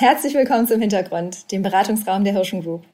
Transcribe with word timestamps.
Herzlich 0.00 0.32
willkommen 0.32 0.66
zum 0.66 0.80
Hintergrund, 0.80 1.52
dem 1.52 1.60
Beratungsraum 1.60 2.24
der 2.24 2.32
Hirschen 2.32 2.62
Group. 2.62 2.84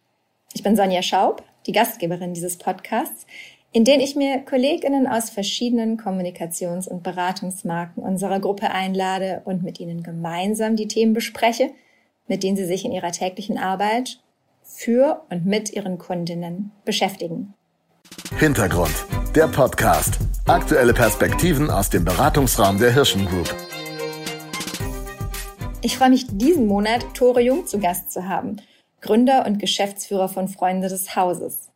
Ich 0.55 0.65
bin 0.65 0.75
Sonja 0.75 1.03
Schaub, 1.03 1.45
die 1.65 1.71
Gastgeberin 1.71 2.35
dieses 2.35 2.57
Podcasts, 2.59 3.29
in 3.71 3.85
den 3.85 4.01
ich 4.01 4.17
mir 4.17 4.41
KollegInnen 4.41 5.07
aus 5.07 5.31
verschiedenen 5.31 5.99
Kommunikations- 5.99 6.89
und 6.89 7.05
Beratungsmarken 7.05 8.03
unserer 8.03 8.41
Gruppe 8.41 8.73
einlade 8.73 9.43
und 9.45 9.63
mit 9.63 9.79
ihnen 9.79 10.03
gemeinsam 10.03 10.75
die 10.75 10.89
Themen 10.89 11.13
bespreche, 11.13 11.71
mit 12.27 12.43
denen 12.43 12.57
sie 12.57 12.67
sich 12.67 12.85
in 12.85 12.91
ihrer 12.91 13.13
täglichen 13.13 13.57
Arbeit 13.57 14.19
für 14.65 15.23
und 15.31 15.47
mit 15.47 15.73
ihren 15.75 15.99
Kundinnen 15.99 16.73
beschäftigen. 16.85 17.55
Hintergrund, 18.37 19.07
der 19.33 19.47
Podcast. 19.47 20.19
Aktuelle 20.47 20.93
Perspektiven 20.93 21.71
aus 21.71 21.89
dem 21.89 22.05
Beratungsraum 22.05 22.81
der 22.81 22.93
Hirschen 22.93 23.27
Group. 23.27 23.55
Ich 25.87 25.99
freue 25.99 26.11
mich 26.11 26.27
diesen 26.29 26.67
Monat, 26.67 27.15
Tore 27.15 27.41
Jung 27.41 27.65
zu 27.65 27.79
Gast 27.79 28.11
zu 28.11 28.29
haben, 28.29 28.57
Gründer 29.01 29.47
und 29.47 29.61
Geschäftsführer 29.61 30.29
von 30.29 30.49
Freunde 30.49 30.89
des 30.89 31.15
Hauses. 31.15 31.71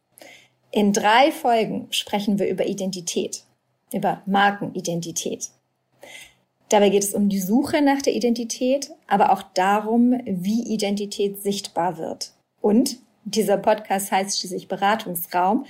In 0.72 0.92
drei 0.92 1.30
Folgen 1.30 1.86
sprechen 1.92 2.40
wir 2.40 2.48
über 2.48 2.66
Identität, 2.66 3.44
über 3.92 4.20
Markenidentität. 4.26 5.50
Dabei 6.70 6.88
geht 6.88 7.04
es 7.04 7.14
um 7.14 7.28
die 7.28 7.38
Suche 7.38 7.82
nach 7.82 8.02
der 8.02 8.12
Identität, 8.12 8.90
aber 9.06 9.30
auch 9.30 9.42
darum, 9.54 10.20
wie 10.26 10.64
Identität 10.74 11.40
sichtbar 11.40 11.96
wird. 11.96 12.32
Und 12.60 12.96
dieser 13.24 13.58
Podcast 13.58 14.10
heißt 14.10 14.40
schließlich 14.40 14.66
Beratungsraum. 14.66 15.66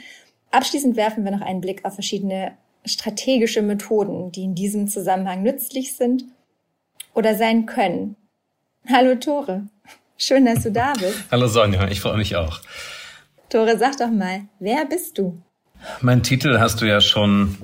Abschließend 0.50 0.96
werfen 0.96 1.26
wir 1.26 1.32
noch 1.32 1.42
einen 1.42 1.60
Blick 1.60 1.84
auf 1.84 1.92
verschiedene 1.92 2.56
strategische 2.86 3.60
Methoden, 3.60 4.32
die 4.32 4.44
in 4.44 4.54
diesem 4.54 4.88
Zusammenhang 4.88 5.42
nützlich 5.42 5.94
sind 5.94 6.24
oder 7.12 7.34
sein 7.34 7.66
können. 7.66 8.16
Hallo 8.88 9.14
Tore, 9.14 9.62
schön, 10.16 10.46
dass 10.46 10.62
du 10.62 10.72
da 10.72 10.94
bist. 10.94 11.24
Hallo 11.30 11.46
Sonja, 11.46 11.88
ich 11.88 12.00
freue 12.00 12.16
mich 12.16 12.34
auch. 12.36 12.60
Tore, 13.48 13.78
sag 13.78 13.98
doch 13.98 14.10
mal, 14.10 14.42
wer 14.58 14.84
bist 14.86 15.18
du? 15.18 15.40
Mein 16.00 16.22
Titel 16.22 16.58
hast 16.58 16.80
du 16.80 16.86
ja 16.86 17.00
schon 17.00 17.56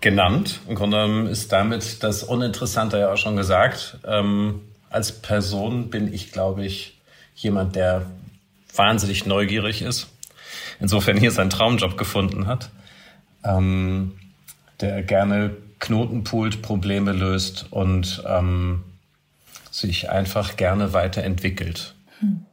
genannt. 0.00 0.60
Im 0.68 0.74
Grunde 0.74 0.98
genommen 0.98 1.26
ist 1.26 1.52
damit 1.52 2.02
das 2.02 2.22
Uninteressante 2.22 2.98
ja 2.98 3.12
auch 3.12 3.16
schon 3.16 3.36
gesagt. 3.36 3.98
Ähm, 4.06 4.60
als 4.90 5.20
Person 5.20 5.90
bin 5.90 6.12
ich, 6.12 6.32
glaube 6.32 6.64
ich, 6.64 7.00
jemand, 7.34 7.74
der 7.74 8.06
wahnsinnig 8.74 9.26
neugierig 9.26 9.82
ist. 9.82 10.08
Insofern 10.78 11.16
hier 11.16 11.30
seinen 11.30 11.50
Traumjob 11.50 11.96
gefunden 11.96 12.46
hat. 12.46 12.70
Ähm, 13.44 14.18
der 14.80 15.02
gerne 15.02 15.56
Knoten 15.78 16.24
poolt, 16.24 16.62
Probleme 16.62 17.12
löst 17.12 17.66
und 17.70 18.22
ähm, 18.26 18.84
sich 19.70 20.10
einfach 20.10 20.56
gerne 20.56 20.92
weiterentwickelt. 20.92 21.94
Hm. 22.18 22.44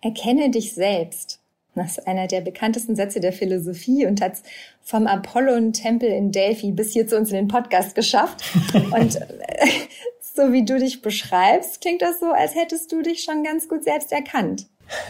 Erkenne 0.00 0.50
dich 0.50 0.74
selbst. 0.74 1.40
Das 1.74 1.98
ist 1.98 2.06
einer 2.06 2.26
der 2.26 2.42
bekanntesten 2.42 2.96
Sätze 2.96 3.20
der 3.20 3.32
Philosophie 3.32 4.04
und 4.06 4.20
hat 4.20 4.34
vom 4.82 5.06
Apollon-Tempel 5.06 6.08
in 6.08 6.30
Delphi 6.30 6.70
bis 6.72 6.92
hier 6.92 7.06
zu 7.06 7.16
uns 7.16 7.30
in 7.30 7.36
den 7.36 7.48
Podcast 7.48 7.94
geschafft. 7.94 8.42
und 8.74 9.16
äh, 9.16 9.68
so 10.20 10.52
wie 10.52 10.64
du 10.64 10.78
dich 10.78 11.02
beschreibst, 11.02 11.80
klingt 11.80 12.02
das 12.02 12.20
so, 12.20 12.32
als 12.32 12.54
hättest 12.54 12.92
du 12.92 13.02
dich 13.02 13.22
schon 13.22 13.42
ganz 13.42 13.68
gut 13.68 13.84
selbst 13.84 14.12
erkannt. 14.12 14.66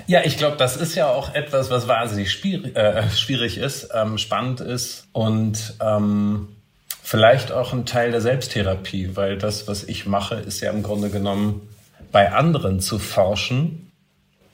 Ja, 0.07 0.23
ich 0.25 0.37
glaube, 0.37 0.57
das 0.57 0.77
ist 0.77 0.95
ja 0.95 1.13
auch 1.13 1.35
etwas, 1.35 1.71
was 1.71 1.89
wahnsinnig 1.89 2.31
schwierig, 2.31 2.77
äh, 2.77 3.09
schwierig 3.11 3.59
ist, 3.59 3.89
ähm, 3.95 4.19
spannend 4.19 4.61
ist 4.61 5.09
und 5.13 5.75
ähm, 5.81 6.57
vielleicht 7.03 7.53
auch 7.53 7.73
ein 7.73 7.85
Teil 7.85 8.13
der 8.13 8.21
Selbsttherapie, 8.21 9.17
weil 9.17 9.37
das, 9.37 9.69
was 9.69 9.85
ich 9.85 10.07
mache, 10.07 10.37
ist 10.37 10.61
ja 10.61 10.71
im 10.71 10.83
Grunde 10.83 11.11
genommen 11.11 11.69
bei 12.13 12.33
anderen 12.33 12.81
zu 12.81 12.99
forschen, 12.99 13.91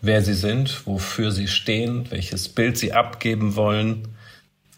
wer 0.00 0.22
sie 0.22 0.34
sind, 0.34 0.86
wofür 0.86 1.30
sie 1.30 1.48
stehen, 1.48 2.10
welches 2.10 2.48
Bild 2.48 2.78
sie 2.78 2.92
abgeben 2.92 3.56
wollen, 3.56 4.08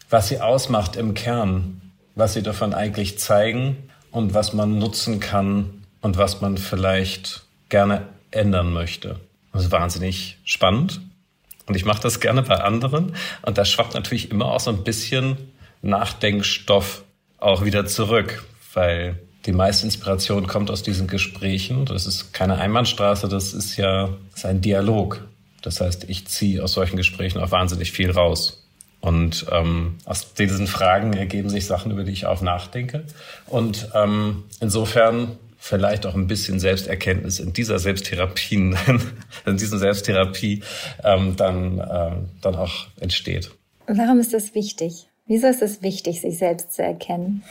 was 0.08 0.28
sie 0.28 0.40
ausmacht 0.40 0.96
im 0.96 1.14
Kern, 1.14 1.80
was 2.14 2.34
sie 2.34 2.42
davon 2.42 2.74
eigentlich 2.74 3.18
zeigen 3.18 3.76
und 4.10 4.34
was 4.34 4.52
man 4.52 4.78
nutzen 4.78 5.20
kann 5.20 5.84
und 6.00 6.16
was 6.16 6.40
man 6.40 6.58
vielleicht 6.58 7.44
gerne 7.68 8.08
ändern 8.30 8.72
möchte. 8.72 9.20
Das 9.52 9.64
ist 9.64 9.72
wahnsinnig 9.72 10.38
spannend. 10.44 11.00
Und 11.66 11.76
ich 11.76 11.84
mache 11.84 12.02
das 12.02 12.18
gerne 12.18 12.42
bei 12.42 12.56
anderen. 12.56 13.14
Und 13.42 13.58
da 13.58 13.64
schwappt 13.64 13.94
natürlich 13.94 14.30
immer 14.30 14.46
auch 14.46 14.60
so 14.60 14.70
ein 14.70 14.82
bisschen 14.82 15.36
Nachdenkstoff 15.82 17.04
auch 17.40 17.64
wieder 17.64 17.86
zurück, 17.86 18.44
weil 18.74 19.18
die 19.46 19.52
meiste 19.52 19.86
Inspiration 19.86 20.46
kommt 20.46 20.70
aus 20.70 20.82
diesen 20.82 21.06
Gesprächen. 21.06 21.86
Das 21.86 22.06
ist 22.06 22.32
keine 22.32 22.58
Einbahnstraße, 22.58 23.28
das 23.28 23.54
ist 23.54 23.76
ja 23.76 24.10
das 24.30 24.40
ist 24.40 24.46
ein 24.46 24.60
Dialog. 24.60 25.26
Das 25.62 25.80
heißt, 25.80 26.04
ich 26.08 26.26
ziehe 26.26 26.62
aus 26.62 26.72
solchen 26.72 26.96
Gesprächen 26.96 27.40
auch 27.40 27.50
wahnsinnig 27.50 27.92
viel 27.92 28.10
raus. 28.10 28.66
Und 29.00 29.46
ähm, 29.50 29.96
aus 30.04 30.34
diesen 30.34 30.66
Fragen 30.66 31.14
ergeben 31.14 31.48
sich 31.48 31.66
Sachen, 31.66 31.90
über 31.90 32.04
die 32.04 32.12
ich 32.12 32.26
auch 32.26 32.42
nachdenke. 32.42 33.04
Und 33.46 33.88
ähm, 33.94 34.44
insofern 34.60 35.38
vielleicht 35.58 36.06
auch 36.06 36.14
ein 36.14 36.26
bisschen 36.26 36.60
Selbsterkenntnis 36.60 37.38
in 37.38 37.52
dieser 37.52 37.78
Selbsttherapie, 37.78 38.56
in 39.46 39.56
diesem 39.56 39.78
Selbsttherapie 39.78 40.62
ähm, 41.02 41.36
dann, 41.36 41.78
äh, 41.78 42.12
dann 42.42 42.56
auch 42.56 42.86
entsteht. 42.98 43.50
Warum 43.86 44.20
ist 44.20 44.34
das 44.34 44.54
wichtig? 44.54 45.09
Wieso 45.30 45.46
ist 45.46 45.62
es 45.62 45.80
wichtig, 45.80 46.22
sich 46.22 46.38
selbst 46.38 46.72
zu 46.72 46.82
erkennen? 46.82 47.44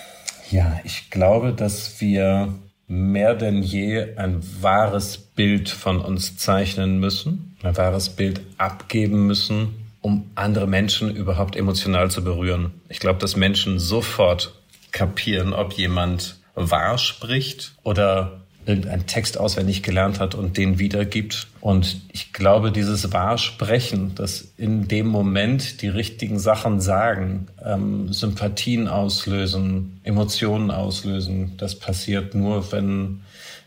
Ja, 0.51 0.81
ich 0.83 1.09
glaube, 1.11 1.53
dass 1.53 2.01
wir 2.01 2.53
mehr 2.89 3.35
denn 3.35 3.63
je 3.63 4.17
ein 4.17 4.41
wahres 4.59 5.17
Bild 5.17 5.69
von 5.69 6.01
uns 6.01 6.35
zeichnen 6.35 6.99
müssen, 6.99 7.55
ein 7.63 7.77
wahres 7.77 8.09
Bild 8.09 8.41
abgeben 8.57 9.27
müssen, 9.27 9.75
um 10.01 10.29
andere 10.35 10.67
Menschen 10.67 11.15
überhaupt 11.15 11.55
emotional 11.55 12.11
zu 12.11 12.21
berühren. 12.21 12.73
Ich 12.89 12.99
glaube, 12.99 13.19
dass 13.19 13.37
Menschen 13.37 13.79
sofort 13.79 14.59
kapieren, 14.91 15.53
ob 15.53 15.71
jemand 15.71 16.35
wahr 16.55 16.97
spricht 16.97 17.75
oder 17.83 18.41
irgendeinen 18.69 19.07
Text 19.07 19.39
auswendig 19.39 19.81
gelernt 19.81 20.19
hat 20.19 20.35
und 20.35 20.57
den 20.57 20.77
wiedergibt. 20.77 21.47
Und 21.59 22.01
ich 22.13 22.31
glaube, 22.31 22.71
dieses 22.71 23.11
Wahrsprechen, 23.11 24.13
das 24.15 24.53
in 24.57 24.87
dem 24.87 25.07
Moment 25.07 25.81
die 25.81 25.87
richtigen 25.87 26.39
Sachen 26.39 26.79
sagen, 26.79 27.47
ähm, 27.65 28.13
Sympathien 28.13 28.87
auslösen, 28.87 29.99
Emotionen 30.03 30.69
auslösen, 30.69 31.53
das 31.57 31.75
passiert 31.75 32.35
nur, 32.35 32.71
wenn, 32.71 33.21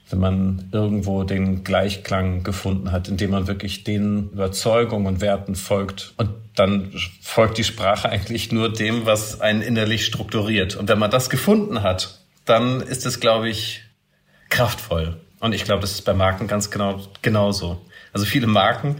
wenn 0.08 0.20
man 0.20 0.68
irgendwo 0.70 1.24
den 1.24 1.64
Gleichklang 1.64 2.44
gefunden 2.44 2.92
hat, 2.92 3.08
indem 3.08 3.30
man 3.30 3.48
wirklich 3.48 3.82
den 3.82 4.30
Überzeugungen 4.30 5.06
und 5.06 5.20
Werten 5.20 5.56
folgt. 5.56 6.14
Und 6.16 6.30
dann 6.54 6.92
folgt 7.20 7.58
die 7.58 7.64
Sprache 7.64 8.08
eigentlich 8.10 8.52
nur 8.52 8.72
dem, 8.72 9.04
was 9.04 9.40
einen 9.40 9.62
innerlich 9.62 10.06
strukturiert. 10.06 10.76
Und 10.76 10.88
wenn 10.88 11.00
man 11.00 11.10
das 11.10 11.28
gefunden 11.28 11.82
hat, 11.82 12.20
dann 12.44 12.80
ist 12.80 13.04
es, 13.06 13.20
glaube 13.20 13.48
ich, 13.48 13.82
kraftvoll. 14.52 15.16
Und 15.40 15.54
ich 15.54 15.64
glaube, 15.64 15.80
das 15.80 15.92
ist 15.92 16.02
bei 16.02 16.14
Marken 16.14 16.46
ganz 16.46 16.70
genau 16.70 17.00
genauso. 17.22 17.80
Also 18.12 18.26
viele 18.26 18.46
Marken 18.46 18.96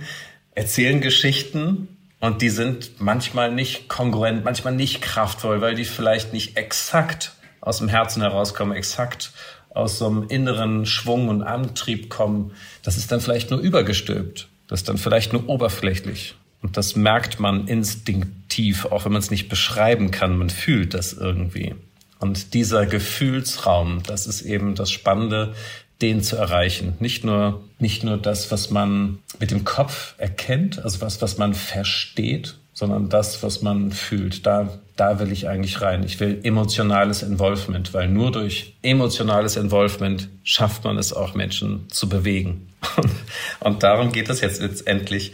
erzählen 0.55 1.01
Geschichten 1.01 1.89
und 2.19 2.43
die 2.43 2.49
sind 2.49 3.01
manchmal 3.01 3.53
nicht 3.53 3.89
kongruent, 3.89 4.45
manchmal 4.45 4.75
nicht 4.75 5.03
kraftvoll, 5.03 5.61
weil 5.61 5.75
die 5.75 5.85
vielleicht 5.85 6.33
nicht 6.33 6.57
exakt 6.57 7.33
aus 7.61 7.79
dem 7.79 7.89
Herzen 7.89 8.23
herauskommen, 8.23 8.77
exakt 8.77 9.33
aus 9.71 9.99
so 9.99 10.07
einem 10.07 10.27
inneren 10.29 10.85
Schwung 10.87 11.29
und 11.29 11.43
Antrieb 11.43 12.11
kommen. 12.11 12.53
Das 12.83 12.97
ist 12.97 13.13
dann 13.13 13.21
vielleicht 13.21 13.51
nur 13.51 13.61
übergestülpt. 13.61 14.49
Das 14.69 14.81
ist 14.81 14.89
dann 14.89 14.99
vielleicht 14.99 15.33
nur 15.33 15.49
oberflächlich. 15.49 16.35
Und 16.63 16.77
das 16.77 16.97
merkt 16.97 17.41
man 17.41 17.67
instinktiv, 17.69 18.87
auch 18.87 19.05
wenn 19.05 19.13
man 19.13 19.21
es 19.21 19.31
nicht 19.31 19.49
beschreiben 19.49 20.11
kann. 20.11 20.39
Man 20.39 20.51
fühlt 20.51 20.95
das 20.95 21.13
irgendwie. 21.13 21.75
Und 22.23 22.55
dieser 22.55 22.87
Gefühlsraum, 22.87 24.05
das 24.07 24.29
ist 24.29 24.43
eben 24.43 24.77
das 24.77 24.93
Spannende, 24.93 25.55
den 26.01 26.23
zu 26.23 26.37
erreichen. 26.37 26.95
Nicht 27.01 27.25
nur, 27.25 27.65
nicht 27.81 28.05
nur 28.05 28.17
das, 28.17 28.53
was 28.53 28.71
man 28.71 29.19
mit 29.41 29.51
dem 29.51 29.65
Kopf 29.65 30.15
erkennt, 30.19 30.85
also 30.85 31.01
was, 31.01 31.21
was 31.21 31.37
man 31.39 31.53
versteht, 31.53 32.59
sondern 32.75 33.09
das, 33.09 33.43
was 33.43 33.61
man 33.63 33.91
fühlt. 33.91 34.47
Da, 34.47 34.79
da 34.95 35.19
will 35.19 35.33
ich 35.33 35.49
eigentlich 35.49 35.81
rein. 35.81 36.05
Ich 36.05 36.21
will 36.21 36.39
emotionales 36.45 37.25
Involvement, 37.25 37.93
weil 37.93 38.09
nur 38.09 38.31
durch 38.31 38.75
emotionales 38.83 39.57
Involvement 39.57 40.29
schafft 40.45 40.85
man 40.85 40.99
es 40.99 41.13
auch, 41.13 41.35
Menschen 41.35 41.89
zu 41.89 42.09
bewegen. 42.09 42.69
Und 43.59 43.83
darum 43.83 44.13
geht 44.13 44.31
es 44.31 44.41
jetzt 44.41 44.63
letztendlich, 44.63 45.33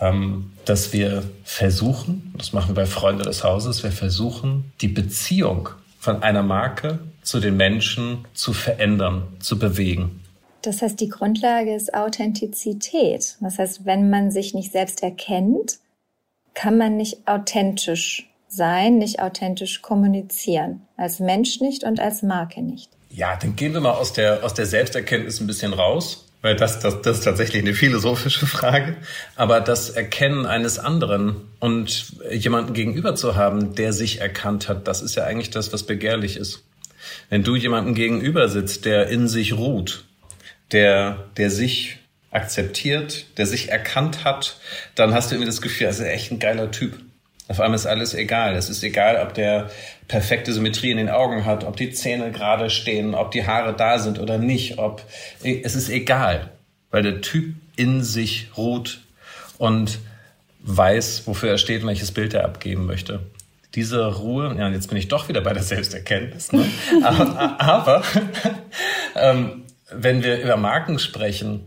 ähm, 0.00 0.50
dass 0.64 0.92
wir 0.92 1.22
versuchen, 1.44 2.34
das 2.36 2.52
machen 2.52 2.70
wir 2.70 2.82
bei 2.82 2.86
Freunde 2.86 3.22
des 3.22 3.44
Hauses, 3.44 3.84
wir 3.84 3.92
versuchen, 3.92 4.72
die 4.80 4.88
Beziehung 4.88 5.68
von 6.04 6.22
einer 6.22 6.42
Marke 6.42 6.98
zu 7.22 7.40
den 7.40 7.56
Menschen 7.56 8.26
zu 8.34 8.52
verändern, 8.52 9.36
zu 9.40 9.58
bewegen. 9.58 10.20
Das 10.60 10.82
heißt, 10.82 11.00
die 11.00 11.08
Grundlage 11.08 11.74
ist 11.74 11.94
Authentizität. 11.94 13.36
Das 13.40 13.58
heißt, 13.58 13.86
wenn 13.86 14.10
man 14.10 14.30
sich 14.30 14.54
nicht 14.54 14.70
selbst 14.70 15.02
erkennt, 15.02 15.78
kann 16.52 16.76
man 16.76 16.96
nicht 16.96 17.26
authentisch 17.26 18.30
sein, 18.48 18.98
nicht 18.98 19.20
authentisch 19.20 19.82
kommunizieren. 19.82 20.82
Als 20.96 21.20
Mensch 21.20 21.60
nicht 21.60 21.84
und 21.84 22.00
als 22.00 22.22
Marke 22.22 22.62
nicht. 22.62 22.90
Ja, 23.10 23.36
dann 23.36 23.56
gehen 23.56 23.72
wir 23.72 23.80
mal 23.80 23.92
aus 23.92 24.12
der, 24.12 24.44
aus 24.44 24.54
der 24.54 24.66
Selbsterkenntnis 24.66 25.40
ein 25.40 25.46
bisschen 25.46 25.72
raus. 25.72 26.23
Weil 26.44 26.56
das, 26.56 26.78
das, 26.78 27.00
das 27.00 27.18
ist 27.18 27.24
tatsächlich 27.24 27.62
eine 27.62 27.72
philosophische 27.72 28.46
Frage. 28.46 28.98
Aber 29.34 29.62
das 29.62 29.88
Erkennen 29.88 30.44
eines 30.44 30.78
anderen 30.78 31.36
und 31.58 32.12
jemanden 32.30 32.74
gegenüber 32.74 33.14
zu 33.14 33.34
haben, 33.34 33.74
der 33.74 33.94
sich 33.94 34.20
erkannt 34.20 34.68
hat, 34.68 34.86
das 34.86 35.00
ist 35.00 35.14
ja 35.14 35.24
eigentlich 35.24 35.48
das, 35.48 35.72
was 35.72 35.84
begehrlich 35.84 36.36
ist. 36.36 36.62
Wenn 37.30 37.44
du 37.44 37.56
jemandem 37.56 37.94
gegenüber 37.94 38.50
sitzt, 38.50 38.84
der 38.84 39.08
in 39.08 39.26
sich 39.26 39.54
ruht, 39.54 40.04
der, 40.70 41.30
der 41.38 41.48
sich 41.48 41.96
akzeptiert, 42.30 43.24
der 43.38 43.46
sich 43.46 43.70
erkannt 43.70 44.24
hat, 44.24 44.60
dann 44.96 45.14
hast 45.14 45.30
du 45.30 45.36
irgendwie 45.36 45.50
das 45.50 45.62
Gefühl, 45.62 45.86
er 45.86 45.92
ist 45.92 46.00
echt 46.00 46.30
ein 46.30 46.40
geiler 46.40 46.70
Typ. 46.70 46.98
Auf 47.46 47.60
einmal 47.60 47.76
ist 47.76 47.86
alles 47.86 48.14
egal. 48.14 48.56
Es 48.56 48.70
ist 48.70 48.82
egal, 48.82 49.22
ob 49.22 49.34
der 49.34 49.70
perfekte 50.08 50.52
Symmetrie 50.52 50.90
in 50.90 50.96
den 50.96 51.10
Augen 51.10 51.44
hat, 51.44 51.64
ob 51.64 51.76
die 51.76 51.90
Zähne 51.90 52.32
gerade 52.32 52.70
stehen, 52.70 53.14
ob 53.14 53.32
die 53.32 53.46
Haare 53.46 53.74
da 53.74 53.98
sind 53.98 54.18
oder 54.18 54.38
nicht, 54.38 54.78
ob, 54.78 55.02
es 55.42 55.74
ist 55.74 55.90
egal, 55.90 56.50
weil 56.90 57.02
der 57.02 57.20
Typ 57.20 57.54
in 57.76 58.02
sich 58.02 58.48
ruht 58.56 59.02
und 59.58 59.98
weiß, 60.60 61.26
wofür 61.26 61.50
er 61.50 61.58
steht 61.58 61.82
und 61.82 61.88
welches 61.88 62.12
Bild 62.12 62.32
er 62.32 62.44
abgeben 62.44 62.86
möchte. 62.86 63.20
Diese 63.74 64.06
Ruhe, 64.06 64.54
ja, 64.56 64.68
jetzt 64.70 64.88
bin 64.88 64.96
ich 64.96 65.08
doch 65.08 65.28
wieder 65.28 65.40
bei 65.40 65.52
der 65.52 65.62
Selbsterkenntnis, 65.62 66.52
ne? 66.52 66.64
aber, 67.02 67.60
aber 67.60 68.02
ähm, 69.16 69.64
wenn 69.90 70.22
wir 70.22 70.40
über 70.40 70.56
Marken 70.56 70.98
sprechen, 70.98 71.66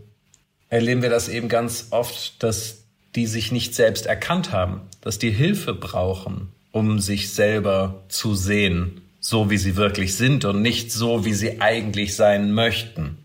erleben 0.70 1.02
wir 1.02 1.10
das 1.10 1.28
eben 1.28 1.48
ganz 1.48 1.88
oft, 1.90 2.42
dass 2.42 2.84
die 3.14 3.26
sich 3.26 3.52
nicht 3.52 3.74
selbst 3.74 4.06
erkannt 4.06 4.52
haben, 4.52 4.82
dass 5.00 5.18
die 5.18 5.30
Hilfe 5.30 5.74
brauchen, 5.74 6.48
um 6.72 7.00
sich 7.00 7.30
selber 7.30 8.02
zu 8.08 8.34
sehen, 8.34 9.00
so 9.20 9.50
wie 9.50 9.58
sie 9.58 9.76
wirklich 9.76 10.16
sind 10.16 10.44
und 10.44 10.62
nicht 10.62 10.92
so, 10.92 11.24
wie 11.24 11.34
sie 11.34 11.60
eigentlich 11.60 12.14
sein 12.16 12.52
möchten. 12.52 13.18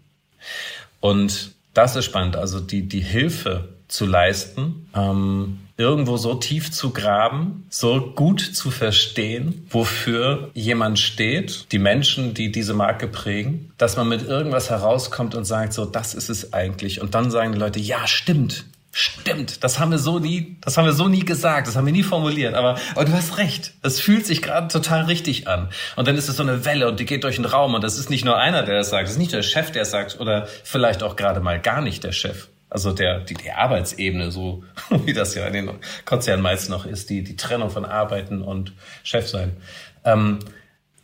Und 0.99 1.51
das 1.73 1.95
ist 1.95 2.05
spannend, 2.05 2.35
also 2.35 2.59
die, 2.59 2.83
die 2.83 3.01
Hilfe 3.01 3.69
zu 3.87 4.05
leisten, 4.05 4.87
ähm, 4.95 5.59
irgendwo 5.77 6.17
so 6.17 6.35
tief 6.35 6.71
zu 6.71 6.91
graben, 6.91 7.65
so 7.69 8.11
gut 8.15 8.41
zu 8.41 8.71
verstehen, 8.71 9.65
wofür 9.69 10.51
jemand 10.53 10.99
steht, 10.99 11.71
die 11.71 11.79
Menschen, 11.79 12.33
die 12.33 12.51
diese 12.51 12.73
Marke 12.73 13.07
prägen, 13.07 13.71
dass 13.77 13.97
man 13.97 14.07
mit 14.07 14.23
irgendwas 14.27 14.69
herauskommt 14.69 15.35
und 15.35 15.45
sagt, 15.45 15.73
so, 15.73 15.85
das 15.85 16.13
ist 16.13 16.29
es 16.29 16.53
eigentlich. 16.53 17.01
Und 17.01 17.15
dann 17.15 17.31
sagen 17.31 17.53
die 17.53 17.59
Leute, 17.59 17.79
ja, 17.79 18.07
stimmt, 18.07 18.65
Stimmt, 18.95 19.63
das 19.63 19.79
haben 19.79 19.89
wir 19.89 19.97
so 19.97 20.19
nie, 20.19 20.57
das 20.61 20.77
haben 20.77 20.85
wir 20.85 20.93
so 20.93 21.07
nie 21.07 21.25
gesagt, 21.25 21.67
das 21.67 21.75
haben 21.75 21.87
wir 21.87 21.91
nie 21.91 22.03
formuliert, 22.03 22.53
aber, 22.53 22.77
aber 22.91 23.05
du 23.05 23.11
hast 23.11 23.39
recht. 23.39 23.73
Es 23.81 23.99
fühlt 23.99 24.23
sich 24.23 24.43
gerade 24.43 24.67
total 24.67 25.05
richtig 25.05 25.47
an. 25.47 25.69
Und 25.95 26.07
dann 26.07 26.15
ist 26.15 26.29
es 26.29 26.37
so 26.37 26.43
eine 26.43 26.63
Welle 26.63 26.87
und 26.87 26.99
die 26.99 27.05
geht 27.05 27.23
durch 27.23 27.37
den 27.37 27.45
Raum 27.45 27.73
und 27.73 27.83
das 27.83 27.97
ist 27.97 28.11
nicht 28.11 28.23
nur 28.23 28.37
einer, 28.37 28.61
der 28.61 28.75
das 28.75 28.91
sagt, 28.91 29.05
es 29.05 29.13
ist 29.13 29.17
nicht 29.17 29.33
der 29.33 29.41
Chef, 29.41 29.71
der 29.71 29.81
es 29.81 29.89
sagt 29.89 30.19
oder 30.19 30.47
vielleicht 30.63 31.01
auch 31.01 31.15
gerade 31.15 31.39
mal 31.39 31.59
gar 31.59 31.81
nicht 31.81 32.03
der 32.03 32.11
Chef. 32.11 32.49
Also 32.69 32.91
der, 32.91 33.21
die, 33.21 33.33
die 33.33 33.49
Arbeitsebene, 33.49 34.29
so 34.29 34.63
wie 35.05 35.13
das 35.13 35.33
ja 35.33 35.47
in 35.47 35.53
den 35.53 35.71
Konzernen 36.05 36.43
meist 36.43 36.69
noch 36.69 36.85
ist, 36.85 37.09
die, 37.09 37.23
die 37.23 37.35
Trennung 37.35 37.71
von 37.71 37.85
Arbeiten 37.85 38.43
und 38.43 38.73
Chef 39.01 39.27
sein. 39.27 39.57
Ähm, 40.05 40.37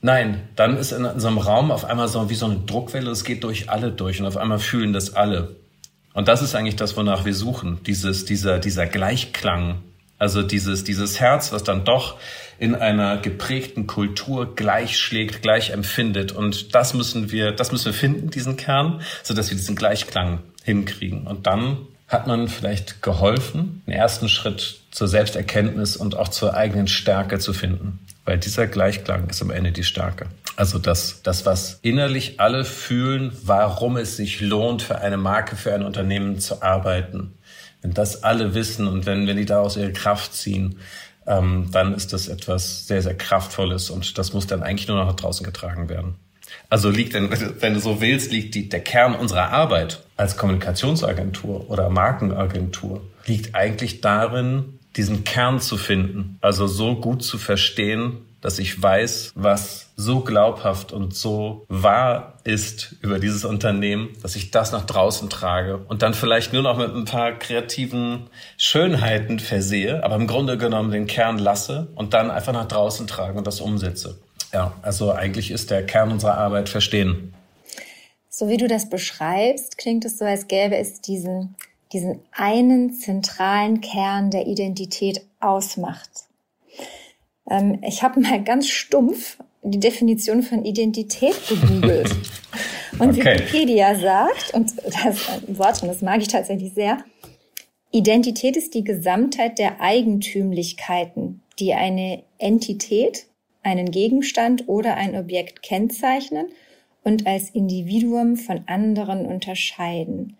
nein, 0.01 0.47
dann 0.55 0.77
ist 0.77 0.91
in 0.91 1.09
so 1.19 1.27
einem 1.27 1.39
Raum 1.39 1.71
auf 1.71 1.85
einmal 1.85 2.07
so 2.07 2.29
wie 2.29 2.35
so 2.35 2.45
eine 2.45 2.59
Druckwelle, 2.59 3.09
es 3.09 3.23
geht 3.23 3.43
durch 3.43 3.71
alle 3.71 3.91
durch 3.91 4.21
und 4.21 4.27
auf 4.27 4.37
einmal 4.37 4.59
fühlen 4.59 4.93
das 4.93 5.15
alle. 5.15 5.58
Und 6.13 6.27
das 6.27 6.41
ist 6.41 6.55
eigentlich 6.55 6.75
das, 6.75 6.97
wonach 6.97 7.25
wir 7.25 7.33
suchen. 7.33 7.79
Dieses, 7.85 8.25
dieser, 8.25 8.59
dieser 8.59 8.87
Gleichklang. 8.87 9.83
Also 10.17 10.41
dieses, 10.41 10.83
dieses 10.83 11.19
Herz, 11.19 11.51
was 11.53 11.63
dann 11.63 11.85
doch 11.85 12.17
in 12.57 12.75
einer 12.75 13.17
geprägten 13.17 13.87
Kultur 13.87 14.53
gleich 14.55 14.97
schlägt, 14.97 15.41
gleich 15.41 15.69
empfindet. 15.69 16.33
Und 16.33 16.75
das 16.75 16.93
müssen 16.93 17.31
wir, 17.31 17.51
das 17.53 17.71
müssen 17.71 17.85
wir 17.85 17.93
finden, 17.93 18.29
diesen 18.29 18.57
Kern, 18.57 19.01
so 19.23 19.33
dass 19.33 19.49
wir 19.49 19.57
diesen 19.57 19.75
Gleichklang 19.75 20.39
hinkriegen. 20.63 21.25
Und 21.25 21.47
dann 21.47 21.77
hat 22.07 22.27
man 22.27 22.47
vielleicht 22.49 23.01
geholfen, 23.01 23.81
den 23.87 23.93
ersten 23.93 24.27
Schritt 24.27 24.78
zur 24.91 25.07
Selbsterkenntnis 25.07 25.95
und 25.95 26.15
auch 26.15 26.29
zur 26.29 26.53
eigenen 26.55 26.87
Stärke 26.87 27.39
zu 27.39 27.53
finden. 27.53 27.99
Weil 28.25 28.37
dieser 28.37 28.67
Gleichklang 28.67 29.29
ist 29.29 29.41
am 29.41 29.49
Ende 29.51 29.71
die 29.71 29.83
Stärke. 29.83 30.27
Also 30.55 30.77
das, 30.77 31.21
das, 31.23 31.45
was 31.45 31.79
innerlich 31.81 32.39
alle 32.39 32.65
fühlen, 32.65 33.31
warum 33.43 33.97
es 33.97 34.17
sich 34.17 34.41
lohnt, 34.41 34.81
für 34.81 34.99
eine 34.99 35.17
Marke, 35.17 35.55
für 35.55 35.73
ein 35.73 35.83
Unternehmen 35.83 36.39
zu 36.39 36.61
arbeiten. 36.61 37.33
Wenn 37.81 37.93
das 37.93 38.23
alle 38.23 38.53
wissen 38.53 38.87
und 38.87 39.05
wenn, 39.05 39.25
wenn 39.25 39.37
die 39.37 39.45
daraus 39.45 39.77
ihre 39.77 39.93
Kraft 39.93 40.33
ziehen, 40.33 40.79
ähm, 41.25 41.69
dann 41.71 41.93
ist 41.93 42.11
das 42.11 42.27
etwas 42.27 42.87
sehr, 42.87 43.01
sehr 43.01 43.15
Kraftvolles 43.15 43.89
und 43.89 44.17
das 44.17 44.33
muss 44.33 44.47
dann 44.47 44.63
eigentlich 44.63 44.87
nur 44.87 44.97
noch 44.97 45.05
nach 45.05 45.15
draußen 45.15 45.45
getragen 45.45 45.87
werden. 45.87 46.15
Also 46.69 46.89
liegt, 46.89 47.13
denn, 47.13 47.29
wenn 47.61 47.73
du 47.73 47.79
so 47.79 48.01
willst, 48.01 48.31
liegt 48.31 48.55
die, 48.55 48.69
der 48.69 48.81
Kern 48.81 49.15
unserer 49.15 49.51
Arbeit 49.51 50.03
als 50.17 50.37
Kommunikationsagentur 50.37 51.69
oder 51.69 51.89
Markenagentur 51.89 53.01
liegt 53.25 53.55
eigentlich 53.55 54.01
darin, 54.01 54.78
diesen 54.95 55.23
Kern 55.23 55.59
zu 55.59 55.77
finden. 55.77 56.37
Also 56.41 56.67
so 56.67 56.95
gut 56.95 57.23
zu 57.23 57.37
verstehen, 57.37 58.25
dass 58.41 58.59
ich 58.59 58.81
weiß, 58.81 59.33
was 59.35 59.91
so 59.95 60.21
glaubhaft 60.21 60.93
und 60.93 61.13
so 61.13 61.65
wahr 61.67 62.37
ist 62.45 62.95
über 63.01 63.19
dieses 63.19 63.43
Unternehmen, 63.43 64.09
dass 64.21 64.35
ich 64.35 64.51
das 64.51 64.71
nach 64.71 64.85
draußen 64.85 65.29
trage 65.29 65.77
und 65.77 66.01
dann 66.01 66.13
vielleicht 66.13 66.53
nur 66.53 66.61
noch 66.61 66.77
mit 66.77 66.93
ein 66.95 67.05
paar 67.05 67.33
kreativen 67.33 68.29
Schönheiten 68.57 69.39
versehe, 69.39 70.03
aber 70.03 70.15
im 70.15 70.27
Grunde 70.27 70.57
genommen 70.57 70.91
den 70.91 71.05
Kern 71.07 71.37
lasse 71.37 71.89
und 71.95 72.13
dann 72.13 72.31
einfach 72.31 72.53
nach 72.53 72.67
draußen 72.67 73.07
trage 73.07 73.37
und 73.37 73.45
das 73.45 73.59
umsetze. 73.59 74.19
Ja, 74.53 74.73
also 74.81 75.11
eigentlich 75.11 75.51
ist 75.51 75.69
der 75.69 75.85
Kern 75.85 76.11
unserer 76.11 76.37
Arbeit 76.37 76.69
verstehen. 76.69 77.33
So 78.29 78.47
wie 78.47 78.57
du 78.57 78.67
das 78.67 78.89
beschreibst, 78.89 79.77
klingt 79.77 80.05
es 80.05 80.17
so, 80.17 80.23
als 80.23 80.47
gäbe 80.47 80.77
es 80.77 81.01
diesen, 81.01 81.55
diesen 81.91 82.19
einen 82.31 82.93
zentralen 82.93 83.81
Kern, 83.81 84.31
der 84.31 84.47
Identität 84.47 85.25
ausmacht. 85.39 86.09
Ähm, 87.49 87.79
ich 87.85 88.03
habe 88.03 88.19
mal 88.19 88.43
ganz 88.43 88.67
stumpf 88.67 89.37
die 89.63 89.79
Definition 89.79 90.43
von 90.43 90.65
Identität 90.65 91.35
gegoogelt. 91.47 92.15
Und 92.99 93.17
okay. 93.17 93.39
Wikipedia 93.39 93.95
sagt, 93.95 94.53
und 94.53 94.73
das 94.85 95.15
ist 95.15 95.29
ein 95.29 95.57
Wort, 95.57 95.81
und 95.81 95.87
das 95.87 96.01
mag 96.01 96.19
ich 96.21 96.27
tatsächlich 96.27 96.73
sehr, 96.73 96.97
Identität 97.91 98.57
ist 98.57 98.73
die 98.73 98.83
Gesamtheit 98.83 99.57
der 99.57 99.79
Eigentümlichkeiten, 99.79 101.41
die 101.59 101.73
eine 101.75 102.23
Entität, 102.39 103.27
einen 103.63 103.91
Gegenstand 103.91 104.67
oder 104.67 104.95
ein 104.95 105.15
Objekt 105.15 105.61
kennzeichnen 105.61 106.47
und 107.03 107.25
als 107.25 107.51
Individuum 107.51 108.35
von 108.35 108.63
anderen 108.67 109.25
unterscheiden. 109.25 110.37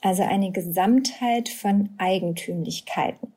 Also 0.00 0.22
eine 0.22 0.50
Gesamtheit 0.50 1.48
von 1.48 1.90
Eigentümlichkeiten. 1.98 3.32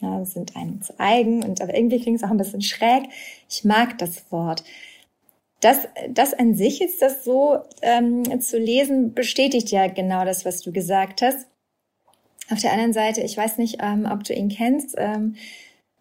Ja, 0.00 0.24
sind 0.26 0.52
zu 0.84 0.98
eigen 1.00 1.42
und 1.42 1.62
aber 1.62 1.74
irgendwie 1.74 2.00
klingt 2.00 2.18
es 2.18 2.24
auch 2.24 2.30
ein 2.30 2.36
bisschen 2.36 2.60
schräg. 2.60 3.04
Ich 3.48 3.64
mag 3.64 3.96
das 3.96 4.30
Wort. 4.30 4.62
Das, 5.60 5.88
das 6.10 6.34
an 6.34 6.54
sich 6.54 6.82
ist 6.82 7.00
das 7.00 7.24
so 7.24 7.58
ähm, 7.80 8.40
zu 8.42 8.58
lesen, 8.58 9.14
bestätigt 9.14 9.70
ja 9.70 9.86
genau 9.86 10.26
das, 10.26 10.44
was 10.44 10.60
du 10.60 10.70
gesagt 10.70 11.22
hast. 11.22 11.46
Auf 12.50 12.60
der 12.60 12.72
anderen 12.72 12.92
Seite, 12.92 13.22
ich 13.22 13.36
weiß 13.36 13.56
nicht, 13.56 13.78
ähm, 13.80 14.06
ob 14.10 14.22
du 14.22 14.34
ihn 14.34 14.50
kennst, 14.50 14.94
ähm, 14.98 15.36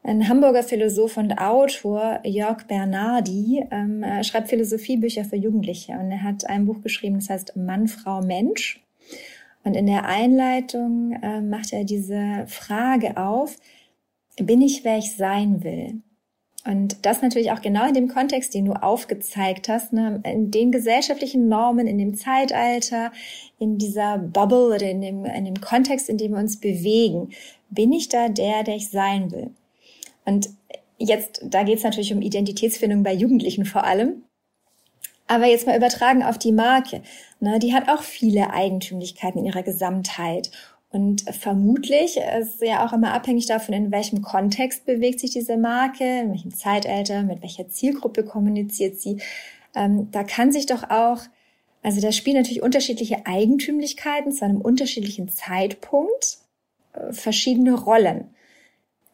ein 0.04 0.28
Hamburger 0.28 0.62
Philosoph 0.62 1.18
und 1.18 1.39
Autor, 1.39 2.20
Jörg 2.24 2.68
Bernardi, 2.68 3.66
ähm, 3.72 4.06
schreibt 4.24 4.50
Philosophiebücher 4.50 5.24
für 5.24 5.38
Jugendliche 5.38 5.94
und 5.94 6.12
er 6.12 6.22
hat 6.22 6.46
ein 6.46 6.66
Buch 6.66 6.82
geschrieben, 6.84 7.16
das 7.16 7.30
heißt 7.30 7.56
Mann, 7.56 7.88
Frau, 7.88 8.22
Mensch. 8.22 8.85
Und 9.65 9.75
in 9.75 9.88
der 9.88 10.05
Einleitung 10.05 11.12
äh, 11.22 11.41
macht 11.41 11.74
er 11.74 11.84
diese 11.84 12.45
Frage 12.48 13.17
auf, 13.17 13.57
bin 14.38 14.62
ich, 14.62 14.86
wer 14.86 14.98
ich 15.00 15.15
sein 15.15 15.63
will? 15.63 16.01
Und 16.65 17.05
das 17.05 17.22
natürlich 17.22 17.51
auch 17.51 17.62
genau 17.62 17.88
in 17.88 17.93
dem 17.95 18.07
Kontext, 18.07 18.53
den 18.53 18.65
du 18.65 18.74
aufgezeigt 18.74 19.67
hast, 19.67 19.91
ne, 19.91 20.22
in 20.24 20.51
den 20.51 20.72
gesellschaftlichen 20.72 21.48
Normen, 21.48 21.88
in 21.88 21.98
dem 21.98 22.15
Zeitalter, 22.15 23.12
in 23.60 23.77
dieser 23.77 24.19
Bubble 24.19 24.75
oder 24.75 24.89
in 24.89 25.01
dem, 25.01 25.25
in 25.25 25.45
dem 25.45 25.60
Kontext, 25.62 26.10
in 26.10 26.17
dem 26.17 26.31
wir 26.34 26.39
uns 26.39 26.60
bewegen. 26.60 27.29
Bin 27.69 27.91
ich 27.91 28.10
da 28.10 28.29
der, 28.29 28.63
der 28.63 28.75
ich 28.75 28.89
sein 28.89 29.31
will? 29.31 29.51
Und 30.25 30.50
jetzt, 31.00 31.41
da 31.43 31.63
geht 31.63 31.79
es 31.79 31.84
natürlich 31.84 32.13
um 32.13 32.22
Identitätsfindung 32.22 33.03
bei 33.03 33.13
Jugendlichen 33.13 33.65
vor 33.65 33.84
allem. 33.84 34.24
Aber 35.27 35.46
jetzt 35.46 35.65
mal 35.65 35.77
übertragen 35.77 36.24
auf 36.24 36.38
die 36.38 36.51
Marke. 36.51 37.01
Ne, 37.39 37.60
die 37.60 37.74
hat 37.74 37.89
auch 37.89 38.03
viele 38.03 38.51
Eigentümlichkeiten 38.51 39.39
in 39.39 39.46
ihrer 39.46 39.63
Gesamtheit. 39.63 40.51
Und 40.89 41.25
vermutlich 41.36 42.17
ist 42.39 42.62
ja 42.62 42.86
auch 42.86 42.94
immer 42.94 43.13
abhängig 43.13 43.48
davon, 43.48 43.74
in 43.74 43.91
welchem 43.91 44.22
Kontext 44.22 44.86
bewegt 44.86 45.20
sich 45.20 45.32
diese 45.32 45.58
Marke, 45.58 46.22
in 46.22 46.32
welchem 46.32 46.53
Zeitalter, 46.53 47.24
mit 47.24 47.41
welcher 47.41 47.67
Zielgruppe 47.67 48.24
kommuniziert 48.24 49.01
sie. 49.01 49.22
Ähm, 49.75 50.10
da 50.12 50.24
kann 50.24 50.53
sich 50.53 50.67
doch 50.67 50.89
auch, 50.89 51.20
also 51.84 52.00
da 52.00 52.12
spielen 52.12 52.38
natürlich 52.38 52.62
unterschiedliche 52.62 53.25
Eigentümlichkeiten 53.25 54.32
zu 54.32 54.46
einem 54.46 54.62
unterschiedlichen 54.62 55.27
Zeitpunkt 55.27 56.38
äh, 56.94 57.12
verschiedene 57.12 57.74
Rollen. 57.74 58.29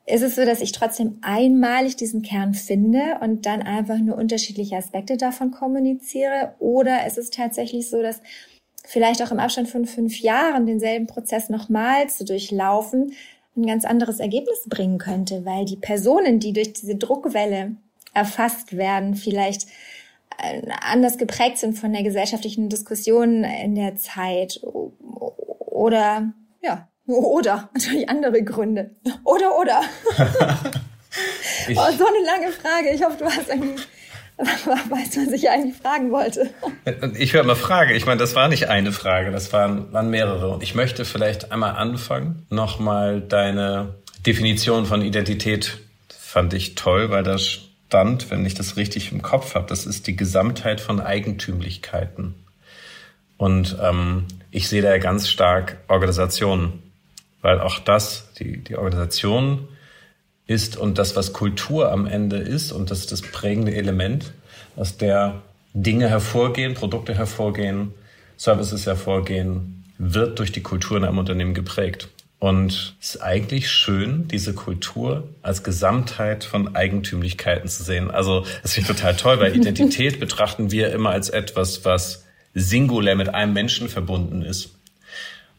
Ist 0.07 0.23
es 0.23 0.35
so, 0.35 0.45
dass 0.45 0.61
ich 0.61 0.71
trotzdem 0.71 1.19
einmalig 1.21 1.95
diesen 1.95 2.21
Kern 2.21 2.53
finde 2.53 3.19
und 3.21 3.45
dann 3.45 3.61
einfach 3.61 3.99
nur 3.99 4.17
unterschiedliche 4.17 4.75
Aspekte 4.75 5.15
davon 5.15 5.51
kommuniziere? 5.51 6.55
Oder 6.59 7.05
ist 7.05 7.17
es 7.17 7.29
tatsächlich 7.29 7.89
so, 7.89 8.01
dass 8.01 8.21
vielleicht 8.83 9.21
auch 9.21 9.31
im 9.31 9.39
Abstand 9.39 9.69
von 9.69 9.85
fünf 9.85 10.19
Jahren 10.19 10.65
denselben 10.65 11.07
Prozess 11.07 11.49
nochmal 11.49 12.09
zu 12.09 12.25
durchlaufen, 12.25 13.13
ein 13.55 13.65
ganz 13.65 13.85
anderes 13.85 14.19
Ergebnis 14.19 14.65
bringen 14.67 14.97
könnte, 14.97 15.45
weil 15.45 15.65
die 15.65 15.77
Personen, 15.77 16.39
die 16.39 16.53
durch 16.53 16.73
diese 16.73 16.95
Druckwelle 16.95 17.75
erfasst 18.13 18.75
werden, 18.75 19.15
vielleicht 19.15 19.67
äh, 20.39 20.61
anders 20.81 21.17
geprägt 21.17 21.57
sind 21.57 21.77
von 21.77 21.93
der 21.93 22.03
gesellschaftlichen 22.03 22.69
Diskussion 22.69 23.43
in 23.43 23.75
der 23.75 23.97
Zeit 23.97 24.61
oder 24.63 26.33
ja 26.61 26.87
oder 27.07 27.69
natürlich 27.73 28.09
andere 28.09 28.43
Gründe 28.43 28.91
oder 29.23 29.57
oder 29.57 29.81
ich, 31.67 31.77
oh, 31.77 31.91
so 31.97 32.05
eine 32.05 32.25
lange 32.25 32.51
Frage 32.51 32.89
ich 32.93 33.03
hoffe 33.03 33.17
du 33.17 33.25
hast 33.25 33.49
irgendwie 33.49 33.81
weißt 34.37 35.17
was 35.17 35.33
ich 35.33 35.49
eigentlich 35.49 35.77
fragen 35.77 36.11
wollte. 36.11 36.49
Ich 37.17 37.33
höre 37.33 37.43
mal 37.43 37.55
Frage. 37.55 37.93
Ich 37.93 38.05
meine, 38.05 38.19
das 38.19 38.35
war 38.35 38.47
nicht 38.47 38.69
eine 38.69 38.91
Frage, 38.91 39.31
das 39.31 39.53
waren, 39.53 39.91
waren 39.93 40.09
mehrere. 40.09 40.49
Und 40.49 40.63
ich 40.63 40.75
möchte 40.75 41.05
vielleicht 41.05 41.51
einmal 41.51 41.75
anfangen, 41.75 42.45
nochmal 42.49 43.21
deine 43.21 43.95
Definition 44.25 44.85
von 44.85 45.01
Identität 45.01 45.79
fand 46.09 46.53
ich 46.53 46.75
toll, 46.75 47.09
weil 47.09 47.23
das 47.23 47.59
stand, 47.87 48.31
wenn 48.31 48.45
ich 48.45 48.53
das 48.53 48.77
richtig 48.77 49.11
im 49.11 49.21
Kopf 49.21 49.55
habe, 49.55 49.67
das 49.67 49.85
ist 49.85 50.07
die 50.07 50.15
Gesamtheit 50.15 50.79
von 50.79 51.01
Eigentümlichkeiten. 51.01 52.35
Und 53.37 53.77
ähm, 53.81 54.27
ich 54.49 54.69
sehe 54.69 54.81
da 54.81 54.97
ganz 54.97 55.27
stark 55.27 55.77
Organisationen, 55.87 56.83
weil 57.41 57.59
auch 57.59 57.79
das, 57.79 58.33
die, 58.39 58.57
die 58.57 58.75
Organisation 58.75 59.67
ist 60.47 60.77
und 60.77 60.97
das, 60.97 61.15
was 61.15 61.33
Kultur 61.33 61.91
am 61.91 62.05
Ende 62.05 62.37
ist 62.37 62.71
und 62.71 62.91
das 62.91 62.99
ist 62.99 63.11
das 63.11 63.21
prägende 63.21 63.73
Element, 63.73 64.33
aus 64.75 64.97
der 64.97 65.41
Dinge 65.73 66.09
hervorgehen, 66.09 66.73
Produkte 66.73 67.15
hervorgehen, 67.15 67.93
Services 68.37 68.85
hervorgehen, 68.85 69.83
wird 69.97 70.39
durch 70.39 70.51
die 70.51 70.61
Kultur 70.61 70.97
in 70.97 71.03
einem 71.05 71.19
Unternehmen 71.19 71.53
geprägt. 71.53 72.09
Und 72.39 72.95
es 72.99 73.15
ist 73.15 73.21
eigentlich 73.21 73.69
schön, 73.69 74.27
diese 74.27 74.55
Kultur 74.55 75.29
als 75.43 75.63
Gesamtheit 75.63 76.43
von 76.43 76.75
Eigentümlichkeiten 76.75 77.69
zu 77.69 77.83
sehen. 77.83 78.09
Also 78.09 78.45
das 78.63 78.73
finde 78.73 78.91
ich 78.91 78.97
total 78.97 79.15
toll, 79.15 79.39
weil 79.39 79.55
Identität 79.55 80.19
betrachten 80.19 80.71
wir 80.71 80.91
immer 80.91 81.11
als 81.11 81.29
etwas, 81.29 81.85
was 81.85 82.25
singulär 82.55 83.15
mit 83.15 83.29
einem 83.29 83.53
Menschen 83.53 83.89
verbunden 83.89 84.41
ist. 84.41 84.71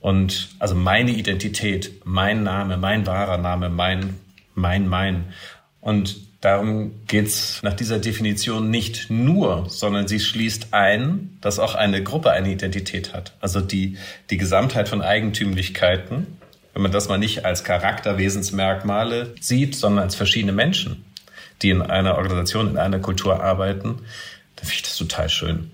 Und 0.02 0.50
also 0.58 0.74
meine 0.74 1.12
Identität, 1.12 1.92
mein 2.04 2.42
Name, 2.42 2.76
mein 2.76 3.06
wahrer 3.06 3.38
Name, 3.38 3.70
mein, 3.70 4.18
mein, 4.54 4.86
mein. 4.86 5.32
Und 5.80 6.16
darum 6.42 7.06
geht's 7.06 7.62
nach 7.62 7.72
dieser 7.72 7.98
Definition 7.98 8.68
nicht 8.68 9.08
nur, 9.08 9.70
sondern 9.70 10.06
sie 10.06 10.20
schließt 10.20 10.74
ein, 10.74 11.38
dass 11.40 11.58
auch 11.58 11.74
eine 11.74 12.02
Gruppe 12.02 12.32
eine 12.32 12.52
Identität 12.52 13.14
hat. 13.14 13.32
Also 13.40 13.60
die, 13.60 13.96
die 14.28 14.36
Gesamtheit 14.36 14.90
von 14.90 15.00
Eigentümlichkeiten 15.00 16.26
wenn 16.72 16.82
man 16.82 16.92
das 16.92 17.08
mal 17.08 17.18
nicht 17.18 17.44
als 17.44 17.64
Charakterwesensmerkmale 17.64 19.34
sieht, 19.40 19.74
sondern 19.74 20.04
als 20.04 20.14
verschiedene 20.14 20.52
Menschen, 20.52 21.04
die 21.60 21.70
in 21.70 21.82
einer 21.82 22.16
Organisation, 22.16 22.68
in 22.68 22.78
einer 22.78 22.98
Kultur 22.98 23.42
arbeiten, 23.42 23.98
dann 24.56 24.66
finde 24.66 24.74
ich 24.74 24.82
das 24.82 24.96
total 24.96 25.28
schön. 25.28 25.70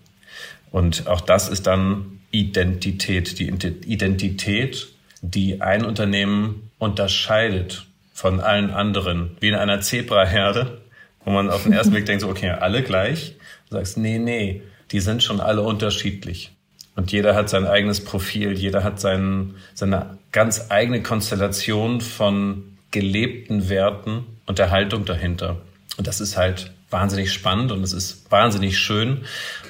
Und 0.70 1.06
auch 1.06 1.20
das 1.20 1.48
ist 1.48 1.66
dann 1.66 2.17
Identität, 2.30 3.38
die 3.38 3.48
Identität, 3.48 4.88
die 5.22 5.60
ein 5.60 5.84
Unternehmen 5.84 6.70
unterscheidet 6.78 7.86
von 8.12 8.40
allen 8.40 8.70
anderen, 8.70 9.36
wie 9.40 9.48
in 9.48 9.54
einer 9.54 9.80
Zebraherde, 9.80 10.82
wo 11.24 11.30
man 11.30 11.50
auf 11.50 11.64
den 11.64 11.72
ersten 11.72 11.92
Blick 11.92 12.06
denkt, 12.06 12.22
so, 12.22 12.28
okay, 12.28 12.50
alle 12.50 12.82
gleich. 12.82 13.34
Du 13.68 13.76
sagst, 13.76 13.96
nee, 13.96 14.18
nee, 14.18 14.62
die 14.90 15.00
sind 15.00 15.22
schon 15.22 15.40
alle 15.40 15.62
unterschiedlich. 15.62 16.52
Und 16.96 17.12
jeder 17.12 17.34
hat 17.34 17.48
sein 17.48 17.64
eigenes 17.64 18.04
Profil, 18.04 18.52
jeder 18.58 18.82
hat 18.82 18.98
sein, 18.98 19.54
seine 19.74 20.18
ganz 20.32 20.66
eigene 20.70 21.02
Konstellation 21.02 22.00
von 22.00 22.76
gelebten 22.90 23.68
Werten 23.68 24.24
und 24.46 24.58
der 24.58 24.70
Haltung 24.70 25.04
dahinter. 25.04 25.58
Und 25.96 26.06
das 26.06 26.20
ist 26.20 26.36
halt 26.36 26.72
wahnsinnig 26.90 27.32
spannend 27.32 27.70
und 27.70 27.82
es 27.82 27.92
ist 27.92 28.30
wahnsinnig 28.30 28.78
schön. 28.78 29.24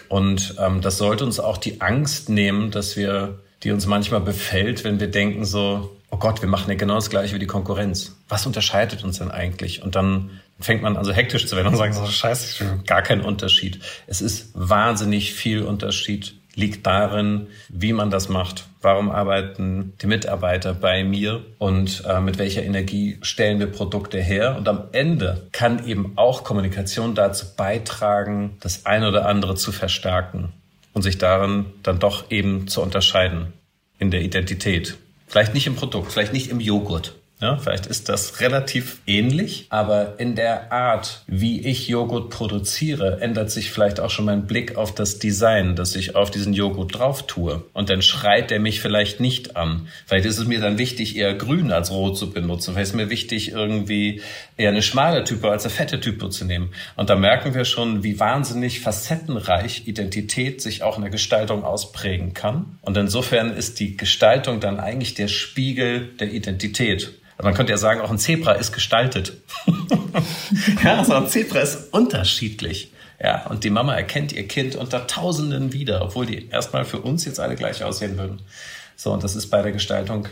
Und 0.09 0.55
ähm, 0.59 0.81
das 0.81 0.99
sollte 0.99 1.25
uns 1.25 1.41
auch 1.41 1.59
die 1.59 1.81
Angst 1.81 2.29
nehmen, 2.29 2.71
dass 2.71 2.97
wir, 2.97 3.39
die 3.63 3.73
uns 3.73 3.87
manchmal 3.87 4.21
befällt, 4.21 4.85
wenn 4.85 5.01
wir 5.01 5.11
denken 5.11 5.45
so, 5.45 5.97
oh 6.11 6.17
Gott, 6.17 6.41
wir 6.41 6.49
machen 6.49 6.71
ja 6.71 6.77
genau 6.77 6.95
das 6.95 7.11
gleiche 7.11 7.35
wie 7.35 7.39
die 7.39 7.47
Konkurrenz. 7.47 8.17
Was 8.29 8.47
unterscheidet 8.47 9.05
uns 9.05 9.19
denn 9.19 9.31
eigentlich? 9.31 9.83
Und 9.83 9.95
dann 9.95 10.41
fängt 10.61 10.83
man 10.83 10.97
also 10.97 11.13
hektisch 11.13 11.47
zu 11.47 11.57
werden 11.57 11.69
und 11.69 11.77
sagt 11.77 11.95
so, 11.95 12.07
scheiße, 12.07 12.81
gar 12.87 13.03
kein 13.03 13.21
Unterschied. 13.21 13.81
Es 14.07 14.21
ist 14.21 14.51
wahnsinnig 14.55 15.35
viel 15.35 15.63
Unterschied 15.63 16.38
liegt 16.59 16.87
darin, 16.87 17.47
wie 17.69 17.93
man 17.93 18.11
das 18.11 18.29
macht. 18.29 18.67
Warum 18.83 19.11
arbeiten 19.11 19.93
die 20.03 20.09
Mitarbeiter 20.09 20.75
bei 20.75 21.05
mir 21.05 21.41
und 21.59 22.03
äh, 22.05 22.21
mit 22.21 22.39
welcher 22.39 22.65
Energie 22.65 23.19
stellen 23.23 23.61
wir 23.61 23.69
Produkte 23.69 24.21
her? 24.21 24.57
Und 24.59 24.69
am 24.69 24.89
Ende 24.91 25.47
kann 25.53 25.87
eben 25.87 26.15
auch 26.17 26.43
Kommunikation 26.43 27.15
dazu 27.15 27.47
beitragen, 27.57 28.57
das 28.61 28.87
eine 28.87 29.09
oder 29.09 29.27
andere 29.27 29.55
zu 29.55 29.71
verstärken 29.71 30.53
und 30.95 31.03
sich 31.03 31.17
darin 31.17 31.67
dann 31.85 32.01
doch 32.01 32.31
eben 32.31 32.67
zu 32.67 32.83
unterscheiden 32.83 33.53
in 34.01 34.11
der 34.11 34.23
Identität. 34.23 34.97
Vielleicht 35.29 35.55
nicht 35.55 35.69
im 35.69 35.77
Produkt, 35.77 36.11
vielleicht 36.11 36.33
nicht 36.33 36.51
im 36.51 36.59
Joghurt, 36.59 37.15
ja, 37.41 37.57
vielleicht 37.57 37.87
ist 37.87 38.09
das 38.09 38.41
relativ 38.41 38.99
ähnlich, 39.07 39.67
aber 39.69 40.19
in 40.19 40.35
der 40.35 40.73
Art, 40.73 41.23
wie 41.29 41.61
ich 41.61 41.87
Joghurt 41.87 42.31
produziere, 42.31 43.21
ändert 43.21 43.51
sich 43.53 43.71
vielleicht 43.71 44.01
auch 44.01 44.11
schon 44.11 44.25
mein 44.25 44.47
Blick 44.47 44.77
auf 44.77 44.93
das 44.93 45.21
Design, 45.21 45.77
das 45.77 45.95
ich 45.95 46.17
auf 46.17 46.33
diesen 46.33 46.53
Joghurt 46.53 46.99
drauf 46.99 47.27
tue. 47.29 47.63
Und 47.73 47.91
dann 47.91 48.03
schreit 48.03 48.51
er 48.51 48.59
mich 48.59 48.81
vielleicht 48.81 49.21
nicht 49.21 49.57
an. 49.57 49.87
Vielleicht 50.07 50.27
ist 50.27 50.39
es 50.39 50.47
mir 50.47 50.61
dann 50.61 50.79
wichtig, 50.79 51.17
eher 51.17 51.35
grün 51.35 51.71
als 51.71 51.93
rot 51.93 52.19
zu 52.19 52.31
benutzen. 52.31 52.75
Vielleicht 52.75 52.91
ist 52.91 52.97
mir 52.97 53.11
wichtig, 53.11 53.53
irgendwie 53.53 54.21
eher 54.59 54.71
eine 54.71 54.83
schmale 54.83 55.25
Type 55.25 55.51
als 55.51 55.65
eine 55.65 55.73
fette 55.73 56.01
Type 56.01 56.29
zu 56.29 56.45
nehmen. 56.45 56.71
Und 56.97 57.09
da 57.09 57.17
merken 57.17 57.55
wir 57.55 57.65
schon, 57.65 58.03
wie 58.03 58.21
wahnsinnig 58.21 58.81
facettenreich 58.81 59.87
Identität 59.87 60.61
sich 60.61 60.83
auch 60.83 60.97
in 60.97 61.03
der 61.03 61.11
Gestaltung 61.11 61.65
ausprägen 61.65 62.35
kann. 62.35 62.79
Und 62.83 62.97
insofern 62.97 63.57
ist 63.57 63.81
die 63.81 63.97
Gestaltung 63.97 64.61
dann 64.61 64.81
eigentlich 64.81 65.15
der 65.15 65.29
Spiegel 65.29 66.09
der 66.17 66.33
Identität. 66.33 67.15
Man 67.41 67.55
könnte 67.55 67.71
ja 67.71 67.79
sagen, 67.79 68.01
auch 68.01 68.11
ein 68.11 68.19
Zebra 68.19 68.53
ist 68.53 68.73
gestaltet. 68.73 69.35
ja, 70.85 70.99
also 70.99 71.15
ein 71.15 71.29
Zebra 71.29 71.61
ist 71.61 71.93
unterschiedlich. 71.93 72.93
Ja, 73.23 73.47
und 73.47 73.65
die 73.65 73.71
Mama 73.71 73.95
erkennt 73.95 74.33
ihr 74.33 74.47
Kind 74.47 74.75
unter 74.75 75.07
Tausenden 75.07 75.73
wieder, 75.73 76.03
obwohl 76.03 76.27
die 76.27 76.49
erstmal 76.51 76.85
für 76.85 77.01
uns 77.01 77.25
jetzt 77.25 77.41
alle 77.41 77.55
gleich 77.55 77.83
aussehen 77.85 78.19
würden. 78.19 78.43
So, 78.97 79.13
und 79.13 79.23
das 79.23 79.37
ist 79.37 79.49
bei 79.49 79.63
der 79.63 79.73
Gestaltung 79.73 80.29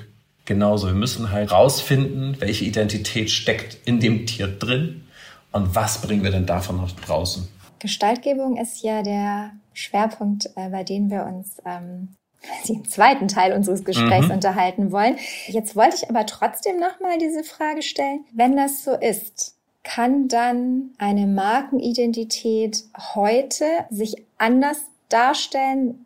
genauso. 0.46 0.86
Wir 0.86 0.94
müssen 0.94 1.30
halt 1.30 1.52
rausfinden, 1.52 2.36
welche 2.40 2.64
Identität 2.64 3.30
steckt 3.30 3.78
in 3.84 4.00
dem 4.00 4.26
Tier 4.26 4.46
drin 4.46 5.04
und 5.52 5.74
was 5.74 6.00
bringen 6.00 6.24
wir 6.24 6.30
denn 6.30 6.46
davon 6.46 6.78
nach 6.78 6.92
draußen. 6.92 7.48
Gestaltgebung 7.78 8.56
ist 8.56 8.82
ja 8.82 9.02
der 9.02 9.52
Schwerpunkt, 9.74 10.46
äh, 10.56 10.70
bei 10.70 10.82
dem 10.82 11.10
wir 11.10 11.24
uns 11.24 11.58
ähm, 11.66 12.08
im 12.68 12.88
zweiten 12.88 13.28
Teil 13.28 13.52
unseres 13.52 13.84
Gesprächs 13.84 14.26
mhm. 14.26 14.34
unterhalten 14.34 14.92
wollen. 14.92 15.16
Jetzt 15.46 15.76
wollte 15.76 15.96
ich 15.96 16.08
aber 16.10 16.26
trotzdem 16.26 16.78
nochmal 16.78 17.18
diese 17.18 17.44
Frage 17.44 17.82
stellen. 17.82 18.24
Wenn 18.32 18.56
das 18.56 18.84
so 18.84 18.92
ist, 18.92 19.54
kann 19.82 20.26
dann 20.28 20.90
eine 20.98 21.26
Markenidentität 21.26 22.82
heute 23.14 23.64
sich 23.90 24.16
anders 24.36 24.80
darstellen, 25.08 26.04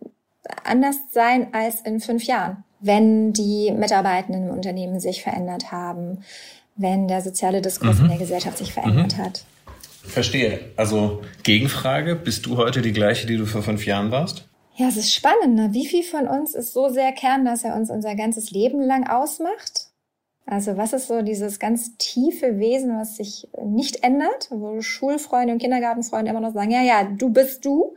anders 0.64 0.96
sein 1.12 1.54
als 1.54 1.80
in 1.80 2.00
fünf 2.00 2.24
Jahren, 2.24 2.64
wenn 2.80 3.32
die 3.32 3.72
Mitarbeitenden 3.72 4.48
im 4.48 4.54
Unternehmen 4.54 5.00
sich 5.00 5.22
verändert 5.22 5.70
haben, 5.70 6.22
wenn 6.76 7.08
der 7.08 7.20
soziale 7.20 7.60
Diskurs 7.60 7.98
mhm. 7.98 8.04
in 8.04 8.10
der 8.10 8.18
Gesellschaft 8.18 8.58
sich 8.58 8.72
verändert 8.72 9.16
mhm. 9.16 9.22
hat? 9.22 9.44
Verstehe. 10.02 10.60
Also 10.76 11.22
Gegenfrage, 11.42 12.16
bist 12.16 12.46
du 12.46 12.56
heute 12.56 12.82
die 12.82 12.92
gleiche, 12.92 13.26
die 13.26 13.36
du 13.36 13.46
vor 13.46 13.62
fünf 13.62 13.84
Jahren 13.86 14.10
warst? 14.10 14.46
Ja, 14.76 14.88
es 14.88 14.96
ist 14.96 15.12
spannend. 15.12 15.56
Ne? 15.56 15.68
Wie 15.72 15.86
viel 15.86 16.02
von 16.02 16.26
uns 16.26 16.54
ist 16.54 16.72
so 16.72 16.88
sehr 16.88 17.12
Kern, 17.12 17.44
dass 17.44 17.64
er 17.64 17.76
uns 17.76 17.90
unser 17.90 18.14
ganzes 18.14 18.50
Leben 18.50 18.80
lang 18.80 19.06
ausmacht? 19.06 19.88
Also 20.46 20.76
was 20.76 20.92
ist 20.92 21.06
so 21.06 21.22
dieses 21.22 21.58
ganz 21.58 21.96
tiefe 21.98 22.58
Wesen, 22.58 22.98
was 22.98 23.16
sich 23.16 23.46
nicht 23.62 24.02
ändert, 24.02 24.48
wo 24.50 24.80
Schulfreunde 24.80 25.52
und 25.52 25.60
Kindergartenfreunde 25.60 26.30
immer 26.30 26.40
noch 26.40 26.54
sagen, 26.54 26.70
ja, 26.70 26.82
ja, 26.82 27.04
du 27.04 27.28
bist 27.30 27.64
du. 27.64 27.94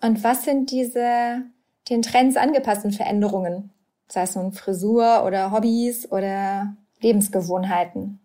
Und 0.00 0.24
was 0.24 0.44
sind 0.44 0.70
diese 0.70 1.42
den 1.88 2.02
Trends 2.02 2.36
angepassten 2.36 2.92
Veränderungen? 2.92 3.70
Sei 4.10 4.22
es 4.22 4.34
nun 4.34 4.52
Frisur 4.52 5.24
oder 5.24 5.52
Hobbys 5.52 6.10
oder 6.10 6.74
Lebensgewohnheiten. 7.00 8.18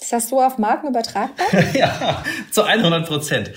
Ist 0.00 0.12
das 0.12 0.28
so 0.28 0.40
auf 0.40 0.56
Marken 0.56 0.88
übertragbar? 0.88 1.46
ja, 1.74 2.24
zu 2.50 2.62
100 2.62 3.06
Prozent. 3.06 3.50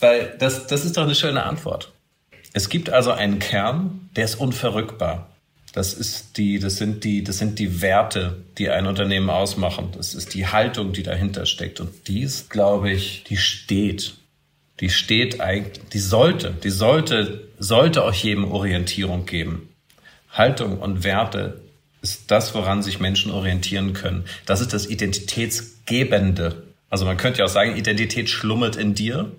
Weil 0.00 0.36
das, 0.38 0.66
das 0.66 0.84
ist 0.84 0.96
doch 0.96 1.04
eine 1.04 1.14
schöne 1.14 1.42
Antwort. 1.44 1.92
Es 2.52 2.68
gibt 2.68 2.90
also 2.90 3.10
einen 3.10 3.38
Kern, 3.38 4.10
der 4.16 4.26
ist 4.26 4.36
unverrückbar. 4.36 5.30
Das 5.72 5.94
ist 5.94 6.36
die, 6.36 6.58
das 6.58 6.76
sind 6.76 7.04
die, 7.04 7.24
das 7.24 7.38
sind 7.38 7.58
die 7.58 7.80
Werte, 7.80 8.44
die 8.58 8.68
ein 8.68 8.86
Unternehmen 8.86 9.30
ausmachen. 9.30 9.92
Das 9.96 10.14
ist 10.14 10.34
die 10.34 10.46
Haltung, 10.46 10.92
die 10.92 11.02
dahinter 11.02 11.46
steckt. 11.46 11.80
Und 11.80 12.08
die 12.08 12.20
ist, 12.20 12.50
glaube 12.50 12.90
ich, 12.90 13.24
die 13.24 13.36
steht. 13.38 14.14
die 14.80 14.90
steht 14.90 15.40
eigentlich, 15.40 15.88
die 15.88 15.98
sollte, 15.98 16.52
die 16.52 16.70
sollte, 16.70 17.48
sollte 17.58 18.04
auch 18.04 18.12
jedem 18.12 18.50
Orientierung 18.50 19.24
geben. 19.26 19.68
Haltung 20.30 20.78
und 20.78 21.04
Werte 21.04 21.60
ist 22.02 22.30
das, 22.30 22.54
woran 22.54 22.82
sich 22.82 23.00
Menschen 23.00 23.32
orientieren 23.32 23.92
können. 23.92 24.24
Das 24.46 24.60
ist 24.60 24.72
das 24.72 24.86
Identitätsgebende. 24.86 26.62
Also 26.90 27.04
man 27.04 27.16
könnte 27.16 27.40
ja 27.40 27.44
auch 27.44 27.50
sagen, 27.50 27.76
Identität 27.76 28.30
schlummert 28.30 28.76
in 28.76 28.94
dir, 28.94 29.32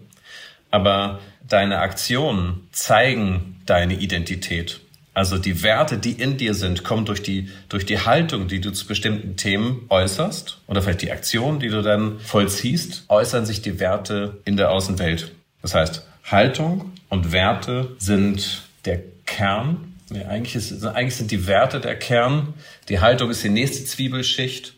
aber 0.72 1.20
deine 1.48 1.80
Aktionen 1.80 2.68
zeigen 2.72 3.62
deine 3.66 3.96
Identität. 3.96 4.82
Also 5.14 5.38
die 5.38 5.64
Werte, 5.64 5.98
die 5.98 6.14
in 6.14 6.38
dir 6.38 6.54
sind, 6.54 6.84
kommen 6.84 7.06
durch 7.06 7.22
die, 7.22 7.50
durch 7.68 7.86
die 7.86 8.00
Haltung, 8.00 8.48
die 8.48 8.62
du 8.62 8.72
zu 8.72 8.88
bestimmten 8.88 9.36
Themen 9.36 9.86
äußerst 9.90 10.60
oder 10.68 10.82
vielleicht 10.82 11.02
die 11.02 11.12
Aktion, 11.12 11.60
die 11.60 11.70
du 11.70 11.82
dann 11.82 12.20
vollziehst, 12.20 13.06
äußern 13.10 13.46
sich 13.46 13.62
die 13.62 13.80
Werte 13.80 14.38
in 14.46 14.56
der 14.56 14.72
Außenwelt. 14.72 15.32
Das 15.62 15.74
heißt, 15.74 16.06
Haltung 16.24 16.94
und 17.10 17.32
Werte 17.32 17.96
sind 17.98 18.64
der 18.86 19.02
Kern. 19.26 19.96
Nee, 20.12 20.24
eigentlich, 20.26 20.56
ist, 20.56 20.86
eigentlich 20.86 21.16
sind 21.16 21.32
die 21.32 21.48
Werte 21.48 21.80
der 21.80 21.96
Kern. 21.96 22.54
Die 22.88 23.00
Haltung 23.00 23.30
ist 23.30 23.44
die 23.44 23.50
nächste 23.50 23.86
Zwiebelschicht. 23.86 24.74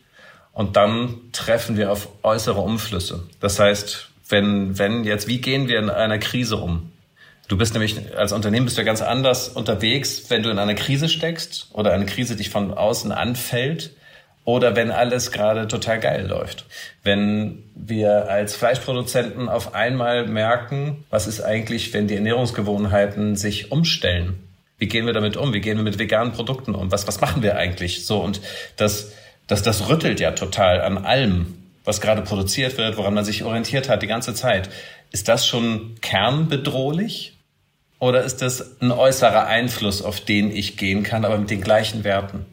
Und 0.52 0.76
dann 0.76 1.20
treffen 1.32 1.76
wir 1.76 1.90
auf 1.90 2.08
äußere 2.22 2.60
Umflüsse. 2.60 3.24
Das 3.40 3.58
heißt, 3.58 4.10
wenn, 4.28 4.78
wenn 4.78 5.04
jetzt, 5.04 5.28
wie 5.28 5.40
gehen 5.40 5.68
wir 5.68 5.78
in 5.78 5.90
einer 5.90 6.18
Krise 6.18 6.56
um? 6.56 6.92
Du 7.48 7.56
bist 7.56 7.72
nämlich 7.74 8.16
als 8.16 8.32
Unternehmen 8.32 8.66
bist 8.66 8.78
du 8.78 8.84
ganz 8.84 9.02
anders 9.02 9.48
unterwegs, 9.48 10.24
wenn 10.28 10.42
du 10.42 10.50
in 10.50 10.58
einer 10.58 10.74
Krise 10.74 11.08
steckst 11.08 11.68
oder 11.72 11.92
eine 11.92 12.06
Krise 12.06 12.36
dich 12.36 12.50
von 12.50 12.72
außen 12.72 13.12
anfällt 13.12 13.94
oder 14.44 14.74
wenn 14.74 14.90
alles 14.90 15.32
gerade 15.32 15.68
total 15.68 16.00
geil 16.00 16.26
läuft. 16.26 16.66
Wenn 17.02 17.62
wir 17.74 18.30
als 18.30 18.56
Fleischproduzenten 18.56 19.48
auf 19.48 19.74
einmal 19.74 20.26
merken, 20.26 21.04
was 21.10 21.26
ist 21.26 21.40
eigentlich, 21.40 21.92
wenn 21.92 22.08
die 22.08 22.14
Ernährungsgewohnheiten 22.14 23.36
sich 23.36 23.70
umstellen? 23.70 24.51
Wie 24.82 24.88
gehen 24.88 25.06
wir 25.06 25.12
damit 25.12 25.36
um? 25.36 25.52
Wie 25.52 25.60
gehen 25.60 25.76
wir 25.76 25.84
mit 25.84 26.00
veganen 26.00 26.32
Produkten 26.32 26.74
um? 26.74 26.90
Was, 26.90 27.06
was 27.06 27.20
machen 27.20 27.44
wir 27.44 27.56
eigentlich 27.56 28.04
so? 28.04 28.18
Und 28.18 28.40
das, 28.74 29.12
das, 29.46 29.62
das 29.62 29.88
rüttelt 29.88 30.18
ja 30.18 30.32
total 30.32 30.80
an 30.80 30.98
allem, 30.98 31.54
was 31.84 32.00
gerade 32.00 32.22
produziert 32.22 32.78
wird, 32.78 32.96
woran 32.96 33.14
man 33.14 33.24
sich 33.24 33.44
orientiert 33.44 33.88
hat 33.88 34.02
die 34.02 34.08
ganze 34.08 34.34
Zeit. 34.34 34.70
Ist 35.12 35.28
das 35.28 35.46
schon 35.46 35.94
kernbedrohlich? 36.00 37.38
Oder 38.00 38.24
ist 38.24 38.42
das 38.42 38.80
ein 38.80 38.90
äußerer 38.90 39.46
Einfluss, 39.46 40.02
auf 40.02 40.20
den 40.20 40.50
ich 40.50 40.76
gehen 40.76 41.04
kann, 41.04 41.24
aber 41.24 41.38
mit 41.38 41.50
den 41.50 41.60
gleichen 41.60 42.02
Werten? 42.02 42.44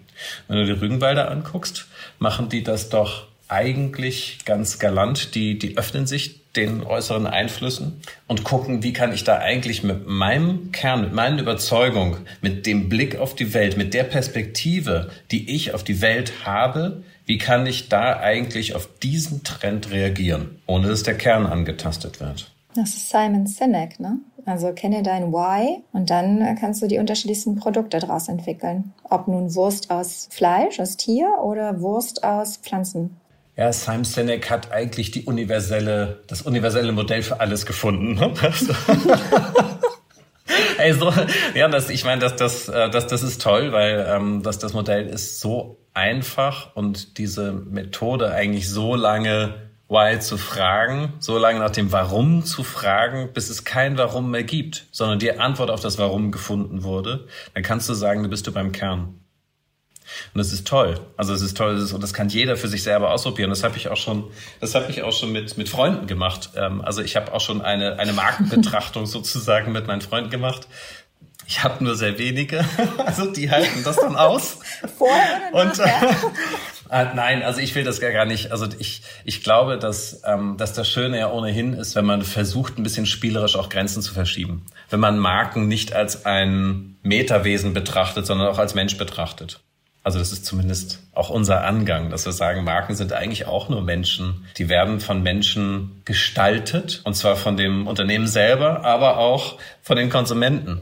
Wenn 0.48 0.58
du 0.58 0.66
die 0.68 0.80
Rügenwalder 0.80 1.32
anguckst, 1.32 1.88
machen 2.20 2.48
die 2.48 2.62
das 2.62 2.90
doch 2.90 3.26
eigentlich 3.48 4.46
ganz 4.46 4.78
galant. 4.78 5.34
Die, 5.34 5.58
die 5.58 5.80
öffnen 5.80 6.06
sich 6.06 6.39
den 6.56 6.84
äußeren 6.84 7.28
Einflüssen 7.28 8.02
und 8.28 8.44
gucken, 8.44 8.82
wie 8.84 8.94
kann 8.94 9.14
ich 9.14 9.24
da 9.24 9.38
eigentlich 9.38 9.84
mit 9.84 10.08
meinem 10.08 10.72
Kern, 10.72 11.02
mit 11.02 11.14
meinen 11.14 11.40
Überzeugungen, 11.40 12.18
mit 12.42 12.66
dem 12.66 12.90
Blick 12.90 13.18
auf 13.18 13.36
die 13.36 13.54
Welt, 13.54 13.78
mit 13.78 13.94
der 13.94 14.04
Perspektive, 14.04 15.12
die 15.32 15.56
ich 15.56 15.74
auf 15.74 15.84
die 15.84 16.02
Welt 16.02 16.46
habe, 16.46 17.04
wie 17.26 17.38
kann 17.38 17.68
ich 17.68 17.90
da 17.90 18.20
eigentlich 18.20 18.76
auf 18.76 18.90
diesen 19.04 19.44
Trend 19.44 19.92
reagieren, 19.92 20.60
ohne 20.66 20.88
dass 20.88 21.04
der 21.04 21.16
Kern 21.16 21.46
angetastet 21.46 22.20
wird? 22.20 22.52
Das 22.74 22.90
ist 22.90 23.10
Simon 23.10 23.46
Sinek, 23.46 24.00
ne? 24.00 24.20
Also 24.46 24.74
kenne 24.74 25.04
dein 25.04 25.32
Why 25.32 25.84
und 25.92 26.10
dann 26.10 26.56
kannst 26.60 26.82
du 26.82 26.88
die 26.88 26.98
unterschiedlichsten 26.98 27.56
Produkte 27.56 28.00
daraus 28.00 28.30
entwickeln. 28.30 28.94
Ob 29.04 29.28
nun 29.28 29.54
Wurst 29.54 29.92
aus 29.92 30.28
Fleisch, 30.32 30.80
aus 30.80 30.98
Tier 30.98 31.28
oder 31.44 31.82
Wurst 31.82 32.24
aus 32.24 32.58
Pflanzen. 32.58 33.18
Ja, 33.60 33.74
Simon 33.74 34.06
Sinek 34.06 34.50
hat 34.50 34.72
eigentlich 34.72 35.12
die 35.12 35.26
universelle, 35.26 36.24
das 36.28 36.44
universelle 36.44 36.94
Modell 36.94 37.22
für 37.22 37.42
alles 37.42 37.66
gefunden. 37.66 38.14
Ne? 38.14 38.34
Ey, 40.78 40.94
so, 40.94 41.12
ja, 41.56 41.68
das, 41.68 41.90
ich 41.90 42.06
meine, 42.06 42.22
das, 42.22 42.38
das, 42.38 42.70
äh, 42.70 42.90
das, 42.90 43.08
das 43.08 43.22
ist 43.22 43.42
toll, 43.42 43.74
weil 43.74 44.08
ähm, 44.10 44.44
das, 44.44 44.60
das 44.60 44.72
Modell 44.72 45.08
ist 45.08 45.42
so 45.42 45.78
einfach 45.94 46.74
und 46.74 47.18
diese 47.18 47.52
Methode 47.52 48.32
eigentlich 48.32 48.70
so 48.70 48.96
lange 48.96 49.56
Why 49.90 50.20
zu 50.20 50.38
fragen, 50.38 51.16
so 51.20 51.38
lange 51.38 51.60
nach 51.60 51.72
dem 51.72 51.92
Warum 51.92 52.46
zu 52.46 52.64
fragen, 52.64 53.34
bis 53.34 53.50
es 53.50 53.66
kein 53.66 53.98
Warum 53.98 54.32
mehr 54.32 54.44
gibt, 54.44 54.86
sondern 54.92 55.20
die 55.20 55.38
Antwort 55.38 55.70
auf 55.70 55.82
das 55.82 55.98
Warum 55.98 56.32
gefunden 56.32 56.84
wurde, 56.84 57.28
dann 57.56 57.64
kannst 57.64 57.90
du 57.90 57.94
sagen, 57.94 58.24
du 58.24 58.30
bist 58.30 58.48
du 58.48 58.54
beim 58.54 58.72
Kern. 58.72 59.20
Und 60.34 60.38
das 60.38 60.52
ist 60.52 60.68
toll. 60.68 61.00
Also 61.18 61.34
es 61.34 61.42
ist 61.42 61.58
toll 61.58 61.88
und 61.94 62.04
das 62.04 62.14
kann 62.14 62.30
jeder 62.30 62.58
für 62.58 62.68
sich 62.68 62.84
selber 62.84 63.12
ausprobieren. 63.12 63.50
Das 63.50 63.64
habe 63.64 63.78
ich 63.78 63.90
auch 63.90 63.98
schon, 63.98 64.26
das 64.60 64.76
habe 64.76 64.90
ich 64.90 65.04
auch 65.04 65.14
schon 65.14 65.32
mit 65.32 65.58
mit 65.58 65.70
Freunden 65.70 66.08
gemacht. 66.08 66.52
Ähm, 66.56 66.82
also 66.82 67.02
ich 67.02 67.16
habe 67.16 67.34
auch 67.34 67.42
schon 67.42 67.62
eine 67.62 68.00
eine 68.00 68.14
Markenbetrachtung 68.14 69.06
sozusagen 69.06 69.72
mit 69.72 69.88
meinen 69.88 70.02
Freunden 70.02 70.30
gemacht. 70.30 70.68
Ich 71.50 71.64
habe 71.64 71.84
nur 71.84 71.96
sehr 71.96 72.20
wenige, 72.20 72.64
also 73.06 73.32
die 73.32 73.50
halten 73.50 73.84
das 73.84 73.96
dann 73.96 74.16
aus. 74.16 74.60
Vorher 74.98 75.42
oder 75.52 75.64
und, 75.64 75.80
äh, 75.80 77.06
nein, 77.16 77.42
also 77.42 77.60
ich 77.60 77.74
will 77.74 77.84
das 77.84 78.00
gar 78.00 78.26
nicht. 78.26 78.52
Also 78.52 78.68
ich, 78.78 79.02
ich 79.26 79.44
glaube, 79.44 79.80
dass, 79.80 80.22
ähm, 80.26 80.58
dass 80.58 80.74
das 80.74 80.88
Schöne 80.88 81.18
ja 81.18 81.32
ohnehin 81.32 81.74
ist, 81.74 81.96
wenn 81.96 82.06
man 82.06 82.22
versucht, 82.22 82.78
ein 82.78 82.84
bisschen 82.84 83.08
spielerisch 83.08 83.56
auch 83.56 83.70
Grenzen 83.70 84.04
zu 84.04 84.14
verschieben. 84.14 84.66
Wenn 84.92 85.00
man 85.00 85.18
Marken 85.18 85.68
nicht 85.68 85.92
als 85.92 86.26
ein 86.26 86.98
Metawesen 87.02 87.74
betrachtet, 87.74 88.28
sondern 88.28 88.48
auch 88.48 88.60
als 88.60 88.76
Mensch 88.76 88.98
betrachtet. 88.98 89.60
Also 90.04 90.18
das 90.18 90.32
ist 90.32 90.46
zumindest 90.46 91.00
auch 91.14 91.30
unser 91.30 91.66
Angang, 91.66 92.10
dass 92.10 92.26
wir 92.26 92.32
sagen, 92.32 92.64
Marken 92.64 92.96
sind 92.96 93.12
eigentlich 93.14 93.46
auch 93.48 93.70
nur 93.70 93.82
Menschen. 93.82 94.46
Die 94.58 94.70
werden 94.70 95.02
von 95.02 95.22
Menschen 95.22 96.02
gestaltet, 96.06 97.02
und 97.04 97.16
zwar 97.16 97.36
von 97.36 97.58
dem 97.58 97.86
Unternehmen 97.86 98.28
selber, 98.28 98.86
aber 98.86 99.18
auch 99.18 99.58
von 99.82 99.98
den 99.98 100.10
Konsumenten. 100.10 100.82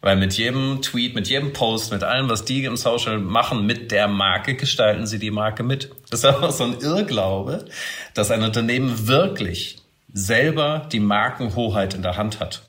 Weil 0.00 0.16
mit 0.16 0.34
jedem 0.34 0.82
Tweet, 0.82 1.14
mit 1.14 1.28
jedem 1.28 1.52
Post, 1.52 1.92
mit 1.92 2.04
allem, 2.04 2.28
was 2.28 2.44
die 2.44 2.64
im 2.64 2.76
Social 2.76 3.18
machen, 3.18 3.64
mit 3.64 3.90
der 3.90 4.06
Marke 4.06 4.54
gestalten 4.54 5.06
sie 5.06 5.18
die 5.18 5.30
Marke 5.30 5.62
mit. 5.62 5.90
Das 6.10 6.20
ist 6.20 6.26
aber 6.26 6.52
so 6.52 6.64
ein 6.64 6.78
Irrglaube, 6.80 7.66
dass 8.12 8.30
ein 8.30 8.42
Unternehmen 8.42 9.06
wirklich 9.08 9.78
selber 10.12 10.88
die 10.92 11.00
Markenhoheit 11.00 11.94
in 11.94 12.02
der 12.02 12.16
Hand 12.16 12.40
hat. 12.40 12.68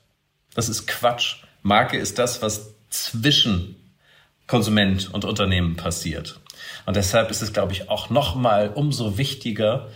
Das 0.54 0.68
ist 0.68 0.86
Quatsch. 0.86 1.36
Marke 1.62 1.98
ist 1.98 2.18
das, 2.18 2.40
was 2.42 2.74
zwischen 2.88 3.75
Konsument 4.46 5.12
und 5.12 5.24
Unternehmen 5.24 5.76
passiert. 5.76 6.40
Und 6.86 6.96
deshalb 6.96 7.30
ist 7.30 7.42
es, 7.42 7.52
glaube 7.52 7.72
ich, 7.72 7.88
auch 7.90 8.10
nochmal 8.10 8.70
umso 8.74 9.18
wichtiger, 9.18 9.88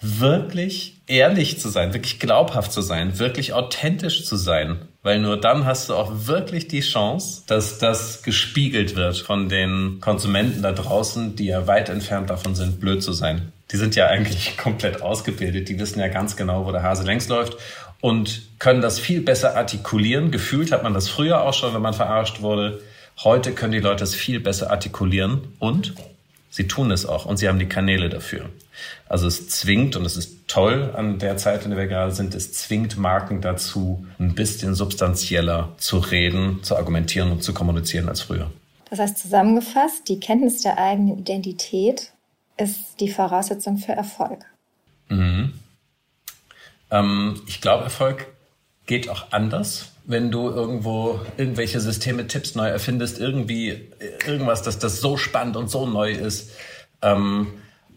wirklich 0.00 1.00
ehrlich 1.08 1.58
zu 1.58 1.68
sein, 1.68 1.92
wirklich 1.92 2.20
glaubhaft 2.20 2.72
zu 2.72 2.82
sein, 2.82 3.18
wirklich 3.18 3.52
authentisch 3.52 4.24
zu 4.24 4.36
sein. 4.36 4.78
Weil 5.02 5.18
nur 5.18 5.40
dann 5.40 5.64
hast 5.64 5.88
du 5.88 5.94
auch 5.94 6.26
wirklich 6.26 6.68
die 6.68 6.80
Chance, 6.80 7.42
dass 7.46 7.78
das 7.78 8.22
gespiegelt 8.22 8.94
wird 8.94 9.18
von 9.18 9.48
den 9.48 9.98
Konsumenten 10.00 10.62
da 10.62 10.72
draußen, 10.72 11.34
die 11.34 11.46
ja 11.46 11.66
weit 11.66 11.88
entfernt 11.88 12.30
davon 12.30 12.54
sind, 12.54 12.80
blöd 12.80 13.02
zu 13.02 13.12
sein. 13.12 13.52
Die 13.72 13.76
sind 13.76 13.96
ja 13.96 14.06
eigentlich 14.06 14.56
komplett 14.62 15.02
ausgebildet. 15.02 15.68
Die 15.68 15.78
wissen 15.78 15.98
ja 15.98 16.08
ganz 16.08 16.36
genau, 16.36 16.64
wo 16.64 16.72
der 16.72 16.82
Hase 16.82 17.04
längs 17.04 17.28
läuft 17.28 17.56
und 18.00 18.42
können 18.58 18.80
das 18.80 19.00
viel 19.00 19.20
besser 19.20 19.56
artikulieren. 19.56 20.30
Gefühlt 20.30 20.70
hat 20.70 20.84
man 20.84 20.94
das 20.94 21.08
früher 21.08 21.42
auch 21.42 21.54
schon, 21.54 21.74
wenn 21.74 21.82
man 21.82 21.94
verarscht 21.94 22.40
wurde. 22.40 22.80
Heute 23.24 23.52
können 23.52 23.72
die 23.72 23.80
Leute 23.80 24.04
es 24.04 24.14
viel 24.14 24.40
besser 24.40 24.70
artikulieren 24.70 25.54
und 25.58 25.94
Sie 26.50 26.66
tun 26.66 26.90
es 26.90 27.04
auch 27.04 27.26
und 27.26 27.36
sie 27.36 27.48
haben 27.48 27.58
die 27.58 27.68
Kanäle 27.68 28.08
dafür. 28.08 28.48
Also 29.08 29.26
es 29.26 29.48
zwingt, 29.48 29.96
und 29.96 30.04
es 30.04 30.16
ist 30.16 30.48
toll 30.48 30.92
an 30.96 31.18
der 31.18 31.36
Zeit, 31.36 31.64
in 31.64 31.70
der 31.70 31.78
wir 31.78 31.86
gerade 31.86 32.12
sind, 32.12 32.34
es 32.34 32.52
zwingt 32.52 32.96
Marken 32.96 33.40
dazu, 33.40 34.06
ein 34.18 34.34
bisschen 34.34 34.74
substanzieller 34.74 35.72
zu 35.76 35.98
reden, 35.98 36.62
zu 36.62 36.76
argumentieren 36.76 37.30
und 37.30 37.42
zu 37.42 37.52
kommunizieren 37.52 38.08
als 38.08 38.22
früher. 38.22 38.50
Das 38.88 38.98
heißt 38.98 39.18
zusammengefasst, 39.18 40.08
die 40.08 40.18
Kenntnis 40.18 40.62
der 40.62 40.78
eigenen 40.78 41.18
Identität 41.18 42.12
ist 42.56 42.98
die 43.00 43.10
Voraussetzung 43.10 43.76
für 43.76 43.92
Erfolg. 43.92 44.44
Mhm. 45.08 45.52
Ähm, 46.90 47.42
ich 47.46 47.60
glaube, 47.60 47.84
Erfolg 47.84 48.26
geht 48.86 49.10
auch 49.10 49.32
anders 49.32 49.92
wenn 50.08 50.30
du 50.30 50.48
irgendwo 50.48 51.20
irgendwelche 51.36 51.80
Systeme, 51.80 52.26
Tipps 52.26 52.54
neu 52.54 52.66
erfindest, 52.66 53.20
irgendwie 53.20 53.90
irgendwas, 54.26 54.62
dass 54.62 54.78
das 54.78 55.02
so 55.02 55.18
spannend 55.18 55.54
und 55.54 55.70
so 55.70 55.86
neu 55.86 56.10
ist, 56.12 56.50
ähm, 57.02 57.48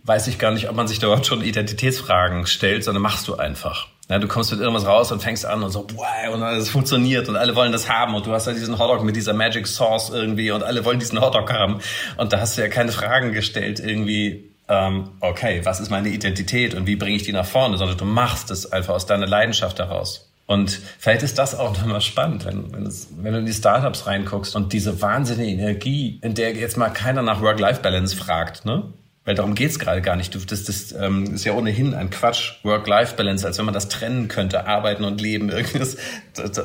weiß 0.03 0.27
ich 0.27 0.37
gar 0.37 0.51
nicht, 0.51 0.69
ob 0.69 0.75
man 0.75 0.89
sich 0.89 0.99
dort 0.99 1.25
schon 1.25 1.41
Identitätsfragen 1.41 2.47
stellt, 2.47 2.83
sondern 2.83 3.01
machst 3.01 3.29
du 3.29 3.35
einfach. 3.35 3.87
Ja, 4.09 4.19
du 4.19 4.27
kommst 4.27 4.51
mit 4.51 4.59
irgendwas 4.59 4.85
raus 4.85 5.13
und 5.13 5.23
fängst 5.23 5.45
an 5.45 5.63
und 5.63 5.71
so, 5.71 5.87
wow, 5.95 6.33
und 6.33 6.43
alles 6.43 6.69
funktioniert 6.69 7.29
und 7.29 7.37
alle 7.37 7.55
wollen 7.55 7.71
das 7.71 7.89
haben 7.89 8.13
und 8.13 8.25
du 8.25 8.33
hast 8.33 8.45
ja 8.45 8.51
diesen 8.51 8.77
Hotdog 8.77 9.05
mit 9.05 9.15
dieser 9.15 9.31
Magic 9.31 9.65
Sauce 9.65 10.09
irgendwie 10.09 10.51
und 10.51 10.63
alle 10.63 10.83
wollen 10.83 10.99
diesen 10.99 11.21
Hotdog 11.21 11.53
haben 11.53 11.79
und 12.17 12.33
da 12.33 12.41
hast 12.41 12.57
du 12.57 12.61
ja 12.61 12.67
keine 12.67 12.91
Fragen 12.91 13.31
gestellt 13.31 13.79
irgendwie, 13.79 14.51
ähm, 14.67 15.11
okay, 15.21 15.61
was 15.63 15.79
ist 15.79 15.89
meine 15.89 16.09
Identität 16.09 16.73
und 16.73 16.87
wie 16.87 16.97
bringe 16.97 17.15
ich 17.15 17.23
die 17.23 17.31
nach 17.31 17.45
vorne, 17.45 17.77
sondern 17.77 17.97
du 17.97 18.03
machst 18.03 18.51
es 18.51 18.69
einfach 18.69 18.95
aus 18.95 19.05
deiner 19.05 19.27
Leidenschaft 19.27 19.79
heraus. 19.79 20.30
Und 20.51 20.81
vielleicht 20.99 21.23
ist 21.23 21.37
das 21.37 21.57
auch 21.57 21.77
nochmal 21.77 22.01
spannend, 22.01 22.43
wenn, 22.43 22.73
wenn, 22.73 22.85
es, 22.85 23.07
wenn 23.15 23.31
du 23.31 23.39
in 23.39 23.45
die 23.45 23.53
Startups 23.53 24.05
reinguckst 24.05 24.53
und 24.57 24.73
diese 24.73 25.01
wahnsinnige 25.01 25.49
Energie, 25.49 26.19
in 26.21 26.33
der 26.33 26.53
jetzt 26.53 26.75
mal 26.75 26.89
keiner 26.89 27.21
nach 27.21 27.39
Work-Life-Balance 27.39 28.17
fragt, 28.17 28.65
ne? 28.65 28.91
Weil 29.23 29.35
darum 29.35 29.55
geht's 29.55 29.79
gerade 29.79 30.01
gar 30.01 30.17
nicht. 30.17 30.35
Du, 30.35 30.39
das, 30.39 30.65
das 30.65 30.91
ähm, 30.91 31.35
ist 31.35 31.45
ja 31.45 31.53
ohnehin 31.53 31.93
ein 31.93 32.09
Quatsch, 32.09 32.55
Work-Life-Balance, 32.63 33.47
als 33.47 33.59
wenn 33.59 33.63
man 33.63 33.73
das 33.73 33.87
trennen 33.87 34.27
könnte, 34.27 34.67
arbeiten 34.67 35.05
und 35.05 35.21
leben. 35.21 35.49
Irgendwas. 35.51 35.95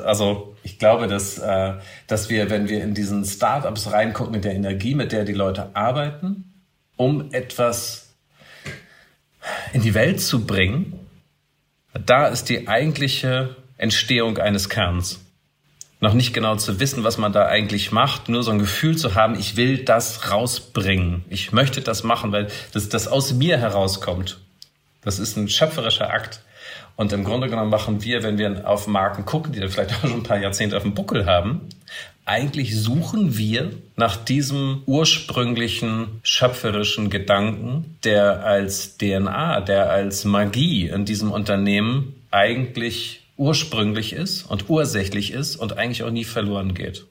Also 0.05 0.57
ich 0.64 0.81
glaube, 0.81 1.07
dass, 1.07 1.38
äh, 1.38 1.75
dass 2.09 2.29
wir, 2.29 2.51
wenn 2.51 2.68
wir 2.68 2.83
in 2.83 2.92
diesen 2.92 3.25
Startups 3.25 3.92
reingucken, 3.92 4.33
mit 4.33 4.44
der 4.44 4.57
Energie, 4.57 4.96
mit 4.96 5.12
der 5.12 5.25
die 5.25 5.33
Leute 5.33 5.70
arbeiten, 5.75 6.55
um 6.96 7.33
etwas 7.33 8.16
in 9.72 9.83
die 9.83 9.94
Welt 9.94 10.20
zu 10.20 10.44
bringen, 10.44 10.99
da 12.05 12.27
ist 12.27 12.49
die 12.49 12.66
eigentliche 12.66 13.55
Entstehung 13.79 14.39
eines 14.39 14.69
Kerns 14.69 15.21
noch 16.01 16.12
nicht 16.12 16.35
genau 16.35 16.57
zu 16.57 16.79
wissen, 16.79 17.05
was 17.05 17.19
man 17.19 17.33
da 17.33 17.47
eigentlich 17.47 17.91
macht, 17.91 18.29
nur 18.29 18.43
so 18.43 18.51
ein 18.51 18.59
Gefühl 18.59 18.97
zu 18.97 19.15
haben, 19.15 19.39
ich 19.39 19.57
will 19.57 19.79
das 19.85 20.31
rausbringen. 20.31 21.25
Ich 21.31 21.53
möchte 21.53 21.81
das 21.81 22.03
machen, 22.03 22.33
weil 22.33 22.49
das, 22.73 22.89
das 22.89 23.09
aus 23.09 23.33
mir 23.33 23.59
herauskommt. 23.59 24.39
Das 25.03 25.19
ist 25.19 25.37
ein 25.37 25.49
schöpferischer 25.49 26.11
Akt. 26.11 26.41
Und 26.97 27.12
im 27.12 27.25
Grunde 27.25 27.49
genommen 27.49 27.71
machen 27.71 28.03
wir, 28.03 28.23
wenn 28.23 28.39
wir 28.39 28.69
auf 28.69 28.87
Marken 28.87 29.25
gucken, 29.25 29.53
die 29.53 29.61
dann 29.61 29.69
vielleicht 29.69 29.93
auch 29.95 30.01
schon 30.01 30.15
ein 30.15 30.23
paar 30.23 30.39
Jahrzehnte 30.39 30.77
auf 30.77 30.83
dem 30.83 30.95
Buckel 30.95 31.27
haben, 31.27 31.69
eigentlich 32.25 32.77
suchen 32.77 33.37
wir 33.37 33.71
nach 33.95 34.17
diesem 34.17 34.83
ursprünglichen 34.87 36.21
schöpferischen 36.23 37.09
Gedanken, 37.09 37.99
der 38.05 38.45
als 38.45 38.99
DNA, 38.99 39.61
der 39.61 39.91
als 39.91 40.25
Magie 40.25 40.89
in 40.89 41.05
diesem 41.05 41.31
Unternehmen 41.31 42.15
eigentlich 42.31 43.26
ursprünglich 43.37 44.12
ist 44.12 44.44
und 44.51 44.68
ursächlich 44.70 45.33
ist 45.33 45.57
und 45.57 45.77
eigentlich 45.77 46.03
auch 46.03 46.11
nie 46.11 46.25
verloren 46.25 46.75
geht. 46.75 47.07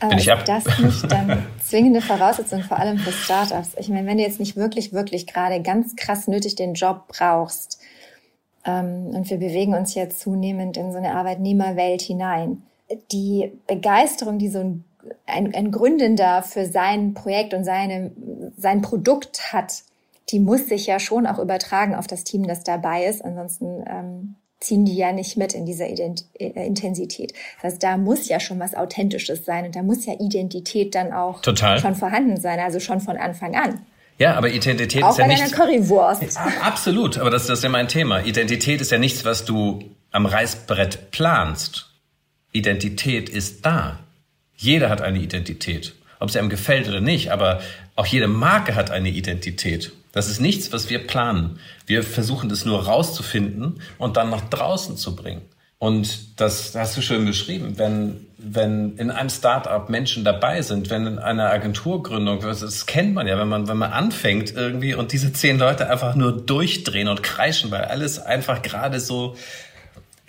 Aber 0.00 0.16
ist 0.16 0.28
das 0.46 0.78
nicht 0.78 1.12
dann 1.12 1.46
zwingende 1.62 2.00
Voraussetzung, 2.00 2.62
vor 2.62 2.78
allem 2.78 2.98
für 2.98 3.12
Startups? 3.12 3.70
Ich 3.78 3.88
meine, 3.88 4.06
wenn 4.06 4.16
du 4.16 4.22
jetzt 4.22 4.40
nicht 4.40 4.56
wirklich, 4.56 4.92
wirklich 4.92 5.26
gerade 5.26 5.60
ganz 5.62 5.94
krass 5.94 6.26
nötig 6.26 6.54
den 6.54 6.74
Job 6.74 7.08
brauchst, 7.08 7.80
ähm, 8.64 9.08
und 9.08 9.28
wir 9.30 9.38
bewegen 9.38 9.74
uns 9.74 9.94
ja 9.94 10.08
zunehmend 10.08 10.76
in 10.76 10.92
so 10.92 10.98
eine 10.98 11.14
Arbeitnehmerwelt 11.14 12.02
hinein, 12.02 12.62
die 13.12 13.52
Begeisterung, 13.66 14.38
die 14.38 14.48
so 14.48 14.60
ein, 14.60 14.84
ein, 15.26 15.54
ein 15.54 15.70
Gründender 15.70 16.42
für 16.42 16.66
sein 16.66 17.14
Projekt 17.14 17.54
und 17.54 17.64
seine, 17.64 18.10
sein 18.56 18.82
Produkt 18.82 19.52
hat, 19.52 19.82
die 20.30 20.40
muss 20.40 20.66
sich 20.66 20.86
ja 20.86 20.98
schon 20.98 21.26
auch 21.26 21.38
übertragen 21.38 21.94
auf 21.94 22.06
das 22.06 22.24
Team, 22.24 22.46
das 22.46 22.64
dabei 22.64 23.04
ist. 23.04 23.24
Ansonsten 23.24 23.84
ähm, 23.86 24.36
ziehen 24.60 24.84
die 24.84 24.94
ja 24.94 25.12
nicht 25.12 25.36
mit 25.36 25.54
in 25.54 25.64
dieser 25.64 25.88
Ident 25.88 26.24
äh, 26.38 26.66
Intensität. 26.66 27.32
Das 27.56 27.72
heißt, 27.72 27.82
da 27.82 27.96
muss 27.96 28.28
ja 28.28 28.38
schon 28.38 28.60
was 28.60 28.74
Authentisches 28.74 29.44
sein 29.44 29.64
und 29.64 29.74
da 29.74 29.82
muss 29.82 30.06
ja 30.06 30.14
Identität 30.20 30.94
dann 30.94 31.12
auch 31.12 31.40
Total. 31.40 31.78
schon 31.78 31.94
vorhanden 31.94 32.38
sein, 32.38 32.60
also 32.60 32.78
schon 32.78 33.00
von 33.00 33.16
Anfang 33.16 33.54
an. 33.56 33.80
Ja, 34.18 34.34
aber 34.34 34.50
Identität 34.50 35.02
auch 35.02 35.12
ist 35.12 35.18
ja 35.18 35.26
bei 35.26 35.32
nichts. 35.32 35.52
Currywurst. 35.52 36.38
Absolut, 36.62 37.16
aber 37.16 37.30
das, 37.30 37.46
das 37.46 37.60
ist 37.60 37.64
ja 37.64 37.70
mein 37.70 37.88
Thema. 37.88 38.22
Identität 38.22 38.82
ist 38.82 38.90
ja 38.90 38.98
nichts, 38.98 39.24
was 39.24 39.46
du 39.46 39.82
am 40.10 40.26
Reißbrett 40.26 41.10
planst. 41.10 41.86
Identität 42.52 43.30
ist 43.30 43.64
da. 43.64 43.98
Jeder 44.56 44.90
hat 44.90 45.00
eine 45.00 45.20
Identität. 45.20 45.94
Ob 46.18 46.30
sie 46.30 46.38
einem 46.38 46.50
gefällt 46.50 46.86
oder 46.86 47.00
nicht, 47.00 47.32
aber 47.32 47.62
auch 47.96 48.04
jede 48.04 48.28
Marke 48.28 48.74
hat 48.74 48.90
eine 48.90 49.08
Identität. 49.08 49.92
Das 50.12 50.28
ist 50.28 50.40
nichts, 50.40 50.72
was 50.72 50.90
wir 50.90 51.06
planen. 51.06 51.60
Wir 51.86 52.02
versuchen 52.02 52.48
das 52.48 52.64
nur 52.64 52.84
rauszufinden 52.84 53.80
und 53.98 54.16
dann 54.16 54.30
nach 54.30 54.48
draußen 54.48 54.96
zu 54.96 55.14
bringen. 55.14 55.42
Und 55.78 56.38
das 56.38 56.74
hast 56.74 56.98
du 56.98 57.00
schön 57.00 57.24
beschrieben. 57.24 57.78
Wenn, 57.78 58.26
wenn 58.36 58.98
in 58.98 59.10
einem 59.10 59.30
Startup 59.30 59.88
Menschen 59.88 60.24
dabei 60.24 60.60
sind, 60.60 60.90
wenn 60.90 61.06
in 61.06 61.18
einer 61.18 61.50
Agenturgründung, 61.50 62.40
das 62.40 62.84
kennt 62.84 63.14
man 63.14 63.26
ja, 63.26 63.38
wenn 63.38 63.48
man, 63.48 63.66
wenn 63.66 63.78
man 63.78 63.90
anfängt 63.90 64.54
irgendwie 64.54 64.92
und 64.92 65.12
diese 65.12 65.32
zehn 65.32 65.58
Leute 65.58 65.88
einfach 65.88 66.14
nur 66.14 66.32
durchdrehen 66.32 67.08
und 67.08 67.22
kreischen, 67.22 67.70
weil 67.70 67.84
alles 67.86 68.18
einfach 68.18 68.60
gerade 68.60 69.00
so 69.00 69.36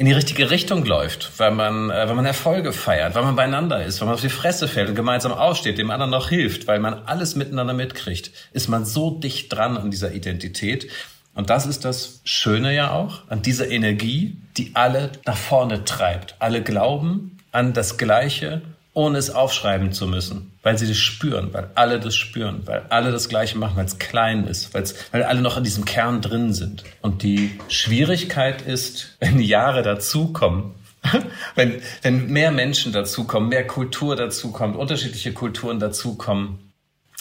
in 0.02 0.08
die 0.08 0.14
richtige 0.14 0.50
Richtung 0.50 0.84
läuft, 0.84 1.30
weil 1.38 1.52
man, 1.52 1.92
äh, 1.92 2.08
weil 2.08 2.16
man 2.16 2.26
Erfolge 2.26 2.74
feiert, 2.74 3.14
weil 3.14 3.22
man 3.22 3.36
beieinander 3.36 3.86
ist, 3.86 4.02
weil 4.02 4.08
man 4.08 4.16
auf 4.16 4.22
die 4.22 4.30
Fresse 4.30 4.68
fällt 4.68 4.90
und 4.90 4.96
gemeinsam 4.96 5.32
aufsteht, 5.32 5.78
dem 5.78 5.92
anderen 5.92 6.10
noch 6.10 6.30
hilft, 6.30 6.66
weil 6.66 6.80
man 6.80 7.04
alles 7.06 7.36
miteinander 7.36 7.76
mitkriegt, 7.76 8.32
ist 8.52 8.68
man 8.68 8.84
so 8.84 9.12
dicht 9.12 9.54
dran 9.54 9.78
an 9.78 9.92
dieser 9.92 10.12
Identität. 10.12 10.88
Und 11.36 11.52
das 11.52 11.68
ist 11.68 11.86
das 11.86 12.22
Schöne 12.24 12.74
ja 12.74 12.90
auch 12.90 13.30
an 13.30 13.44
dieser 13.44 13.70
Energie, 13.70 14.38
die 14.58 14.72
alle 14.74 15.12
nach 15.28 15.38
vorne 15.38 15.86
treibt. 15.86 16.34
Alle 16.40 16.64
glauben 16.64 17.38
an 17.52 17.74
das 17.74 18.00
Gleiche 18.00 18.64
ohne 18.94 19.20
es 19.20 19.30
aufschreiben 19.30 19.92
zu 19.92 20.08
müssen, 20.08 20.51
weil 20.64 20.78
sie 20.78 20.88
das 20.88 20.98
spüren, 20.98 21.54
weil 21.54 21.70
alle 21.76 22.00
das 22.00 22.16
spüren, 22.16 22.62
weil 22.66 22.86
alle 22.90 23.12
das 23.12 23.30
Gleiche 23.30 23.58
machen, 23.58 23.78
weil 23.78 23.86
es 23.86 24.00
klein 24.00 24.46
ist, 24.46 24.74
weil 24.74 25.24
alle 25.24 25.42
noch 25.42 25.58
in 25.58 25.64
diesem 25.64 25.86
Kern 25.86 26.22
drin 26.22 26.54
sind. 26.54 26.84
Und 27.02 27.24
die 27.24 27.60
Schwierigkeit 27.68 28.62
ist, 28.62 29.16
wenn 29.20 29.40
Jahre 29.40 29.82
dazukommen, 29.82 30.76
wenn, 31.56 31.82
wenn 32.04 32.28
mehr 32.28 32.52
Menschen 32.52 32.94
dazukommen, 32.94 33.50
mehr 33.50 33.66
Kultur 33.66 34.16
dazukommt, 34.16 34.76
unterschiedliche 34.76 35.34
Kulturen 35.34 35.80
dazukommen, 35.80 36.60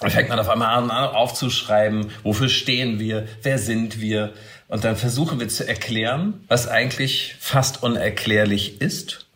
dann 0.00 0.10
fängt 0.10 0.28
man 0.28 0.38
auf 0.38 0.48
einmal 0.48 0.74
an 0.76 0.90
aufzuschreiben, 0.90 2.10
wofür 2.22 2.48
stehen 2.48 2.98
wir, 2.98 3.26
wer 3.42 3.58
sind 3.58 4.00
wir. 4.00 4.32
Und 4.68 4.84
dann 4.84 4.96
versuchen 4.96 5.40
wir 5.40 5.48
zu 5.48 5.66
erklären, 5.66 6.44
was 6.48 6.68
eigentlich 6.68 7.36
fast 7.38 7.82
unerklärlich 7.82 8.80
ist 8.80 9.26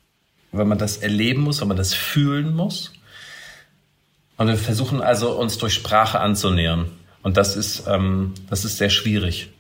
wenn 0.56 0.68
man 0.68 0.78
das 0.78 0.98
erleben 0.98 1.42
muss, 1.42 1.60
wenn 1.60 1.68
man 1.68 1.76
das 1.76 1.94
fühlen 1.94 2.54
muss. 2.54 2.92
Und 4.36 4.48
wir 4.48 4.56
versuchen 4.56 5.00
also 5.00 5.38
uns 5.38 5.58
durch 5.58 5.74
Sprache 5.74 6.20
anzunähern. 6.20 6.90
Und 7.22 7.36
das 7.36 7.56
ist, 7.56 7.84
ähm, 7.88 8.34
das 8.50 8.64
ist 8.64 8.78
sehr 8.78 8.90
schwierig. 8.90 9.52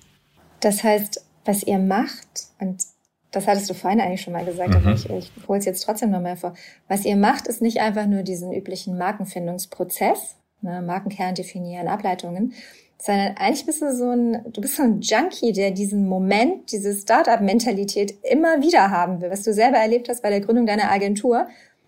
Das 0.60 0.82
heißt, 0.82 1.24
was 1.44 1.62
ihr 1.62 1.78
macht, 1.78 2.26
und 2.58 2.82
das 3.30 3.46
hattest 3.46 3.68
du 3.68 3.74
vorhin 3.74 4.00
eigentlich 4.00 4.22
schon 4.22 4.32
mal 4.32 4.44
gesagt, 4.44 4.70
mhm. 4.70 4.76
aber 4.76 4.92
ich, 4.92 5.08
ich 5.08 5.48
hole 5.48 5.58
es 5.58 5.64
jetzt 5.64 5.84
trotzdem 5.84 6.10
noch 6.10 6.20
mal 6.20 6.36
vor. 6.36 6.54
Was 6.88 7.04
ihr 7.04 7.16
macht, 7.16 7.46
ist 7.46 7.62
nicht 7.62 7.80
einfach 7.80 8.06
nur 8.06 8.22
diesen 8.22 8.52
üblichen 8.52 8.96
Markenfindungsprozess, 8.96 10.36
ne, 10.62 10.82
Markenkern 10.82 11.34
definieren, 11.34 11.88
Ableitungen, 11.88 12.54
sondern 12.98 13.36
eigentlich 13.36 13.66
bist 13.66 13.82
du 13.82 13.94
so 13.94 14.10
ein, 14.10 14.44
du 14.50 14.60
bist 14.60 14.76
so 14.76 14.82
ein 14.82 15.00
Junkie, 15.00 15.52
der 15.52 15.72
diesen 15.72 16.08
Moment, 16.08 16.72
diese 16.72 16.94
Startup-Mentalität 16.94 18.14
immer 18.22 18.62
wieder 18.62 18.90
haben 18.90 19.20
will, 19.20 19.30
was 19.30 19.42
du 19.42 19.52
selber 19.52 19.78
erlebt 19.78 20.08
hast 20.08 20.22
bei 20.22 20.30
der 20.30 20.40
Gründung 20.40 20.64
deiner 20.66 20.90
Agentur. 20.90 21.46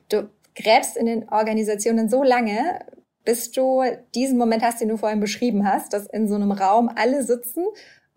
Du 0.09 0.29
gräbst 0.57 0.97
in 0.97 1.07
den 1.07 1.29
Organisationen 1.29 2.09
so 2.09 2.23
lange, 2.23 2.81
bis 3.25 3.51
du 3.51 3.83
diesen 4.15 4.39
Moment 4.39 4.63
hast, 4.63 4.81
den 4.81 4.89
du 4.89 4.97
vorhin 4.97 5.21
beschrieben 5.21 5.69
hast, 5.69 5.93
dass 5.93 6.07
in 6.07 6.29
so 6.29 6.35
einem 6.35 6.53
Raum 6.53 6.91
alle 6.95 7.23
sitzen 7.23 7.65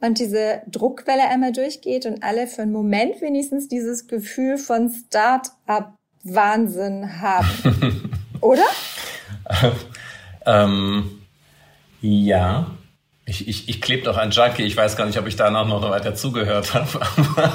und 0.02 0.19
diese 0.19 0.62
Druckwelle 0.67 1.28
einmal 1.28 1.52
durchgeht 1.52 2.06
und 2.06 2.23
alle 2.23 2.47
für 2.47 2.62
einen 2.62 2.71
Moment 2.71 3.19
wenigstens 3.21 3.67
dieses 3.67 4.08
Gefühl 4.08 4.58
von 4.58 4.89
Start-up-Wahnsinn 4.89 7.21
haben. 7.21 8.13
Oder? 8.41 8.63
ähm, 10.45 11.19
ja, 12.02 12.78
ich, 13.29 13.47
ich, 13.47 13.69
ich 13.69 13.81
klebe 13.81 14.03
doch 14.03 14.17
an 14.17 14.31
Junkie. 14.31 14.63
Ich 14.63 14.75
weiß 14.75 14.97
gar 14.97 15.05
nicht, 15.05 15.19
ob 15.19 15.27
ich 15.27 15.35
danach 15.35 15.67
noch 15.67 15.87
weiter 15.89 16.15
zugehört 16.15 16.73
habe. 16.73 16.87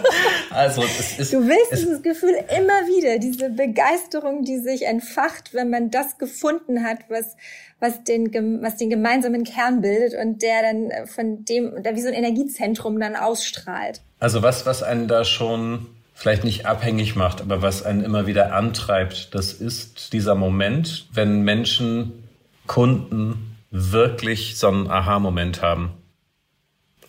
also 0.50 0.82
es 0.82 1.18
ist. 1.18 1.32
Du 1.32 1.46
willst 1.46 1.72
es, 1.72 1.80
dieses 1.80 2.02
Gefühl 2.02 2.34
immer 2.56 2.86
wieder, 2.88 3.18
diese 3.18 3.50
Begeisterung, 3.50 4.44
die 4.44 4.58
sich 4.58 4.86
entfacht, 4.86 5.52
wenn 5.52 5.68
man 5.68 5.90
das 5.90 6.16
gefunden 6.18 6.84
hat, 6.84 6.98
was 7.08 7.36
was 7.80 8.02
den 8.02 8.32
was 8.62 8.76
den 8.76 8.90
gemeinsamen 8.90 9.44
Kern 9.44 9.82
bildet 9.82 10.14
und 10.20 10.42
der 10.42 10.62
dann 10.62 11.06
von 11.06 11.44
dem 11.44 11.82
da 11.82 11.94
wie 11.94 12.00
so 12.00 12.08
ein 12.08 12.14
Energiezentrum 12.14 12.98
dann 12.98 13.14
ausstrahlt. 13.14 14.00
Also 14.18 14.42
was 14.42 14.64
was 14.64 14.82
einen 14.82 15.06
da 15.06 15.24
schon 15.24 15.86
vielleicht 16.14 16.42
nicht 16.42 16.66
abhängig 16.66 17.14
macht, 17.14 17.42
aber 17.42 17.62
was 17.62 17.84
einen 17.84 18.02
immer 18.02 18.26
wieder 18.26 18.52
antreibt, 18.52 19.34
das 19.34 19.52
ist 19.52 20.12
dieser 20.12 20.34
Moment, 20.34 21.06
wenn 21.12 21.42
Menschen 21.42 22.24
Kunden 22.66 23.47
wirklich 23.70 24.56
so 24.56 24.68
einen 24.68 24.90
Aha-Moment 24.90 25.62
haben. 25.62 25.92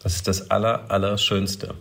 Das 0.02 0.16
ist 0.16 0.28
das 0.28 0.52
aller, 0.52 0.90
Allerschönste. 0.90 1.76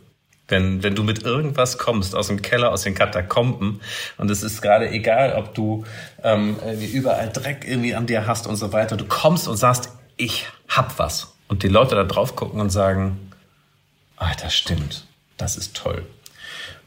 Wenn, 0.49 0.83
wenn 0.83 0.95
du 0.95 1.03
mit 1.03 1.25
irgendwas 1.25 1.77
kommst 1.77 2.15
aus 2.15 2.29
dem 2.29 2.41
Keller, 2.41 2.73
aus 2.73 2.83
den 2.83 2.95
Katakomben 2.95 3.81
und 4.17 4.31
es 4.31 4.43
ist 4.43 4.63
gerade 4.63 4.91
egal, 4.91 5.35
ob 5.37 5.55
du 5.55 5.85
ähm, 6.23 6.57
überall 6.93 7.31
Dreck 7.31 7.67
irgendwie 7.69 7.95
an 7.95 8.07
dir 8.07 8.27
hast 8.27 8.47
und 8.47 8.57
so 8.57 8.73
weiter, 8.73 8.97
du 8.97 9.05
kommst 9.05 9.47
und 9.47 9.59
sagst, 9.59 9.91
ich 10.17 10.47
hab 10.69 10.99
was. 10.99 11.35
Und 11.49 11.63
die 11.63 11.69
Leute 11.69 11.95
da 11.95 12.05
drauf 12.05 12.35
gucken 12.35 12.61
und 12.61 12.71
sagen, 12.71 13.31
ah, 14.17 14.33
das 14.41 14.55
stimmt, 14.55 15.07
das 15.37 15.57
ist 15.59 15.77
toll. 15.77 16.07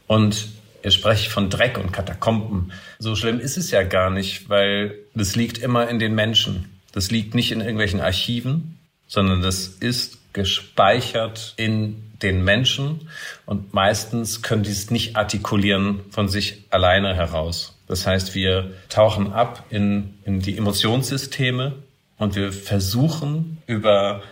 Und 0.08 0.48
spreche 0.90 1.22
ich 1.22 1.28
von 1.28 1.48
Dreck 1.48 1.78
und 1.78 1.92
Katakomben. 1.92 2.72
So 2.98 3.14
schlimm 3.14 3.38
ist 3.38 3.56
es 3.56 3.70
ja 3.70 3.84
gar 3.84 4.10
nicht, 4.10 4.48
weil 4.48 4.98
das 5.14 5.36
liegt 5.36 5.58
immer 5.58 5.88
in 5.88 6.00
den 6.00 6.14
Menschen. 6.14 6.71
Das 6.92 7.10
liegt 7.10 7.34
nicht 7.34 7.52
in 7.52 7.60
irgendwelchen 7.60 8.00
Archiven, 8.00 8.78
sondern 9.06 9.42
das 9.42 9.66
ist 9.66 10.18
gespeichert 10.32 11.54
in 11.56 12.02
den 12.22 12.44
Menschen 12.44 13.08
und 13.46 13.74
meistens 13.74 14.42
können 14.42 14.62
die 14.62 14.70
es 14.70 14.90
nicht 14.90 15.16
artikulieren 15.16 16.00
von 16.10 16.28
sich 16.28 16.64
alleine 16.70 17.14
heraus. 17.14 17.76
Das 17.88 18.06
heißt, 18.06 18.34
wir 18.34 18.72
tauchen 18.88 19.32
ab 19.32 19.64
in, 19.70 20.14
in 20.24 20.40
die 20.40 20.56
Emotionssysteme 20.56 21.74
und 22.16 22.36
wir 22.36 22.52
versuchen 22.52 23.58
über 23.66 24.22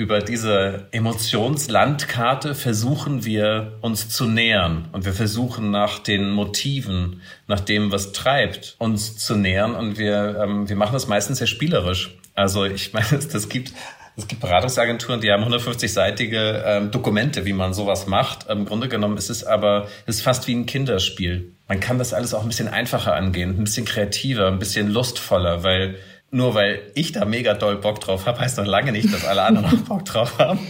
über 0.00 0.20
diese 0.20 0.86
Emotionslandkarte 0.92 2.54
versuchen 2.54 3.26
wir 3.26 3.76
uns 3.82 4.08
zu 4.08 4.24
nähern 4.24 4.88
und 4.92 5.04
wir 5.04 5.12
versuchen 5.12 5.70
nach 5.70 5.98
den 5.98 6.30
Motiven, 6.30 7.20
nach 7.46 7.60
dem, 7.60 7.92
was 7.92 8.12
treibt, 8.12 8.76
uns 8.78 9.18
zu 9.18 9.36
nähern 9.36 9.74
und 9.74 9.98
wir, 9.98 10.40
ähm, 10.42 10.70
wir 10.70 10.76
machen 10.76 10.94
das 10.94 11.06
meistens 11.06 11.36
sehr 11.36 11.46
spielerisch. 11.46 12.16
Also 12.34 12.64
ich 12.64 12.92
meine, 12.94 13.06
das 13.10 13.50
gibt 13.50 13.74
es 14.16 14.26
gibt 14.26 14.40
Beratungsagenturen, 14.40 15.20
die 15.20 15.30
haben 15.30 15.44
150-seitige 15.44 16.62
ähm, 16.64 16.90
Dokumente, 16.90 17.44
wie 17.44 17.52
man 17.52 17.74
sowas 17.74 18.06
macht. 18.06 18.48
Im 18.48 18.64
Grunde 18.64 18.88
genommen 18.88 19.18
ist 19.18 19.28
es 19.28 19.44
aber 19.44 19.86
es 20.06 20.16
ist 20.16 20.22
fast 20.22 20.46
wie 20.46 20.54
ein 20.54 20.64
Kinderspiel. 20.64 21.52
Man 21.68 21.78
kann 21.78 21.98
das 21.98 22.14
alles 22.14 22.32
auch 22.32 22.42
ein 22.42 22.48
bisschen 22.48 22.68
einfacher 22.68 23.14
angehen, 23.14 23.50
ein 23.50 23.64
bisschen 23.64 23.84
kreativer, 23.84 24.46
ein 24.46 24.58
bisschen 24.58 24.90
lustvoller, 24.90 25.62
weil 25.62 25.96
nur 26.30 26.54
weil 26.54 26.80
ich 26.94 27.12
da 27.12 27.24
mega 27.24 27.54
doll 27.54 27.76
Bock 27.76 28.00
drauf 28.00 28.26
habe, 28.26 28.38
heißt 28.40 28.58
noch 28.58 28.66
lange 28.66 28.92
nicht, 28.92 29.12
dass 29.12 29.24
alle 29.24 29.42
anderen 29.42 29.66
auch 29.80 29.84
Bock 29.84 30.04
drauf 30.04 30.38
haben. 30.38 30.60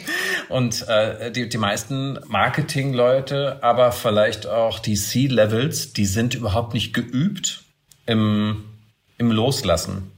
Und 0.48 0.88
äh, 0.88 1.30
die, 1.30 1.48
die 1.48 1.58
meisten 1.58 2.18
Marketingleute, 2.26 3.62
aber 3.62 3.92
vielleicht 3.92 4.46
auch 4.46 4.78
die 4.78 4.94
C-Levels, 4.94 5.92
die 5.92 6.06
sind 6.06 6.34
überhaupt 6.34 6.72
nicht 6.74 6.94
geübt 6.94 7.62
im, 8.06 8.64
im 9.18 9.30
Loslassen. 9.30 10.10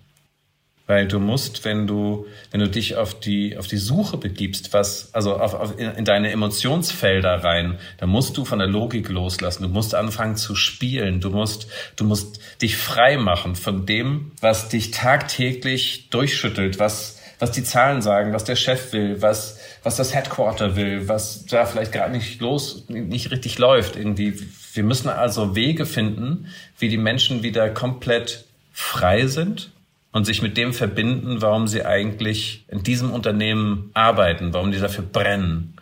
Weil 0.93 1.09
du 1.09 1.21
musst, 1.21 1.65
wenn 1.65 1.87
du, 1.87 2.27
wenn 2.51 2.61
du 2.61 2.69
dich 2.69 2.97
auf 2.97 3.19
die, 3.19 3.57
auf 3.57 3.67
die 3.67 3.79
Suche 3.79 4.19
begibst, 4.19 4.75
was, 4.75 5.09
also 5.15 5.39
auf, 5.39 5.55
auf 5.55 5.81
in, 5.81 5.91
in 5.93 6.05
deine 6.05 6.31
Emotionsfelder 6.31 7.43
rein, 7.43 7.79
dann 7.97 8.11
musst 8.11 8.37
du 8.37 8.45
von 8.45 8.59
der 8.59 8.69
Logik 8.69 9.09
loslassen. 9.09 9.63
Du 9.63 9.71
musst 9.71 9.95
anfangen 9.95 10.37
zu 10.37 10.55
spielen. 10.55 11.23
Du 11.23 11.31
musst, 11.31 11.67
du 11.97 12.05
musst 12.05 12.41
dich 12.61 12.77
frei 12.77 13.17
machen 13.17 13.57
von 13.57 13.87
dem, 13.87 14.33
was 14.43 14.69
dich 14.69 14.91
tagtäglich 14.91 16.11
durchschüttelt, 16.11 16.79
was, 16.79 17.23
was 17.39 17.53
die 17.53 17.65
Zahlen 17.65 18.03
sagen, 18.03 18.35
was 18.35 18.45
der 18.45 18.57
Chef 18.57 18.93
will, 18.93 19.23
was, 19.23 19.61
was 19.83 19.97
das 19.97 20.15
Headquarter 20.15 20.77
will, 20.77 21.09
was 21.09 21.47
da 21.47 21.65
vielleicht 21.65 21.93
gerade 21.93 22.13
nicht 22.13 22.39
los, 22.43 22.85
nicht 22.89 23.31
richtig 23.31 23.57
läuft 23.57 23.97
irgendwie. 23.97 24.39
Wir 24.75 24.85
müssen 24.85 25.09
also 25.09 25.57
Wege 25.57 25.87
finden, 25.87 26.49
wie 26.79 26.91
die 26.91 26.99
Menschen 26.99 27.43
wieder 27.43 27.71
komplett 27.71 28.45
frei 28.75 29.27
sind 29.27 29.72
und 30.13 30.25
sich 30.25 30.43
mit 30.43 30.57
dem 30.57 30.73
verbinden, 30.73 31.41
warum 31.41 31.67
sie 31.67 31.85
eigentlich 31.85 32.65
in 32.69 32.83
diesem 32.83 33.11
Unternehmen 33.11 33.91
arbeiten, 33.95 34.53
warum 34.53 34.71
die 34.71 34.79
dafür 34.79 35.05
brennen. 35.05 35.75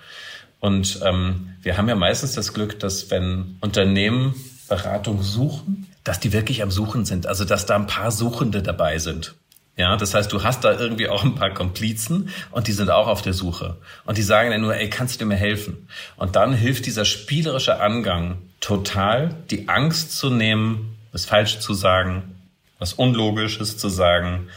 Und 0.61 1.01
ähm, 1.05 1.55
wir 1.62 1.77
haben 1.77 1.88
ja 1.88 1.97
meistens 1.97 2.35
das 2.35 2.55
Glück, 2.55 2.79
dass 2.79 3.11
wenn 3.11 3.57
Unternehmen 3.61 4.35
Beratung 4.69 5.23
suchen, 5.23 5.87
dass 6.05 6.21
die 6.21 6.33
wirklich 6.33 6.62
am 6.62 6.71
Suchen 6.71 7.05
sind, 7.05 7.27
also 7.27 7.45
dass 7.45 7.66
da 7.66 7.77
ein 7.77 7.87
paar 7.87 8.11
Suchende 8.11 8.62
dabei 8.62 8.99
sind. 8.99 9.35
Ja, 9.77 9.97
das 9.97 10.12
heißt, 10.14 10.31
du 10.33 10.43
hast 10.43 10.62
da 10.64 10.79
irgendwie 10.79 11.09
auch 11.09 11.25
ein 11.25 11.35
paar 11.35 11.55
Komplizen 11.55 12.29
und 12.51 12.66
die 12.69 12.73
sind 12.73 12.90
auch 12.90 13.07
auf 13.07 13.23
der 13.23 13.33
Suche. 13.33 13.79
Und 14.05 14.19
die 14.19 14.23
sagen 14.23 14.51
dann 14.51 14.61
nur, 14.61 14.77
ey, 14.77 14.90
kannst 14.90 15.21
du 15.21 15.25
mir 15.25 15.37
helfen? 15.37 15.88
Und 16.16 16.37
dann 16.37 16.53
hilft 16.53 16.87
dieser 16.87 17.05
spielerische 17.05 17.81
Angang 17.81 18.38
total, 18.61 19.35
die 19.51 19.69
Angst 19.69 20.16
zu 20.19 20.29
nehmen, 20.29 20.97
es 21.12 21.25
falsch 21.25 21.61
zu 21.61 21.73
sagen, 21.73 22.35
was 22.81 22.95
Unlogisches 22.95 23.79
zu 23.79 23.88
sagen, 23.88 24.49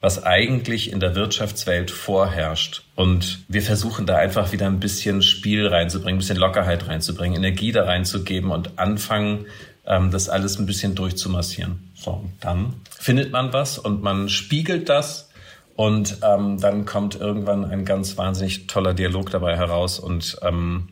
was 0.00 0.22
eigentlich 0.22 0.92
in 0.92 1.00
der 1.00 1.14
Wirtschaftswelt 1.14 1.90
vorherrscht. 1.90 2.84
Und 2.94 3.44
wir 3.48 3.62
versuchen 3.62 4.06
da 4.06 4.16
einfach 4.16 4.52
wieder 4.52 4.66
ein 4.66 4.80
bisschen 4.80 5.22
Spiel 5.22 5.66
reinzubringen, 5.66 6.16
ein 6.16 6.18
bisschen 6.18 6.36
Lockerheit 6.36 6.86
reinzubringen, 6.86 7.36
Energie 7.36 7.72
da 7.72 7.84
reinzugeben 7.84 8.50
und 8.50 8.78
anfangen, 8.78 9.46
ähm, 9.86 10.10
das 10.10 10.28
alles 10.28 10.58
ein 10.58 10.66
bisschen 10.66 10.94
durchzumassieren. 10.94 11.90
So, 11.94 12.24
dann 12.40 12.74
findet 12.98 13.32
man 13.32 13.52
was 13.52 13.78
und 13.78 14.02
man 14.02 14.28
spiegelt 14.28 14.88
das 14.88 15.30
und 15.74 16.18
ähm, 16.22 16.60
dann 16.60 16.84
kommt 16.84 17.16
irgendwann 17.16 17.64
ein 17.64 17.84
ganz 17.84 18.16
wahnsinnig 18.16 18.66
toller 18.68 18.94
Dialog 18.94 19.30
dabei 19.30 19.56
heraus 19.56 19.98
und 19.98 20.38
ähm, 20.42 20.88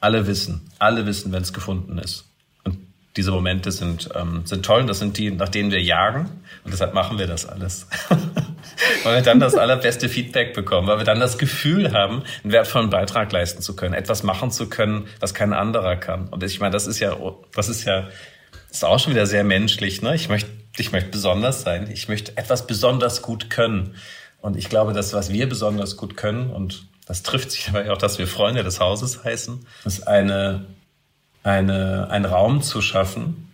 alle 0.00 0.26
wissen, 0.26 0.70
alle 0.78 1.06
wissen, 1.06 1.32
wenn 1.32 1.42
es 1.42 1.52
gefunden 1.52 1.98
ist 1.98 2.27
diese 3.18 3.32
Momente 3.32 3.72
sind, 3.72 4.08
ähm, 4.14 4.42
sind 4.46 4.64
toll 4.64 4.82
und 4.82 4.86
das 4.86 5.00
sind 5.00 5.18
die, 5.18 5.32
nach 5.32 5.48
denen 5.48 5.72
wir 5.72 5.82
jagen 5.82 6.30
und 6.64 6.72
deshalb 6.72 6.94
machen 6.94 7.18
wir 7.18 7.26
das 7.26 7.46
alles. 7.46 7.88
weil 9.02 9.16
wir 9.16 9.22
dann 9.22 9.40
das 9.40 9.56
allerbeste 9.56 10.08
Feedback 10.08 10.54
bekommen, 10.54 10.86
weil 10.86 10.98
wir 10.98 11.04
dann 11.04 11.18
das 11.18 11.36
Gefühl 11.36 11.92
haben, 11.92 12.22
einen 12.44 12.52
wertvollen 12.52 12.90
Beitrag 12.90 13.32
leisten 13.32 13.60
zu 13.60 13.74
können, 13.74 13.92
etwas 13.92 14.22
machen 14.22 14.52
zu 14.52 14.70
können, 14.70 15.08
was 15.18 15.34
kein 15.34 15.52
anderer 15.52 15.96
kann. 15.96 16.28
Und 16.28 16.44
ich 16.44 16.60
meine, 16.60 16.72
das 16.72 16.86
ist 16.86 17.00
ja, 17.00 17.16
das 17.54 17.68
ist 17.68 17.84
ja, 17.84 18.08
ist 18.70 18.84
auch 18.84 19.00
schon 19.00 19.12
wieder 19.12 19.26
sehr 19.26 19.42
menschlich. 19.42 20.00
Ne? 20.00 20.14
Ich 20.14 20.28
möchte, 20.28 20.50
ich 20.76 20.92
möchte 20.92 21.10
besonders 21.10 21.62
sein. 21.62 21.90
Ich 21.90 22.08
möchte 22.08 22.36
etwas 22.36 22.68
besonders 22.68 23.20
gut 23.20 23.50
können. 23.50 23.96
Und 24.40 24.56
ich 24.56 24.68
glaube, 24.68 24.92
das, 24.92 25.12
was 25.12 25.32
wir 25.32 25.48
besonders 25.48 25.96
gut 25.96 26.16
können, 26.16 26.50
und 26.50 26.86
das 27.04 27.24
trifft 27.24 27.50
sich 27.50 27.64
dabei 27.72 27.90
auch, 27.90 27.98
dass 27.98 28.18
wir 28.20 28.28
Freunde 28.28 28.62
des 28.62 28.78
Hauses 28.78 29.24
heißen, 29.24 29.66
ist 29.84 30.06
eine 30.06 30.66
eine, 31.42 32.08
einen 32.10 32.24
Raum 32.24 32.62
zu 32.62 32.80
schaffen, 32.80 33.50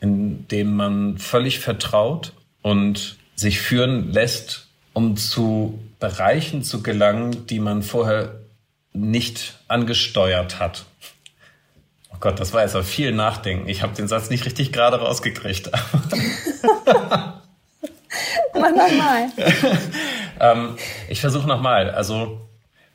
in 0.00 0.46
dem 0.48 0.74
man 0.74 1.18
völlig 1.18 1.60
vertraut 1.60 2.32
und 2.62 3.16
sich 3.36 3.60
führen 3.60 4.12
lässt, 4.12 4.68
um 4.92 5.16
zu 5.16 5.78
Bereichen 5.98 6.62
zu 6.62 6.82
gelangen, 6.82 7.46
die 7.46 7.58
man 7.60 7.82
vorher 7.82 8.40
nicht 8.92 9.54
angesteuert 9.68 10.60
hat. 10.60 10.84
Oh 12.12 12.16
Gott, 12.20 12.38
das 12.38 12.52
war 12.52 12.62
jetzt 12.62 12.74
aber 12.74 12.84
viel 12.84 13.12
Nachdenken. 13.12 13.68
Ich 13.68 13.82
habe 13.82 13.94
den 13.94 14.06
Satz 14.06 14.30
nicht 14.30 14.44
richtig 14.46 14.72
gerade 14.72 14.98
rausgekriegt. 14.98 15.70
Mach 18.54 18.70
nochmal. 18.70 19.28
ähm, 20.40 20.76
ich 21.08 21.20
versuche 21.20 21.48
nochmal. 21.48 21.90
Also 21.90 22.43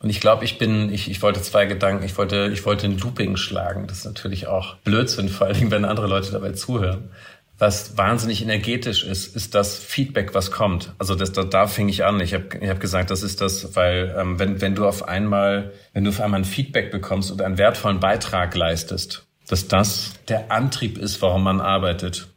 und 0.02 0.10
ich 0.10 0.22
glaube, 0.22 0.46
ich 0.46 0.58
bin, 0.58 0.92
ich, 0.94 1.12
ich 1.12 1.22
wollte 1.22 1.42
zwei 1.42 1.66
Gedanken, 1.66 2.06
ich 2.06 2.18
wollte, 2.18 2.50
ich 2.54 2.66
wollte 2.66 2.88
ein 2.88 2.98
Looping 2.98 3.36
schlagen. 3.36 3.86
Das 3.88 4.00
ist 4.00 4.06
natürlich 4.06 4.48
auch 4.48 4.76
Blödsinn, 4.78 5.28
vor 5.28 5.48
allem 5.48 5.72
wenn 5.72 5.84
andere 5.84 6.08
Leute 6.08 6.32
dabei 6.32 6.54
zuhören. 6.54 7.10
Was 7.58 7.98
wahnsinnig 7.98 8.42
energetisch 8.42 9.04
ist, 9.04 9.36
ist 9.36 9.54
das 9.54 9.78
Feedback, 9.78 10.34
was 10.34 10.50
kommt. 10.52 10.94
Also 10.98 11.16
das, 11.16 11.34
da, 11.34 11.44
da 11.44 11.68
fing 11.68 11.90
ich 11.90 12.06
an. 12.06 12.22
Ich 12.22 12.34
habe 12.34 12.46
ich 12.62 12.70
hab 12.70 12.80
gesagt, 12.80 13.12
das 13.12 13.22
ist 13.22 13.42
das, 13.42 13.76
weil 13.76 14.16
ähm, 14.18 14.40
wenn, 14.40 14.62
wenn 14.62 14.76
du 14.76 14.88
auf 14.88 15.06
einmal, 15.06 15.74
wenn 15.92 16.06
du 16.06 16.12
auf 16.12 16.22
einmal 16.22 16.40
ein 16.40 16.46
Feedback 16.46 16.90
bekommst 16.90 17.30
und 17.32 17.42
einen 17.42 17.58
wertvollen 17.58 18.00
Beitrag 18.00 18.56
leistest, 18.56 19.26
dass 19.50 19.68
das 19.68 20.14
der 20.30 20.50
Antrieb 20.54 20.98
ist, 20.98 21.22
warum 21.22 21.44
man 21.44 21.60
arbeitet. 21.60 22.28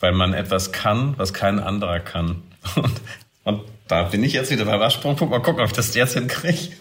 Weil 0.00 0.12
man 0.12 0.34
etwas 0.34 0.72
kann, 0.72 1.14
was 1.16 1.32
kein 1.32 1.60
anderer 1.60 2.00
kann. 2.00 2.42
Und, 2.74 3.00
und 3.44 3.62
da 3.88 4.04
bin 4.04 4.22
ich 4.22 4.34
jetzt 4.34 4.50
wieder 4.50 4.66
bei 4.66 4.78
Waschsprungpunkt. 4.78 5.32
Mal 5.32 5.40
gucken, 5.40 5.62
ob 5.62 5.66
ich 5.68 5.72
das 5.72 5.94
jetzt 5.94 6.14
hinkriege. 6.14 6.74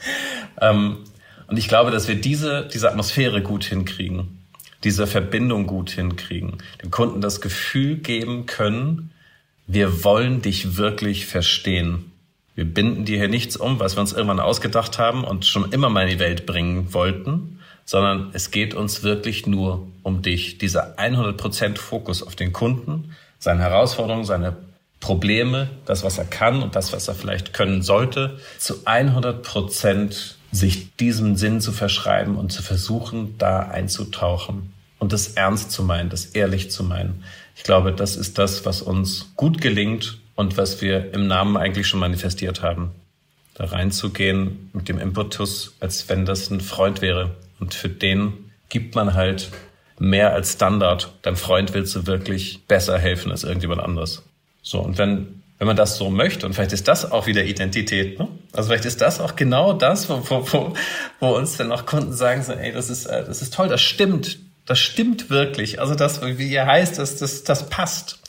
ähm, 0.60 0.98
und 1.46 1.56
ich 1.56 1.68
glaube, 1.68 1.90
dass 1.90 2.08
wir 2.08 2.16
diese, 2.16 2.68
diese 2.72 2.90
Atmosphäre 2.90 3.42
gut 3.42 3.64
hinkriegen, 3.64 4.44
diese 4.84 5.06
Verbindung 5.06 5.66
gut 5.66 5.90
hinkriegen, 5.90 6.58
dem 6.82 6.90
Kunden 6.90 7.20
das 7.20 7.40
Gefühl 7.40 7.96
geben 7.96 8.46
können, 8.46 9.12
wir 9.66 10.04
wollen 10.04 10.42
dich 10.42 10.76
wirklich 10.76 11.26
verstehen. 11.26 12.12
Wir 12.54 12.64
binden 12.64 13.04
dir 13.04 13.18
hier 13.18 13.28
nichts 13.28 13.56
um, 13.56 13.78
was 13.78 13.96
wir 13.96 14.00
uns 14.00 14.12
irgendwann 14.12 14.40
ausgedacht 14.40 14.98
haben 14.98 15.24
und 15.24 15.46
schon 15.46 15.72
immer 15.72 15.90
mal 15.90 16.02
in 16.02 16.16
die 16.16 16.18
Welt 16.18 16.44
bringen 16.44 16.92
wollten, 16.92 17.60
sondern 17.84 18.30
es 18.32 18.50
geht 18.50 18.74
uns 18.74 19.02
wirklich 19.02 19.46
nur 19.46 19.86
um 20.02 20.22
dich. 20.22 20.58
Dieser 20.58 20.98
100% 20.98 21.78
Fokus 21.78 22.22
auf 22.22 22.34
den 22.34 22.52
Kunden, 22.52 23.14
seine 23.38 23.60
Herausforderungen, 23.60 24.24
seine 24.24 24.56
Probleme, 25.00 25.70
das, 25.84 26.02
was 26.02 26.18
er 26.18 26.24
kann 26.24 26.62
und 26.62 26.74
das, 26.74 26.92
was 26.92 27.08
er 27.08 27.14
vielleicht 27.14 27.52
können 27.52 27.82
sollte, 27.82 28.38
zu 28.58 28.84
100 28.84 29.42
Prozent 29.42 30.36
sich 30.50 30.94
diesem 30.96 31.36
Sinn 31.36 31.60
zu 31.60 31.72
verschreiben 31.72 32.36
und 32.36 32.50
zu 32.50 32.62
versuchen, 32.62 33.36
da 33.38 33.60
einzutauchen 33.60 34.72
und 34.98 35.12
das 35.12 35.28
ernst 35.28 35.70
zu 35.70 35.82
meinen, 35.82 36.10
das 36.10 36.26
ehrlich 36.26 36.70
zu 36.70 36.82
meinen. 36.82 37.24
Ich 37.56 37.62
glaube, 37.64 37.92
das 37.92 38.16
ist 38.16 38.38
das, 38.38 38.64
was 38.64 38.82
uns 38.82 39.32
gut 39.36 39.60
gelingt 39.60 40.18
und 40.34 40.56
was 40.56 40.80
wir 40.80 41.12
im 41.12 41.26
Namen 41.26 41.56
eigentlich 41.56 41.86
schon 41.86 42.00
manifestiert 42.00 42.62
haben. 42.62 42.92
Da 43.54 43.64
reinzugehen 43.64 44.70
mit 44.72 44.88
dem 44.88 44.98
Impetus, 44.98 45.74
als 45.80 46.08
wenn 46.08 46.24
das 46.24 46.50
ein 46.50 46.60
Freund 46.60 47.02
wäre. 47.02 47.34
Und 47.58 47.74
für 47.74 47.88
den 47.88 48.52
gibt 48.68 48.94
man 48.94 49.14
halt 49.14 49.50
mehr 49.98 50.32
als 50.32 50.52
Standard. 50.52 51.12
Dein 51.22 51.34
Freund 51.34 51.74
willst 51.74 51.96
du 51.96 52.06
wirklich 52.06 52.60
besser 52.68 52.98
helfen 52.98 53.32
als 53.32 53.42
irgendjemand 53.42 53.82
anderes. 53.82 54.22
So, 54.62 54.80
und 54.80 54.98
wenn, 54.98 55.42
wenn 55.58 55.66
man 55.66 55.76
das 55.76 55.96
so 55.96 56.10
möchte, 56.10 56.46
und 56.46 56.54
vielleicht 56.54 56.72
ist 56.72 56.88
das 56.88 57.10
auch 57.10 57.26
wieder 57.26 57.44
Identität, 57.44 58.18
ne? 58.18 58.28
Also 58.52 58.68
vielleicht 58.68 58.84
ist 58.84 59.00
das 59.00 59.20
auch 59.20 59.36
genau 59.36 59.72
das, 59.72 60.08
wo, 60.08 60.22
wo, 60.28 60.52
wo, 60.52 60.74
wo 61.20 61.28
uns 61.36 61.56
dann 61.56 61.72
auch 61.72 61.84
Kunden 61.86 62.12
sagen, 62.12 62.42
so, 62.42 62.52
ey, 62.52 62.72
das 62.72 62.90
ist, 62.90 63.06
äh, 63.06 63.24
das 63.24 63.42
ist 63.42 63.54
toll, 63.54 63.68
das 63.68 63.80
stimmt, 63.80 64.38
das 64.66 64.78
stimmt 64.78 65.30
wirklich. 65.30 65.80
Also 65.80 65.94
das, 65.94 66.22
wie 66.22 66.48
ihr 66.48 66.66
heißt, 66.66 66.98
das, 66.98 67.16
das, 67.16 67.44
das 67.44 67.68
passt. 67.68 68.20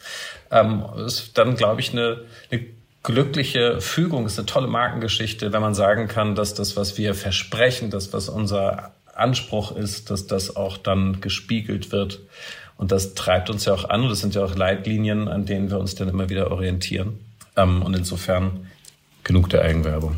Ähm, 0.52 0.84
ist 1.06 1.38
dann, 1.38 1.56
glaube 1.56 1.82
ich, 1.82 1.92
eine, 1.92 2.22
eine 2.52 2.66
glückliche 3.04 3.80
Fügung, 3.82 4.26
ist 4.26 4.40
eine 4.40 4.48
tolle 4.48 4.68
Markengeschichte, 4.68 5.54
wenn 5.54 5.62
man 5.62 5.76
sagen 5.76 6.08
kann, 6.08 6.36
dass 6.36 6.54
das, 6.54 6.76
was 6.76 6.98
wir 6.98 7.14
versprechen, 7.14 7.92
das, 7.92 8.12
was 8.14 8.30
unser 8.30 8.94
Anspruch 9.14 9.76
ist, 9.76 10.10
dass 10.10 10.28
das 10.28 10.56
auch 10.56 10.78
dann 10.78 11.22
gespiegelt 11.22 11.92
wird 11.92 12.20
und 12.80 12.94
das 12.94 13.14
treibt 13.14 13.50
uns 13.50 13.66
ja 13.66 13.74
auch 13.74 13.90
an 13.90 14.04
und 14.04 14.10
das 14.10 14.22
sind 14.22 14.36
ja 14.36 14.44
auch 14.46 14.56
Leitlinien, 14.56 15.28
an 15.28 15.46
denen 15.46 15.70
wir 15.70 15.80
uns 15.80 15.96
dann 15.96 16.08
immer 16.08 16.30
wieder 16.30 16.50
orientieren. 16.50 17.20
Ähm, 17.58 17.82
und 17.82 17.94
insofern 17.94 18.68
genug 19.26 19.50
der 19.50 19.64
Eigenwerbung. 19.64 20.16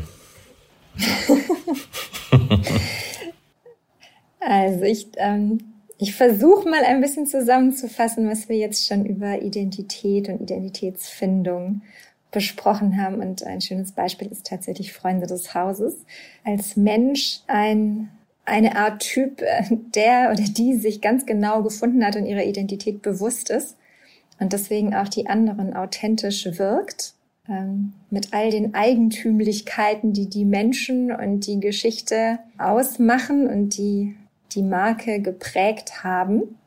also 4.40 4.84
ich, 4.84 5.08
ähm, 5.16 5.58
ich 5.98 6.14
versuche 6.14 6.68
mal 6.68 6.84
ein 6.84 7.00
bisschen 7.00 7.26
zusammenzufassen, 7.26 8.30
was 8.30 8.48
wir 8.48 8.56
jetzt 8.56 8.86
schon 8.86 9.06
über 9.06 9.42
Identität 9.42 10.28
und 10.28 10.40
Identitätsfindung 10.40 11.82
besprochen 12.30 12.96
haben. 12.96 13.16
Und 13.16 13.42
ein 13.42 13.60
schönes 13.60 13.90
Beispiel 13.90 14.28
ist 14.28 14.46
tatsächlich 14.46 14.92
Freunde 14.92 15.26
des 15.26 15.52
Hauses. 15.52 15.96
Als 16.44 16.76
Mensch 16.76 17.40
ein, 17.48 18.08
eine 18.44 18.76
Art 18.76 19.00
Typ, 19.00 19.42
der 19.94 20.30
oder 20.32 20.42
die 20.42 20.74
sich 20.76 21.00
ganz 21.00 21.26
genau 21.26 21.62
gefunden 21.62 22.04
hat 22.04 22.16
und 22.16 22.26
ihrer 22.26 22.44
Identität 22.44 23.02
bewusst 23.02 23.50
ist 23.50 23.76
und 24.40 24.52
deswegen 24.52 24.94
auch 24.94 25.08
die 25.08 25.28
anderen 25.28 25.74
authentisch 25.74 26.46
wirkt, 26.58 27.14
ähm, 27.48 27.92
mit 28.10 28.32
all 28.32 28.50
den 28.50 28.74
Eigentümlichkeiten, 28.74 30.12
die 30.12 30.28
die 30.28 30.44
Menschen 30.44 31.12
und 31.12 31.46
die 31.46 31.60
Geschichte 31.60 32.38
ausmachen 32.58 33.48
und 33.48 33.76
die 33.76 34.16
die 34.54 34.62
Marke 34.62 35.20
geprägt 35.20 36.04
haben, 36.04 36.58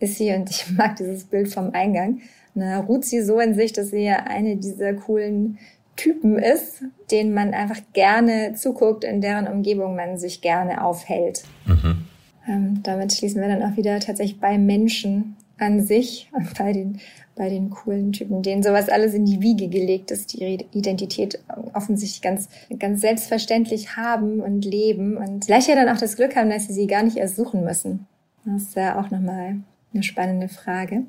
ist 0.00 0.18
sie, 0.18 0.32
und 0.32 0.50
ich 0.50 0.70
mag 0.76 0.96
dieses 0.96 1.24
Bild 1.24 1.52
vom 1.52 1.72
Eingang, 1.72 2.20
na, 2.54 2.80
ruht 2.80 3.04
sie 3.04 3.22
so 3.22 3.40
in 3.40 3.54
sich, 3.54 3.72
dass 3.72 3.90
sie 3.90 4.04
ja 4.04 4.24
eine 4.24 4.56
dieser 4.56 4.92
coolen 4.92 5.58
Typen 5.96 6.38
ist, 6.38 6.82
denen 7.10 7.34
man 7.34 7.54
einfach 7.54 7.80
gerne 7.92 8.54
zuguckt, 8.54 9.04
in 9.04 9.20
deren 9.20 9.46
Umgebung 9.46 9.94
man 9.94 10.18
sich 10.18 10.40
gerne 10.40 10.84
aufhält. 10.84 11.42
Mhm. 11.66 12.04
Ähm, 12.48 12.80
damit 12.82 13.12
schließen 13.12 13.40
wir 13.40 13.48
dann 13.48 13.62
auch 13.62 13.76
wieder 13.76 14.00
tatsächlich 14.00 14.40
bei 14.40 14.58
Menschen 14.58 15.36
an 15.58 15.84
sich 15.84 16.28
und 16.32 16.58
bei 16.58 16.72
den, 16.72 16.98
bei 17.36 17.48
den 17.48 17.70
coolen 17.70 18.12
Typen, 18.12 18.42
denen 18.42 18.62
sowas 18.62 18.88
alles 18.88 19.14
in 19.14 19.24
die 19.24 19.40
Wiege 19.40 19.68
gelegt 19.68 20.10
ist, 20.10 20.32
die 20.32 20.38
ihre 20.38 20.64
Identität 20.72 21.38
offensichtlich 21.72 22.20
ganz, 22.20 22.48
ganz 22.78 23.00
selbstverständlich 23.00 23.96
haben 23.96 24.40
und 24.40 24.64
leben 24.64 25.16
und 25.16 25.44
vielleicht 25.44 25.68
ja 25.68 25.76
dann 25.76 25.88
auch 25.88 26.00
das 26.00 26.16
Glück 26.16 26.34
haben, 26.34 26.50
dass 26.50 26.66
sie 26.66 26.72
sie 26.72 26.86
gar 26.86 27.02
nicht 27.02 27.16
erst 27.16 27.36
suchen 27.36 27.64
müssen. 27.64 28.06
Das 28.44 28.62
ist 28.62 28.76
ja 28.76 29.00
auch 29.00 29.10
nochmal 29.10 29.56
eine 29.94 30.02
spannende 30.02 30.48
Frage. 30.48 31.04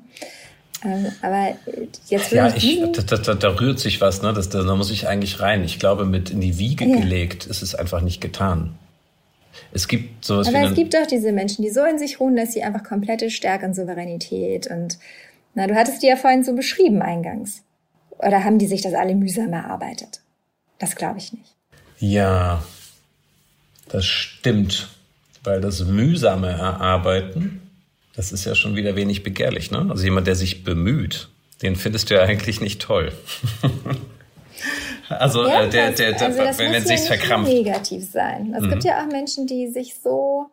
Ähm, 0.84 1.10
aber 1.22 1.56
jetzt 2.08 2.32
ja, 2.32 2.54
ich, 2.54 2.80
da, 2.92 3.16
da, 3.16 3.34
da, 3.34 3.48
rührt 3.48 3.78
sich 3.78 4.00
was, 4.00 4.22
ne? 4.22 4.32
Das, 4.32 4.50
da, 4.50 4.62
da 4.62 4.76
muss 4.76 4.90
ich 4.90 5.08
eigentlich 5.08 5.40
rein. 5.40 5.64
Ich 5.64 5.78
glaube, 5.78 6.04
mit 6.04 6.30
in 6.30 6.40
die 6.40 6.58
Wiege 6.58 6.84
ja. 6.84 6.96
gelegt 6.96 7.46
ist 7.46 7.62
es 7.62 7.74
einfach 7.74 8.02
nicht 8.02 8.20
getan. 8.20 8.74
Es 9.72 9.88
gibt 9.88 10.24
sowas 10.24 10.48
Aber 10.48 10.60
wie 10.60 10.64
es 10.66 10.74
gibt 10.74 10.94
doch 10.94 11.06
diese 11.06 11.32
Menschen, 11.32 11.62
die 11.62 11.70
so 11.70 11.84
in 11.84 11.98
sich 11.98 12.20
ruhen, 12.20 12.36
dass 12.36 12.52
sie 12.52 12.62
einfach 12.62 12.82
komplette 12.82 13.30
Stärke 13.30 13.66
und 13.66 13.74
Souveränität 13.74 14.66
und 14.66 14.98
na, 15.54 15.68
du 15.68 15.74
hattest 15.74 16.02
die 16.02 16.08
ja 16.08 16.16
vorhin 16.16 16.42
so 16.42 16.54
beschrieben 16.54 17.00
eingangs. 17.00 17.62
Oder 18.18 18.44
haben 18.44 18.58
die 18.58 18.66
sich 18.66 18.82
das 18.82 18.94
alle 18.94 19.14
mühsam 19.14 19.52
erarbeitet? 19.52 20.20
Das 20.78 20.96
glaube 20.96 21.18
ich 21.18 21.32
nicht. 21.32 21.54
Ja, 21.98 22.62
das 23.88 24.04
stimmt. 24.04 24.88
Weil 25.44 25.60
das 25.60 25.84
mühsame 25.84 26.48
Erarbeiten 26.48 27.63
das 28.16 28.32
ist 28.32 28.44
ja 28.44 28.54
schon 28.54 28.76
wieder 28.76 28.96
wenig 28.96 29.22
begehrlich, 29.22 29.70
ne? 29.70 29.86
Also 29.90 30.04
jemand, 30.04 30.26
der 30.26 30.36
sich 30.36 30.64
bemüht, 30.64 31.28
den 31.62 31.76
findest 31.76 32.10
du 32.10 32.14
ja 32.14 32.22
eigentlich 32.22 32.60
nicht 32.60 32.80
toll. 32.80 33.12
also 35.08 35.46
ja, 35.46 35.64
äh, 35.64 35.70
der, 35.70 35.90
der, 35.92 36.12
der, 36.12 36.26
also 36.26 36.38
das 36.42 36.58
wenn, 36.58 36.72
wenn 36.72 36.84
sich's 36.84 37.08
ja 37.08 37.16
verkrampft. 37.16 37.52
negativ 37.52 38.04
sein. 38.10 38.54
Es 38.56 38.62
mhm. 38.62 38.70
gibt 38.70 38.84
ja 38.84 39.02
auch 39.02 39.10
Menschen, 39.10 39.46
die 39.46 39.68
sich 39.68 39.96
so 40.02 40.46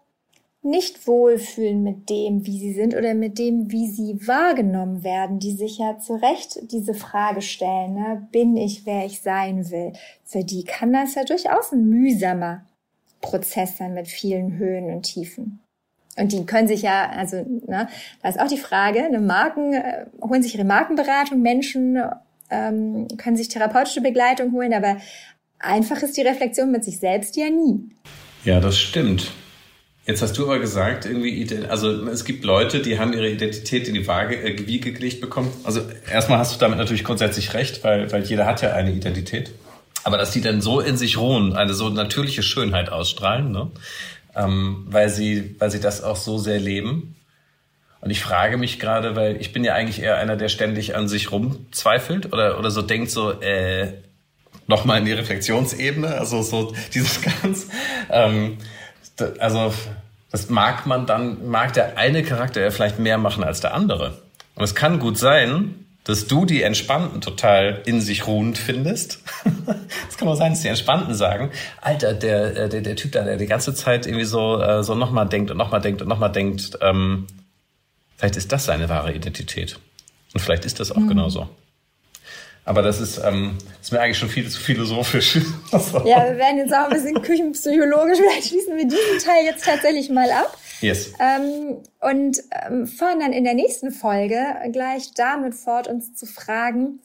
nicht 0.63 1.08
wohlfühlen 1.08 1.82
mit 1.82 2.10
dem, 2.10 2.45
wie 2.45 2.60
sie 2.60 2.74
sind 2.74 2.95
oder 2.95 3.15
mit 3.15 3.39
dem, 3.39 3.71
wie 3.71 3.88
sie 3.89 4.28
wahrgenommen 4.28 5.04
werden, 5.04 5.39
die 5.39 5.54
sich 5.54 5.80
ja 5.80 5.97
zu 5.97 6.13
Recht 6.13 6.60
diese 6.71 6.93
Frage 6.93 7.41
stellen, 7.41 7.95
ne? 7.95 8.28
bin 8.32 8.56
ich, 8.56 8.86
wer 8.86 9.06
ich 9.06 9.21
sein 9.21 9.71
will. 9.71 9.93
Für 10.24 10.43
die 10.43 10.63
kann 10.63 10.93
das 10.93 11.15
ja 11.15 11.24
durchaus 11.24 11.71
ein 11.71 11.89
mühsamer 11.89 12.63
Prozess 13.21 13.78
sein 13.78 13.95
mit 13.95 14.08
vielen 14.08 14.58
Höhen 14.58 14.93
und 14.93 15.04
Tiefen. 15.04 15.61
Und 16.17 16.34
die 16.34 16.45
können 16.45 16.67
sich 16.67 16.82
ja, 16.82 17.10
also 17.10 17.38
ne, 17.38 17.88
da 18.21 18.30
ist 18.30 18.39
auch 18.39 18.47
die 18.47 18.58
Frage, 18.58 19.04
eine 19.04 19.21
Marken 19.21 19.74
äh, 19.74 20.06
holen 20.21 20.43
sich 20.43 20.56
ihre 20.56 20.65
Markenberatung, 20.65 21.41
Menschen 21.41 21.97
ähm, 22.50 23.08
können 23.17 23.38
sich 23.38 23.47
therapeutische 23.47 24.02
Begleitung 24.02 24.52
holen, 24.52 24.74
aber 24.74 24.97
einfach 25.60 26.02
ist 26.02 26.17
die 26.17 26.21
Reflexion 26.21 26.71
mit 26.71 26.84
sich 26.84 27.00
selbst 27.00 27.38
ja 27.38 27.50
nie. 27.50 27.89
Ja, 28.43 28.60
das 28.60 28.78
stimmt. 28.78 29.32
Jetzt 30.06 30.21
hast 30.21 30.38
du 30.38 30.43
aber 30.43 30.60
gesagt, 30.60 31.06
irgendwie, 31.06 31.47
also 31.69 32.08
es 32.08 32.26
gibt 32.26 32.43
Leute, 32.43 32.82
die 32.82 32.97
haben 32.97 33.13
ihre 33.13 33.30
Identität 33.30 33.88
in 33.88 33.93
die 33.93 34.08
Waage, 34.08 34.36
äh, 34.36 34.67
Wiege 34.67 34.93
gelegt 34.93 35.21
bekommen. 35.21 35.52
Also 35.63 35.82
erstmal 36.12 36.39
hast 36.39 36.56
du 36.56 36.60
damit 36.60 36.80
natürlich 36.80 37.04
grundsätzlich 37.04 37.54
recht, 37.54 37.84
weil, 37.84 38.12
weil 38.12 38.24
jeder 38.24 38.45
hat 38.45 38.62
ja 38.62 38.74
eine 38.74 38.91
Identität. 38.91 39.52
Aber 40.04 40.17
dass 40.17 40.32
die 40.32 40.41
dann 40.41 40.62
so 40.62 40.80
in 40.80 40.97
sich 40.97 41.19
ruhen, 41.19 41.54
eine 41.54 41.76
so 41.76 41.89
natürliche 41.89 42.41
Schönheit 42.41 42.91
ausstrahlen, 42.91 43.52
ne? 43.52 43.69
Ähm, 44.36 44.86
weil, 44.88 45.10
sie, 45.10 45.56
weil 45.60 45.72
sie 45.72 45.80
das 45.80 46.04
auch 46.04 46.15
so 46.15 46.38
sehr 46.38 46.60
leben. 46.60 47.15
Und 48.02 48.10
ich 48.10 48.22
frage 48.22 48.58
mich 48.58 48.80
gerade, 48.80 49.15
weil 49.15 49.38
ich 49.38 49.54
bin 49.54 49.63
ja 49.63 49.76
eigentlich 49.76 50.02
eher 50.02 50.17
einer, 50.17 50.36
der 50.36 50.50
ständig 50.50 50.96
an 50.96 51.08
sich 51.08 51.32
rumzweifelt 51.32 52.34
oder, 52.34 52.58
oder 52.58 52.72
so 52.72 52.82
denkt 52.82 53.12
so, 53.12 53.39
äh, 53.41 53.94
nochmal 54.67 55.00
in 55.00 55.06
die 55.06 55.12
Reflexionsebene, 55.13 56.17
also 56.17 56.41
so 56.41 56.74
dieses 56.94 57.22
ganz, 57.22 57.67
ähm, 58.10 58.58
also 59.39 59.74
das 60.32 60.50
mag 60.50 60.86
man 60.88 61.06
dann, 61.06 61.48
mag 61.50 61.74
der 61.74 61.98
eine 61.98 62.24
Charakter 62.24 62.72
vielleicht 62.72 62.98
mehr 62.98 63.17
machen 63.17 63.44
als 63.44 63.60
der 63.60 63.74
andere. 63.74 64.17
Und 64.56 64.63
es 64.63 64.74
kann 64.74 65.00
gut 65.00 65.17
sein, 65.17 65.81
dass 66.04 66.28
du 66.28 66.46
die 66.46 66.64
Entspannten 66.64 67.22
total 67.22 67.82
in 67.86 68.02
sich 68.02 68.28
ruhend 68.28 68.58
findest. 68.58 69.20
das 70.08 70.18
kann 70.18 70.28
auch 70.28 70.36
sein, 70.36 70.54
dass 70.54 70.62
die 70.62 70.68
Entspannten 70.68 71.14
sagen, 71.14 71.52
Alter, 71.80 72.14
der, 72.14 72.58
äh, 72.58 72.70
der, 72.70 72.82
der 72.82 72.96
Typ 72.96 73.12
da, 73.12 73.24
der 73.24 73.38
die 73.38 73.46
ganze 73.46 73.74
Zeit 73.74 74.08
irgendwie 74.08 74.26
so, 74.26 74.60
äh, 74.60 74.84
so 74.84 74.96
nochmal 74.96 75.28
denkt 75.28 75.52
und 75.52 75.58
nochmal 75.58 75.82
denkt 75.82 76.02
und 76.02 76.08
nochmal 76.08 76.32
denkt, 76.32 76.78
ähm, 76.82 77.28
vielleicht 78.18 78.36
ist 78.36 78.52
das 78.52 78.66
seine 78.66 78.90
wahre 78.90 79.14
Identität. 79.14 79.80
Und 80.34 80.40
vielleicht 80.40 80.66
ist 80.66 80.80
das 80.80 80.92
auch 80.92 80.98
mhm. 80.98 81.10
genauso. 81.10 81.50
Aber 82.64 82.82
das 82.82 83.00
ist, 83.00 83.20
ähm, 83.24 83.58
ist 83.82 83.92
mir 83.92 84.02
eigentlich 84.02 84.18
schon 84.18 84.30
viel 84.30 84.48
zu 84.48 84.60
philosophisch. 84.60 85.36
ja, 85.72 86.26
wir 86.26 86.38
werden 86.38 86.58
jetzt 86.58 86.74
auch 86.74 86.86
ein 86.86 86.92
bisschen 86.92 87.22
küchenpsychologisch. 87.22 88.20
Vielleicht 88.20 88.50
schließen 88.50 88.78
wir 88.78 88.86
diesen 88.86 89.20
Teil 89.24 89.46
jetzt 89.46 89.66
tatsächlich 89.66 90.10
mal 90.10 90.30
ab. 90.32 90.58
Yes. 90.82 91.13
Ähm, 91.20 91.78
und 92.00 92.44
ähm, 92.52 92.88
fahren 92.88 93.20
dann 93.20 93.34
in 93.34 93.44
der 93.44 93.54
nächsten 93.54 93.91
Folge 93.91 94.38
gleich 94.72 95.13
damit 95.13 95.56
fort, 95.56 95.88
uns 95.88 96.13
zu 96.15 96.26
fragen, 96.26 97.00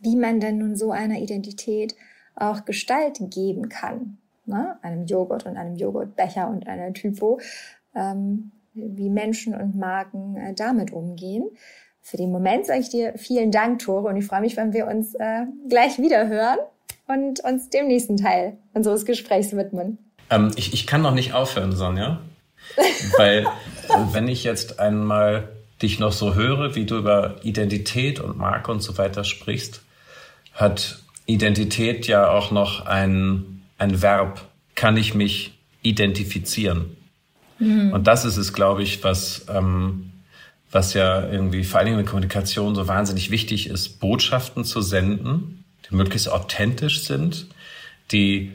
wie 0.00 0.16
man 0.16 0.40
denn 0.40 0.58
nun 0.58 0.76
so 0.76 0.92
einer 0.92 1.18
Identität 1.18 1.96
auch 2.36 2.64
Gestalt 2.64 3.18
geben 3.20 3.68
kann. 3.68 4.18
Ne? 4.46 4.78
Einem 4.82 5.06
Joghurt 5.06 5.44
und 5.44 5.56
einem 5.56 5.76
Joghurtbecher 5.76 6.48
und 6.48 6.68
einer 6.68 6.92
Typo. 6.92 7.40
Ähm, 7.94 8.52
wie 8.78 9.10
Menschen 9.10 9.54
und 9.54 9.76
Marken 9.76 10.36
äh, 10.36 10.54
damit 10.54 10.92
umgehen. 10.92 11.44
Für 12.00 12.16
den 12.16 12.30
Moment 12.30 12.66
sage 12.66 12.80
ich 12.80 12.88
dir 12.88 13.14
vielen 13.16 13.50
Dank, 13.50 13.80
Tore, 13.80 14.08
und 14.08 14.16
ich 14.16 14.26
freue 14.26 14.40
mich, 14.40 14.56
wenn 14.56 14.72
wir 14.72 14.86
uns 14.86 15.14
äh, 15.14 15.44
gleich 15.68 15.98
wieder 15.98 16.28
hören 16.28 16.58
und 17.06 17.40
uns 17.44 17.68
dem 17.70 17.88
nächsten 17.88 18.16
Teil 18.16 18.56
unseres 18.74 19.04
Gesprächs 19.04 19.54
widmen. 19.54 19.98
Ähm, 20.30 20.52
ich, 20.56 20.72
ich 20.72 20.86
kann 20.86 21.02
noch 21.02 21.14
nicht 21.14 21.34
aufhören, 21.34 21.72
Sonja. 21.72 22.20
Weil 23.16 23.46
wenn 24.12 24.28
ich 24.28 24.44
jetzt 24.44 24.80
einmal 24.80 25.48
dich 25.82 25.98
noch 25.98 26.12
so 26.12 26.34
höre, 26.34 26.74
wie 26.74 26.84
du 26.84 26.98
über 26.98 27.36
Identität 27.42 28.20
und 28.20 28.36
Marke 28.36 28.70
und 28.70 28.80
so 28.80 28.98
weiter 28.98 29.24
sprichst, 29.24 29.82
hat 30.52 30.98
Identität 31.26 32.06
ja 32.06 32.30
auch 32.30 32.50
noch 32.50 32.86
ein, 32.86 33.62
ein 33.78 34.02
Verb. 34.02 34.46
Kann 34.74 34.96
ich 34.96 35.14
mich 35.14 35.52
identifizieren? 35.82 36.96
Mhm. 37.58 37.92
Und 37.92 38.06
das 38.06 38.24
ist 38.24 38.36
es, 38.36 38.52
glaube 38.52 38.82
ich, 38.82 39.04
was, 39.04 39.46
ähm, 39.48 40.12
was 40.70 40.94
ja 40.94 41.28
irgendwie 41.28 41.64
vor 41.64 41.78
allen 41.78 41.86
Dingen 41.86 41.98
in 41.98 42.04
der 42.04 42.10
Kommunikation 42.10 42.74
so 42.74 42.88
wahnsinnig 42.88 43.30
wichtig 43.30 43.68
ist, 43.68 44.00
Botschaften 44.00 44.64
zu 44.64 44.80
senden, 44.80 45.64
die 45.88 45.94
möglichst 45.94 46.30
authentisch 46.30 47.02
sind, 47.02 47.46
die 48.10 48.52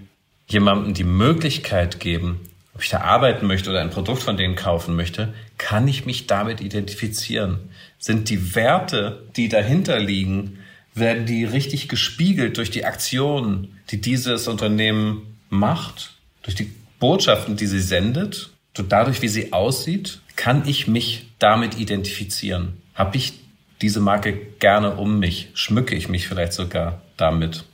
jemandem 0.48 0.94
die 0.94 1.04
Möglichkeit 1.04 2.00
geben, 2.00 2.42
ob 2.76 2.84
ich 2.84 2.90
da 2.90 3.02
arbeiten 3.02 3.46
möchte 3.46 3.70
oder 3.70 3.82
ein 3.82 3.92
Produkt 3.92 4.24
von 4.24 4.38
denen 4.38 4.56
kaufen 4.56 4.96
möchte, 4.96 5.34
kann 5.58 5.88
ich 5.88 6.06
mich 6.06 6.28
damit 6.28 6.60
identifizieren? 6.62 7.70
Sind 8.00 8.30
die 8.30 8.56
Werte, 8.56 9.24
die 9.36 9.48
dahinter 9.48 10.00
liegen, 10.00 10.60
werden 10.96 11.26
die 11.26 11.46
richtig 11.46 11.88
gespiegelt 11.88 12.58
durch 12.58 12.72
die 12.72 12.86
Aktionen, 12.86 13.80
die 13.90 14.02
dieses 14.02 14.48
Unternehmen 14.48 15.38
macht, 15.50 16.16
durch 16.42 16.56
die 16.56 16.72
Botschaften, 17.00 17.56
die 17.56 17.68
sie 17.68 17.82
sendet, 17.82 18.50
dadurch, 18.74 19.22
wie 19.22 19.28
sie 19.28 19.54
aussieht, 19.54 20.22
kann 20.36 20.68
ich 20.68 20.88
mich 20.88 21.28
damit 21.40 21.80
identifizieren? 21.80 22.82
Habe 22.96 23.18
ich 23.18 23.34
diese 23.82 24.00
Marke 24.00 24.34
gerne 24.60 24.96
um 24.96 25.20
mich? 25.20 25.50
Schmücke 25.54 25.96
ich 25.96 26.10
mich 26.10 26.28
vielleicht 26.28 26.54
sogar 26.54 27.02
damit? 27.18 27.66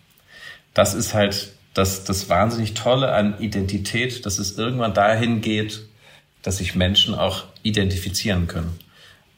Das 0.74 0.94
ist 0.94 1.14
halt 1.14 1.54
das, 1.80 2.04
das 2.04 2.30
wahnsinnig 2.30 2.74
Tolle 2.74 3.14
an 3.14 3.40
Identität, 3.40 4.26
dass 4.26 4.38
es 4.38 4.58
irgendwann 4.58 4.94
dahin 4.94 5.42
geht, 5.42 5.88
dass 6.44 6.58
sich 6.58 6.76
Menschen 6.76 7.16
auch 7.16 7.46
identifizieren 7.64 8.48
können. 8.48 8.78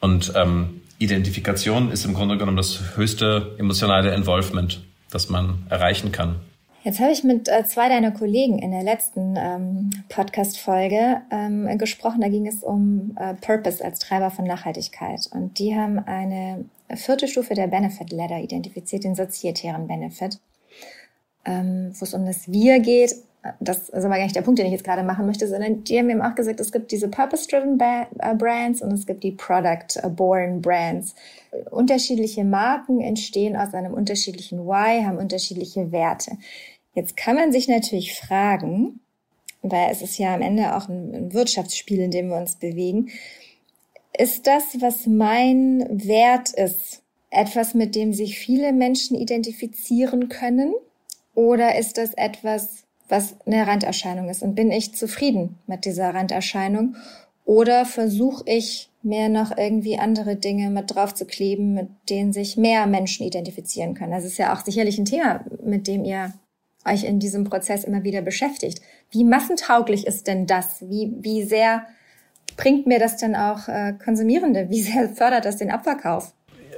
Und 0.00 0.32
ähm, 0.34 0.82
Identifikation 0.98 1.90
ist 1.90 2.04
im 2.04 2.14
Grunde 2.14 2.36
genommen 2.36 2.56
das 2.56 2.96
höchste 2.96 3.54
emotionale 3.58 4.14
Involvement, 4.14 4.82
das 5.10 5.28
man 5.28 5.66
erreichen 5.70 6.10
kann. 6.12 6.40
Jetzt 6.84 6.98
habe 6.98 7.12
ich 7.12 7.22
mit 7.22 7.48
äh, 7.48 7.64
zwei 7.64 7.88
deiner 7.88 8.10
Kollegen 8.10 8.58
in 8.58 8.72
der 8.72 8.82
letzten 8.82 9.36
ähm, 9.36 9.90
Podcast-Folge 10.08 11.22
ähm, 11.30 11.78
gesprochen. 11.78 12.20
Da 12.20 12.28
ging 12.28 12.48
es 12.48 12.64
um 12.64 13.16
äh, 13.20 13.34
Purpose 13.34 13.84
als 13.84 14.00
Treiber 14.00 14.32
von 14.32 14.44
Nachhaltigkeit. 14.46 15.28
Und 15.30 15.60
die 15.60 15.76
haben 15.76 16.00
eine 16.00 16.64
vierte 16.96 17.28
Stufe 17.28 17.54
der 17.54 17.68
Benefit 17.68 18.10
Ladder 18.10 18.40
identifiziert, 18.40 19.04
den 19.04 19.14
sozietären 19.14 19.86
Benefit, 19.86 20.40
ähm, 21.44 21.92
wo 21.98 22.04
es 22.04 22.14
um 22.14 22.26
das 22.26 22.50
Wir 22.50 22.80
geht. 22.80 23.14
Das 23.58 23.88
ist 23.88 24.04
aber 24.04 24.16
gar 24.16 24.22
nicht 24.22 24.36
der 24.36 24.42
Punkt, 24.42 24.60
den 24.60 24.66
ich 24.66 24.72
jetzt 24.72 24.84
gerade 24.84 25.02
machen 25.02 25.26
möchte, 25.26 25.48
sondern 25.48 25.82
die 25.82 25.98
haben 25.98 26.08
eben 26.08 26.22
auch 26.22 26.36
gesagt, 26.36 26.60
es 26.60 26.70
gibt 26.70 26.92
diese 26.92 27.08
Purpose-Driven 27.08 27.78
äh, 27.80 28.34
Brands 28.36 28.82
und 28.82 28.92
es 28.92 29.04
gibt 29.04 29.24
die 29.24 29.32
Product-Born 29.32 30.62
Brands. 30.62 31.16
Unterschiedliche 31.70 32.44
Marken 32.44 33.00
entstehen 33.00 33.56
aus 33.56 33.74
einem 33.74 33.94
unterschiedlichen 33.94 34.64
Why, 34.64 35.02
haben 35.02 35.18
unterschiedliche 35.18 35.90
Werte. 35.90 36.38
Jetzt 36.94 37.16
kann 37.16 37.34
man 37.34 37.50
sich 37.50 37.66
natürlich 37.66 38.14
fragen, 38.14 39.00
weil 39.62 39.90
es 39.90 40.02
ist 40.02 40.18
ja 40.18 40.34
am 40.34 40.42
Ende 40.42 40.76
auch 40.76 40.88
ein, 40.88 41.32
Wirtschaftsspiel, 41.32 42.00
in 42.00 42.10
dem 42.10 42.28
wir 42.28 42.36
uns 42.36 42.56
bewegen, 42.56 43.08
ist 44.16 44.46
das, 44.46 44.80
was 44.80 45.06
mein 45.06 45.86
Wert 45.90 46.50
ist, 46.50 47.02
etwas, 47.30 47.72
mit 47.72 47.94
dem 47.94 48.12
sich 48.12 48.38
viele 48.38 48.72
Menschen 48.72 49.16
identifizieren 49.16 50.28
können? 50.28 50.74
Oder 51.34 51.78
ist 51.78 51.98
das 51.98 52.14
etwas, 52.14 52.84
was 53.08 53.36
eine 53.46 53.66
Randerscheinung 53.66 54.28
ist? 54.28 54.42
Und 54.42 54.54
bin 54.54 54.70
ich 54.70 54.94
zufrieden 54.94 55.58
mit 55.66 55.84
dieser 55.84 56.14
Randerscheinung? 56.14 56.96
Oder 57.44 57.84
versuche 57.84 58.44
ich 58.46 58.90
mir 59.02 59.28
noch 59.28 59.56
irgendwie 59.56 59.98
andere 59.98 60.36
Dinge 60.36 60.70
mit 60.70 60.94
drauf 60.94 61.14
zu 61.14 61.26
kleben, 61.26 61.74
mit 61.74 61.88
denen 62.08 62.32
sich 62.32 62.56
mehr 62.56 62.86
Menschen 62.86 63.26
identifizieren 63.26 63.94
können? 63.94 64.12
Das 64.12 64.24
ist 64.24 64.38
ja 64.38 64.54
auch 64.54 64.64
sicherlich 64.64 64.98
ein 64.98 65.04
Thema, 65.04 65.44
mit 65.64 65.88
dem 65.88 66.04
ihr 66.04 66.32
euch 66.84 67.04
in 67.04 67.18
diesem 67.18 67.44
Prozess 67.44 67.84
immer 67.84 68.04
wieder 68.04 68.22
beschäftigt. 68.22 68.80
Wie 69.10 69.24
massentauglich 69.24 70.06
ist 70.06 70.26
denn 70.26 70.46
das? 70.46 70.82
Wie, 70.88 71.12
wie 71.20 71.44
sehr 71.44 71.86
bringt 72.56 72.86
mir 72.86 72.98
das 72.98 73.16
denn 73.16 73.34
auch 73.34 73.68
äh, 73.68 73.94
Konsumierende? 74.04 74.68
Wie 74.68 74.82
sehr 74.82 75.08
fördert 75.08 75.44
das 75.44 75.56
den 75.56 75.70
Abverkauf? 75.70 76.32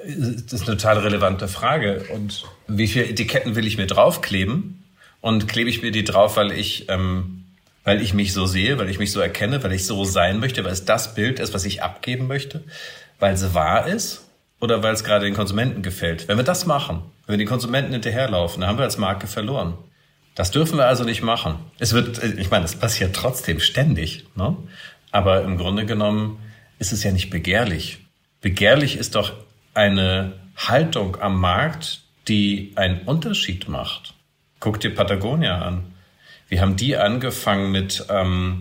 Das 0.06 0.52
ist 0.52 0.68
eine 0.68 0.76
total 0.76 0.98
relevante 0.98 1.48
Frage. 1.48 2.04
Und 2.12 2.44
wie 2.68 2.88
viele 2.88 3.06
Etiketten 3.06 3.56
will 3.56 3.66
ich 3.66 3.78
mir 3.78 3.86
draufkleben? 3.86 4.84
Und 5.20 5.48
klebe 5.48 5.70
ich 5.70 5.82
mir 5.82 5.90
die 5.90 6.04
drauf, 6.04 6.36
weil 6.36 6.52
ich, 6.52 6.88
ähm, 6.90 7.44
weil 7.82 8.02
ich 8.02 8.12
mich 8.12 8.32
so 8.34 8.46
sehe, 8.46 8.78
weil 8.78 8.90
ich 8.90 8.98
mich 8.98 9.10
so 9.10 9.20
erkenne, 9.20 9.62
weil 9.62 9.72
ich 9.72 9.86
so 9.86 10.04
sein 10.04 10.38
möchte, 10.38 10.64
weil 10.64 10.72
es 10.72 10.84
das 10.84 11.14
Bild 11.14 11.40
ist, 11.40 11.54
was 11.54 11.64
ich 11.64 11.82
abgeben 11.82 12.26
möchte, 12.26 12.62
weil 13.18 13.32
es 13.32 13.54
wahr 13.54 13.86
ist 13.86 14.28
oder 14.60 14.82
weil 14.82 14.92
es 14.92 15.04
gerade 15.04 15.24
den 15.24 15.34
Konsumenten 15.34 15.82
gefällt? 15.82 16.28
Wenn 16.28 16.36
wir 16.36 16.44
das 16.44 16.66
machen, 16.66 17.02
wenn 17.26 17.34
wir 17.34 17.38
den 17.38 17.48
Konsumenten 17.48 17.92
hinterherlaufen, 17.92 18.60
dann 18.60 18.68
haben 18.68 18.78
wir 18.78 18.84
als 18.84 18.98
Marke 18.98 19.26
verloren. 19.26 19.78
Das 20.34 20.50
dürfen 20.50 20.76
wir 20.76 20.86
also 20.86 21.04
nicht 21.04 21.22
machen. 21.22 21.56
Es 21.78 21.92
wird, 21.92 22.22
ich 22.22 22.50
meine, 22.50 22.64
es 22.64 22.74
passiert 22.74 23.14
trotzdem 23.14 23.60
ständig, 23.60 24.26
ne? 24.34 24.56
aber 25.10 25.42
im 25.44 25.56
Grunde 25.56 25.86
genommen 25.86 26.38
ist 26.78 26.92
es 26.92 27.04
ja 27.04 27.12
nicht 27.12 27.30
begehrlich. 27.30 28.00
Begehrlich 28.40 28.96
ist 28.96 29.14
doch 29.14 29.32
eine 29.74 30.32
Haltung 30.56 31.20
am 31.20 31.40
Markt, 31.40 32.02
die 32.28 32.72
einen 32.76 33.02
Unterschied 33.02 33.68
macht. 33.68 34.14
Guck 34.60 34.80
dir 34.80 34.94
Patagonia 34.94 35.60
an. 35.60 35.92
Wie 36.48 36.60
haben 36.60 36.76
die 36.76 36.96
angefangen 36.96 37.70
mit 37.72 38.06
ähm, 38.08 38.60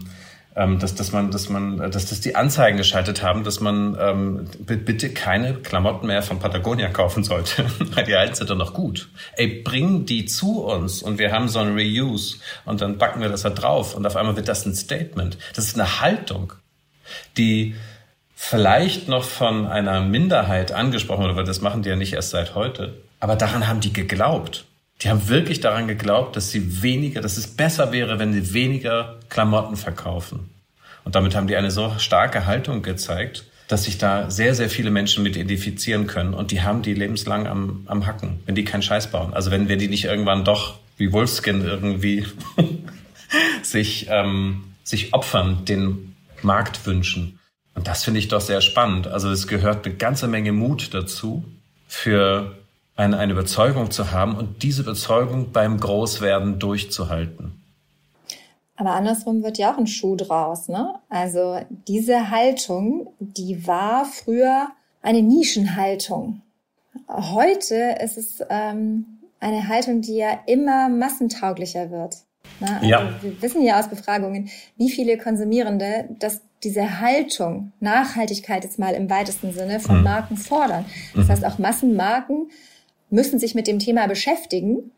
ähm, 0.56 0.78
dass, 0.80 0.94
dass 0.94 1.12
man, 1.12 1.32
dass 1.32 1.50
man, 1.50 1.78
dass 1.78 2.06
das 2.06 2.22
die 2.22 2.36
Anzeigen 2.36 2.78
geschaltet 2.78 3.24
haben, 3.24 3.44
dass 3.44 3.60
man 3.60 3.98
ähm, 4.00 4.48
bitte 4.60 5.10
keine 5.12 5.56
Klamotten 5.56 6.08
mehr 6.08 6.22
von 6.22 6.40
Patagonia 6.40 6.90
kaufen 6.90 7.24
sollte, 7.24 7.66
die 8.08 8.16
alten 8.16 8.36
sind 8.36 8.50
doch 8.50 8.56
noch 8.56 8.74
gut. 8.74 9.10
Ey, 9.36 9.48
bring 9.64 10.06
die 10.06 10.26
zu 10.26 10.64
uns 10.64 11.02
und 11.02 11.18
wir 11.18 11.32
haben 11.32 11.48
so 11.48 11.60
ein 11.60 11.74
Reuse 11.74 12.38
und 12.66 12.82
dann 12.82 12.98
backen 12.98 13.22
wir 13.22 13.30
das 13.30 13.42
da 13.42 13.50
drauf 13.50 13.96
und 13.96 14.06
auf 14.06 14.16
einmal 14.16 14.36
wird 14.36 14.48
das 14.48 14.66
ein 14.66 14.76
Statement. 14.76 15.38
Das 15.56 15.66
ist 15.66 15.80
eine 15.80 16.02
Haltung, 16.02 16.54
die 17.38 17.76
vielleicht 18.50 19.08
noch 19.08 19.24
von 19.24 19.68
einer 19.68 20.02
Minderheit 20.02 20.74
angesprochen 20.74 21.24
wurde, 21.24 21.38
weil 21.38 21.46
das 21.46 21.62
machen 21.62 21.82
die 21.82 21.90
ja 21.90 21.96
nicht 21.96 22.14
erst 22.14 22.32
seit 22.32 22.56
heute. 22.56 22.94
Aber 23.22 23.38
daran 23.38 23.68
haben 23.68 23.80
die 23.80 23.94
geglaubt. 23.94 24.66
Die 25.02 25.10
haben 25.10 25.30
wirklich 25.30 25.62
daran 25.62 25.88
geglaubt, 25.88 26.36
dass 26.36 26.52
sie 26.52 26.82
weniger, 26.82 27.22
dass 27.22 27.38
es 27.38 27.48
besser 27.48 27.94
wäre, 27.94 28.20
wenn 28.20 28.34
sie 28.34 28.54
weniger 28.54 29.18
Klamotten 29.30 29.78
verkaufen. 29.78 30.50
Und 31.06 31.16
damit 31.16 31.36
haben 31.36 31.48
die 31.48 31.56
eine 31.56 31.72
so 31.72 31.94
starke 31.98 32.46
Haltung 32.46 32.82
gezeigt, 32.82 33.46
dass 33.70 33.86
sich 33.86 33.98
da 33.98 34.30
sehr, 34.30 34.56
sehr 34.56 34.70
viele 34.70 34.92
Menschen 34.92 35.24
mit 35.24 35.38
identifizieren 35.38 36.06
können. 36.06 36.34
Und 36.34 36.52
die 36.52 36.62
haben 36.62 36.82
die 36.82 36.94
lebenslang 36.94 37.48
am, 37.48 37.84
am 37.88 38.06
Hacken, 38.06 38.42
wenn 38.46 38.56
die 38.56 38.66
keinen 38.66 38.84
Scheiß 38.84 39.08
bauen. 39.08 39.34
Also 39.34 39.52
wenn 39.52 39.70
wir 39.70 39.78
die 39.78 39.88
nicht 39.88 40.04
irgendwann 40.04 40.44
doch 40.44 40.80
wie 40.98 41.14
Wolfskin 41.14 41.62
irgendwie 41.64 42.26
sich, 43.64 44.08
ähm, 44.10 44.66
sich 44.84 45.14
opfern, 45.14 45.64
den 45.66 46.16
Markt 46.42 46.86
wünschen. 46.86 47.40
Und 47.76 47.88
das 47.88 48.04
finde 48.04 48.20
ich 48.20 48.28
doch 48.28 48.42
sehr 48.42 48.62
spannend. 48.62 49.08
Also 49.08 49.30
es 49.32 49.48
gehört 49.48 49.86
eine 49.86 49.96
ganze 49.96 50.28
Menge 50.28 50.52
Mut 50.52 50.94
dazu, 50.94 51.44
für 51.88 52.58
eine, 52.96 53.18
eine 53.18 53.34
Überzeugung 53.34 53.92
zu 53.92 54.12
haben 54.12 54.36
und 54.36 54.64
diese 54.64 54.82
Überzeugung 54.82 55.52
beim 55.52 55.80
Großwerden 55.80 56.60
durchzuhalten. 56.60 57.62
Aber 58.76 58.92
andersrum 58.92 59.44
wird 59.44 59.58
ja 59.58 59.72
auch 59.72 59.78
ein 59.78 59.88
Schuh 59.88 60.16
draus, 60.16 60.68
ne? 60.68 60.96
Also 61.10 61.60
diese 61.88 62.32
Haltung, 62.32 63.14
die 63.20 63.68
war 63.68 64.06
früher 64.06 64.70
eine 65.02 65.22
Nischenhaltung. 65.22 66.42
Heute 67.08 67.98
ist 68.04 68.18
es 68.18 68.42
ähm, 68.50 69.06
eine 69.40 69.68
Haltung, 69.68 70.02
die 70.02 70.16
ja 70.16 70.40
immer 70.48 70.90
massentauglicher 70.90 71.92
wird. 71.92 72.18
Ne? 72.60 72.76
Also 72.76 72.86
ja. 72.86 73.14
Wir 73.22 73.42
wissen 73.42 73.62
ja 73.64 73.80
aus 73.80 73.90
Befragungen, 73.90 74.50
wie 74.78 74.90
viele 74.90 75.18
Konsumierende 75.18 76.10
dass 76.20 76.42
diese 76.64 77.00
Haltung, 77.00 77.74
Nachhaltigkeit 77.80 78.64
jetzt 78.64 78.80
mal 78.80 78.94
im 78.94 79.10
weitesten 79.10 79.54
Sinne 79.54 79.80
von 79.80 79.98
mhm. 79.98 80.04
Marken 80.04 80.38
fordern. 80.38 80.86
Das 81.16 81.26
mhm. 81.26 81.32
heißt, 81.32 81.46
auch 81.46 81.60
Massenmarken 81.60 82.50
müssen 83.10 83.40
sich 83.40 83.56
mit 83.56 83.68
dem 83.68 83.80
Thema 83.80 84.08
beschäftigen 84.08 84.92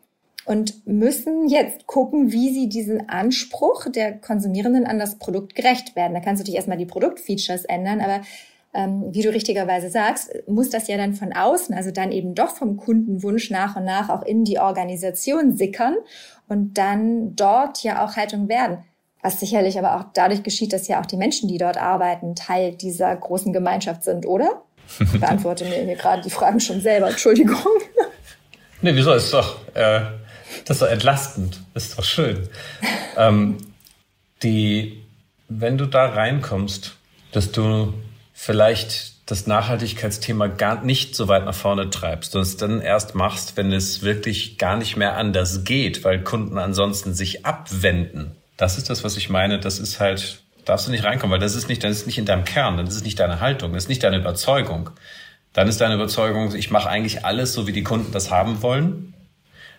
und 0.46 0.86
müssen 0.88 1.48
jetzt 1.48 1.88
gucken, 1.88 2.32
wie 2.32 2.54
sie 2.54 2.70
diesen 2.70 3.10
Anspruch 3.10 3.88
der 3.90 4.14
Konsumierenden 4.14 4.86
an 4.86 5.00
das 5.00 5.18
Produkt 5.18 5.56
gerecht 5.56 5.96
werden. 5.96 6.14
Da 6.14 6.20
kannst 6.20 6.40
du 6.40 6.44
natürlich 6.44 6.58
erstmal 6.58 6.78
die 6.78 6.86
Produktfeatures 6.86 7.66
ändern, 7.66 8.00
aber 8.00 8.22
ähm, 8.74 9.06
wie 9.12 9.22
du 9.22 9.30
richtigerweise 9.30 9.90
sagst, 9.90 10.32
muss 10.48 10.70
das 10.70 10.88
ja 10.88 10.98
dann 10.98 11.14
von 11.14 11.34
außen, 11.34 11.74
also 11.74 11.92
dann 11.92 12.12
eben 12.12 12.36
doch 12.36 12.50
vom 12.50 12.78
Kundenwunsch 12.78 13.50
nach 13.50 13.76
und 13.76 13.86
nach 13.86 14.10
auch 14.10 14.22
in 14.22 14.44
die 14.44 14.60
Organisation 14.60 15.56
sickern 15.56 15.96
und 16.48 16.78
dann 16.78 17.36
dort 17.36 17.84
ja 17.84 18.06
auch 18.06 18.16
Haltung 18.16 18.48
werden. 18.48 18.80
Was 19.26 19.40
sicherlich 19.40 19.80
aber 19.80 19.96
auch 19.96 20.06
dadurch 20.14 20.44
geschieht, 20.44 20.72
dass 20.72 20.88
ja 20.88 21.02
auch 21.02 21.08
die 21.08 21.18
Menschen, 21.18 21.50
die 21.50 21.58
dort 21.58 21.78
arbeiten, 21.78 22.36
Teil 22.36 22.76
dieser 22.76 23.16
großen 23.16 23.54
Gemeinschaft 23.54 24.04
sind, 24.04 24.28
oder? 24.28 24.62
Ich 25.00 25.20
beantworte 25.20 25.66
mir 25.66 25.84
hier 25.84 25.96
gerade 25.96 26.22
die 26.22 26.30
Fragen 26.30 26.60
schon 26.60 26.80
selber, 26.80 27.10
Entschuldigung. 27.10 27.58
Nee, 28.82 28.92
wieso? 28.94 29.14
Ist 29.14 29.34
doch, 29.34 29.58
äh, 29.74 30.02
das 30.66 30.76
ist 30.76 30.82
doch 30.82 30.90
entlastend. 30.90 31.60
Ist 31.74 31.98
doch 31.98 32.04
schön. 32.04 32.48
ähm, 33.18 33.58
die, 34.44 35.02
wenn 35.48 35.80
du 35.80 35.88
da 35.88 36.06
reinkommst, 36.10 36.96
dass 37.32 37.52
du 37.52 37.96
vielleicht 38.32 39.14
das 39.28 39.48
Nachhaltigkeitsthema 39.48 40.48
gar 40.48 40.84
nicht 40.84 41.16
so 41.16 41.28
weit 41.28 41.46
nach 41.46 41.56
vorne 41.56 41.90
treibst 41.90 42.36
und 42.36 42.44
es 42.44 42.58
dann 42.58 42.80
erst 42.80 43.16
machst, 43.16 43.58
wenn 43.58 43.72
es 43.72 44.04
wirklich 44.04 44.60
gar 44.60 44.78
nicht 44.78 44.98
mehr 44.98 45.18
anders 45.18 45.64
geht, 45.64 46.04
weil 46.04 46.22
Kunden 46.22 46.60
ansonsten 46.60 47.16
sich 47.16 47.44
abwenden. 47.44 48.36
Das 48.58 48.78
ist 48.78 48.90
das, 48.90 49.04
was 49.04 49.18
ich 49.18 49.30
meine. 49.30 49.60
Das 49.60 49.80
ist 49.80 50.00
halt 50.00 50.42
darfst 50.66 50.88
du 50.88 50.92
nicht 50.92 51.04
reinkommen, 51.04 51.32
weil 51.32 51.40
das 51.40 51.56
ist 51.56 51.70
nicht, 51.70 51.84
das 51.84 51.92
ist 51.92 52.08
nicht 52.08 52.18
in 52.18 52.26
deinem 52.26 52.44
Kern, 52.44 52.78
das 52.78 52.96
ist 52.96 53.06
nicht 53.06 53.20
deine 53.20 53.40
Haltung, 53.40 53.74
das 53.74 53.84
ist 53.84 53.90
nicht 53.90 54.04
deine 54.04 54.18
Überzeugung. 54.18 54.90
Dann 55.54 55.68
ist 55.68 55.80
deine 55.80 55.96
Überzeugung, 55.96 56.54
ich 56.54 56.70
mache 56.70 56.90
eigentlich 56.90 57.24
alles 57.24 57.54
so, 57.54 57.66
wie 57.68 57.72
die 57.72 57.84
Kunden 57.84 58.12
das 58.12 58.30
haben 58.30 58.62
wollen, 58.62 59.14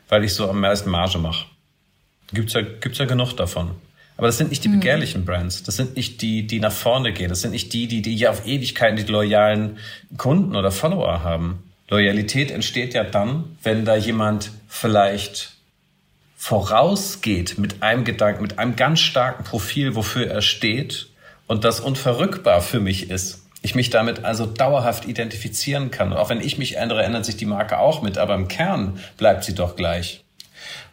weil 0.08 0.24
ich 0.24 0.32
so 0.32 0.48
am 0.48 0.60
meisten 0.60 0.88
Marge 0.88 1.18
mache. 1.18 1.46
Gibt's 2.32 2.54
ja, 2.54 2.62
gibt's 2.62 2.98
ja 2.98 3.04
genug 3.04 3.34
davon. 3.34 3.72
Aber 4.16 4.28
das 4.28 4.38
sind 4.38 4.48
nicht 4.48 4.64
die 4.64 4.68
mhm. 4.68 4.80
begehrlichen 4.80 5.26
Brands. 5.26 5.62
Das 5.62 5.76
sind 5.76 5.94
nicht 5.94 6.22
die, 6.22 6.46
die 6.46 6.60
nach 6.60 6.72
vorne 6.72 7.12
gehen. 7.12 7.28
Das 7.28 7.42
sind 7.42 7.50
nicht 7.50 7.72
die, 7.74 7.86
die, 7.86 8.00
die 8.00 8.16
ja 8.16 8.30
auf 8.30 8.46
Ewigkeiten 8.46 8.96
die 8.96 9.12
loyalen 9.12 9.76
Kunden 10.16 10.56
oder 10.56 10.70
Follower 10.70 11.22
haben. 11.22 11.62
Loyalität 11.90 12.50
entsteht 12.50 12.94
ja 12.94 13.04
dann, 13.04 13.44
wenn 13.62 13.84
da 13.84 13.96
jemand 13.96 14.50
vielleicht 14.68 15.55
vorausgeht 16.46 17.58
mit 17.58 17.82
einem 17.82 18.04
Gedanken, 18.04 18.40
mit 18.40 18.60
einem 18.60 18.76
ganz 18.76 19.00
starken 19.00 19.42
Profil, 19.42 19.96
wofür 19.96 20.28
er 20.28 20.42
steht 20.42 21.08
und 21.48 21.64
das 21.64 21.80
unverrückbar 21.80 22.60
für 22.60 22.78
mich 22.78 23.10
ist. 23.10 23.42
Ich 23.62 23.74
mich 23.74 23.90
damit 23.90 24.24
also 24.24 24.46
dauerhaft 24.46 25.08
identifizieren 25.08 25.90
kann. 25.90 26.12
Und 26.12 26.18
auch 26.18 26.30
wenn 26.30 26.40
ich 26.40 26.56
mich 26.56 26.76
ändere, 26.76 27.02
ändert 27.02 27.24
sich 27.24 27.36
die 27.36 27.46
Marke 27.46 27.80
auch 27.80 28.00
mit, 28.00 28.16
aber 28.16 28.36
im 28.36 28.46
Kern 28.46 29.00
bleibt 29.16 29.42
sie 29.42 29.56
doch 29.56 29.74
gleich. 29.74 30.22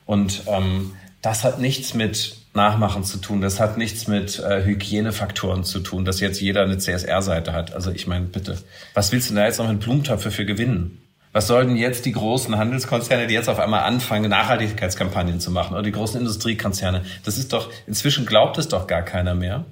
Und 0.07 0.41
ähm, 0.47 0.93
das 1.21 1.43
hat 1.43 1.59
nichts 1.59 1.93
mit 1.93 2.35
Nachmachen 2.55 3.03
zu 3.03 3.19
tun. 3.19 3.39
Das 3.39 3.59
hat 3.59 3.77
nichts 3.77 4.07
mit 4.07 4.39
äh, 4.39 4.65
Hygienefaktoren 4.65 5.63
zu 5.63 5.81
tun, 5.81 6.03
dass 6.03 6.19
jetzt 6.19 6.41
jeder 6.41 6.63
eine 6.63 6.79
CSR-Seite 6.79 7.53
hat. 7.53 7.75
Also 7.75 7.91
ich 7.91 8.07
meine, 8.07 8.25
bitte, 8.25 8.57
was 8.95 9.11
willst 9.11 9.29
du 9.29 9.35
da 9.35 9.45
jetzt 9.45 9.59
noch 9.59 9.69
mit 9.69 9.81
Blumentöpfe 9.81 10.31
für 10.31 10.45
gewinnen? 10.45 11.02
Was 11.33 11.47
sollten 11.47 11.75
jetzt 11.75 12.05
die 12.05 12.11
großen 12.11 12.55
Handelskonzerne, 12.57 13.25
die 13.25 13.33
jetzt 13.33 13.49
auf 13.49 13.59
einmal 13.59 13.83
anfangen, 13.83 14.29
Nachhaltigkeitskampagnen 14.29 15.39
zu 15.39 15.49
machen 15.49 15.73
oder 15.73 15.81
die 15.81 15.91
großen 15.91 16.19
Industriekonzerne? 16.19 17.03
Das 17.25 17.39
ist 17.39 17.51
doch, 17.53 17.71
inzwischen 17.87 18.27
glaubt 18.27 18.59
es 18.59 18.67
doch 18.67 18.85
gar 18.85 19.01
keiner 19.01 19.33
mehr. 19.33 19.65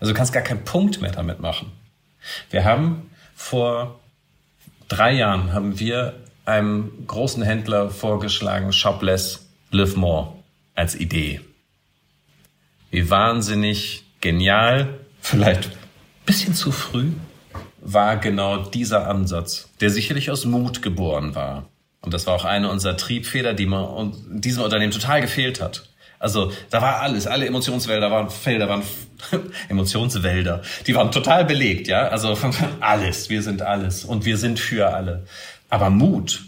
Also 0.00 0.12
du 0.12 0.16
kannst 0.16 0.32
gar 0.32 0.42
keinen 0.42 0.64
Punkt 0.64 1.00
mehr 1.00 1.12
damit 1.12 1.40
machen. 1.40 1.70
Wir 2.50 2.64
haben 2.64 3.10
vor 3.36 4.00
drei 4.88 5.12
Jahren 5.12 5.52
haben 5.52 5.78
wir 5.78 6.14
einem 6.44 7.06
großen 7.06 7.42
Händler 7.42 7.90
vorgeschlagen, 7.90 8.72
Shop 8.72 9.00
less, 9.02 9.46
live 9.70 9.96
more 9.96 10.32
als 10.74 10.96
Idee. 10.96 11.40
Wie 12.90 13.10
wahnsinnig 13.10 14.04
genial, 14.20 14.88
vielleicht 15.20 15.70
bisschen 16.24 16.54
zu 16.54 16.72
früh, 16.72 17.12
war 17.86 18.16
genau 18.16 18.64
dieser 18.64 19.06
Ansatz, 19.08 19.68
der 19.80 19.90
sicherlich 19.90 20.30
aus 20.30 20.44
Mut 20.44 20.82
geboren 20.82 21.34
war. 21.34 21.68
Und 22.00 22.12
das 22.12 22.26
war 22.26 22.34
auch 22.34 22.44
eine 22.44 22.70
unserer 22.70 22.96
Triebfeder, 22.96 23.54
die 23.54 23.66
man 23.66 24.12
diesem 24.28 24.62
Unternehmen 24.62 24.92
total 24.92 25.20
gefehlt 25.20 25.60
hat. 25.60 25.88
Also 26.18 26.52
da 26.70 26.82
war 26.82 27.00
alles, 27.00 27.26
alle 27.26 27.46
Emotionswälder 27.46 28.10
waren 28.10 28.30
Felder 28.30 28.68
waren 28.68 28.82
Emotionswälder, 29.68 30.62
die 30.86 30.94
waren 30.94 31.12
total 31.12 31.44
belegt, 31.44 31.88
ja. 31.88 32.08
Also 32.08 32.36
alles, 32.80 33.30
wir 33.30 33.42
sind 33.42 33.62
alles 33.62 34.04
und 34.04 34.24
wir 34.24 34.36
sind 34.36 34.58
für 34.58 34.92
alle. 34.92 35.24
Aber 35.68 35.90
Mut 35.90 36.44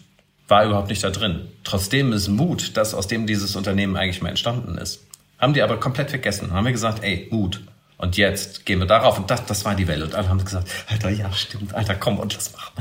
war 0.49 0.65
überhaupt 0.65 0.89
nicht 0.89 1.05
da 1.05 1.11
drin. 1.11 1.49
Trotzdem 1.65 2.13
ist 2.13 2.29
Mut, 2.29 2.77
das 2.77 2.95
aus 2.95 3.07
dem 3.07 3.27
dieses 3.27 3.55
Unternehmen 3.55 3.97
eigentlich 3.97 4.23
mal 4.23 4.31
entstanden 4.31 4.79
ist. 4.79 5.05
Haben 5.39 5.55
die 5.55 5.63
aber 5.63 5.79
komplett 5.79 6.11
vergessen. 6.11 6.53
Haben 6.53 6.65
wir 6.65 6.73
gesagt, 6.73 7.05
ey, 7.05 7.29
Mut. 7.31 7.61
Und 7.99 8.17
jetzt 8.17 8.65
gehen 8.65 8.79
wir 8.79 8.87
darauf 8.87 9.19
und 9.19 9.29
das, 9.31 9.45
das 9.45 9.65
war 9.65 9.75
die 9.75 9.89
Welle. 9.89 10.05
Und 10.05 10.15
alle 10.15 10.29
haben 10.29 10.43
gesagt, 10.43 10.69
Alter, 10.89 11.11
ja, 11.11 11.33
stimmt, 11.33 11.75
Alter, 11.75 11.97
komm 11.97 12.19
und 12.19 12.35
das 12.35 12.53
machen. 12.53 12.73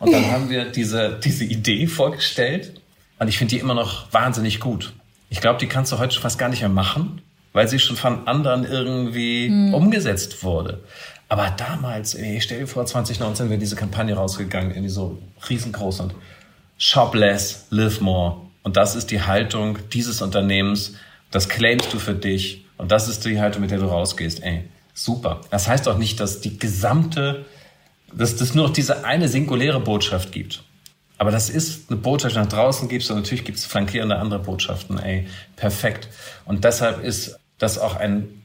Und 0.00 0.12
dann 0.12 0.30
haben 0.30 0.50
wir 0.50 0.66
diese, 0.66 1.18
diese 1.22 1.44
Idee 1.44 1.86
vorgestellt. 1.86 2.80
Und 3.18 3.28
ich 3.28 3.38
finde 3.38 3.54
die 3.54 3.60
immer 3.60 3.74
noch 3.74 4.12
wahnsinnig 4.12 4.60
gut. 4.60 4.92
Ich 5.30 5.40
glaube, 5.40 5.58
die 5.60 5.68
kannst 5.68 5.92
du 5.92 5.98
heute 5.98 6.14
schon 6.14 6.22
fast 6.22 6.38
gar 6.38 6.48
nicht 6.48 6.60
mehr 6.60 6.68
machen, 6.68 7.22
weil 7.52 7.68
sie 7.68 7.78
schon 7.78 7.96
von 7.96 8.26
anderen 8.26 8.64
irgendwie 8.64 9.48
mhm. 9.48 9.72
umgesetzt 9.72 10.42
wurde. 10.42 10.82
Aber 11.28 11.50
damals, 11.50 12.14
ich 12.14 12.42
stell 12.42 12.60
dir 12.60 12.66
vor, 12.66 12.86
2019 12.86 13.48
wäre 13.48 13.58
diese 13.58 13.76
Kampagne 13.76 14.14
rausgegangen, 14.14 14.72
irgendwie 14.72 14.90
so 14.90 15.18
riesengroß 15.48 16.00
und 16.00 16.14
shop 16.76 17.14
less, 17.14 17.66
live 17.70 18.00
more. 18.00 18.36
Und 18.62 18.76
das 18.76 18.96
ist 18.96 19.10
die 19.12 19.22
Haltung 19.22 19.78
dieses 19.92 20.22
Unternehmens. 20.22 20.94
Das 21.30 21.48
claimst 21.48 21.92
du 21.92 21.98
für 21.98 22.14
dich. 22.14 22.65
Und 22.78 22.92
das 22.92 23.08
ist 23.08 23.24
die 23.24 23.40
Haltung, 23.40 23.62
mit 23.62 23.70
der 23.70 23.78
du 23.78 23.86
rausgehst. 23.86 24.42
Ey, 24.42 24.64
super. 24.94 25.40
Das 25.50 25.68
heißt 25.68 25.88
auch 25.88 25.98
nicht, 25.98 26.20
dass 26.20 26.40
die 26.40 26.58
gesamte, 26.58 27.46
dass 28.12 28.36
das 28.36 28.54
nur 28.54 28.66
noch 28.66 28.72
diese 28.72 29.04
eine 29.04 29.28
singuläre 29.28 29.80
Botschaft 29.80 30.32
gibt. 30.32 30.62
Aber 31.18 31.30
das 31.30 31.48
ist 31.48 31.90
eine 31.90 31.98
Botschaft, 31.98 32.34
die 32.34 32.40
nach 32.40 32.48
draußen 32.48 32.88
gibst 32.88 33.10
und 33.10 33.16
natürlich 33.16 33.44
gibt 33.44 33.58
es 33.58 33.64
flankierende 33.64 34.16
andere 34.16 34.40
Botschaften. 34.40 34.98
Ey, 34.98 35.26
perfekt. 35.56 36.08
Und 36.44 36.64
deshalb 36.64 37.02
ist 37.02 37.38
das 37.58 37.78
auch 37.78 37.96
ein, 37.96 38.42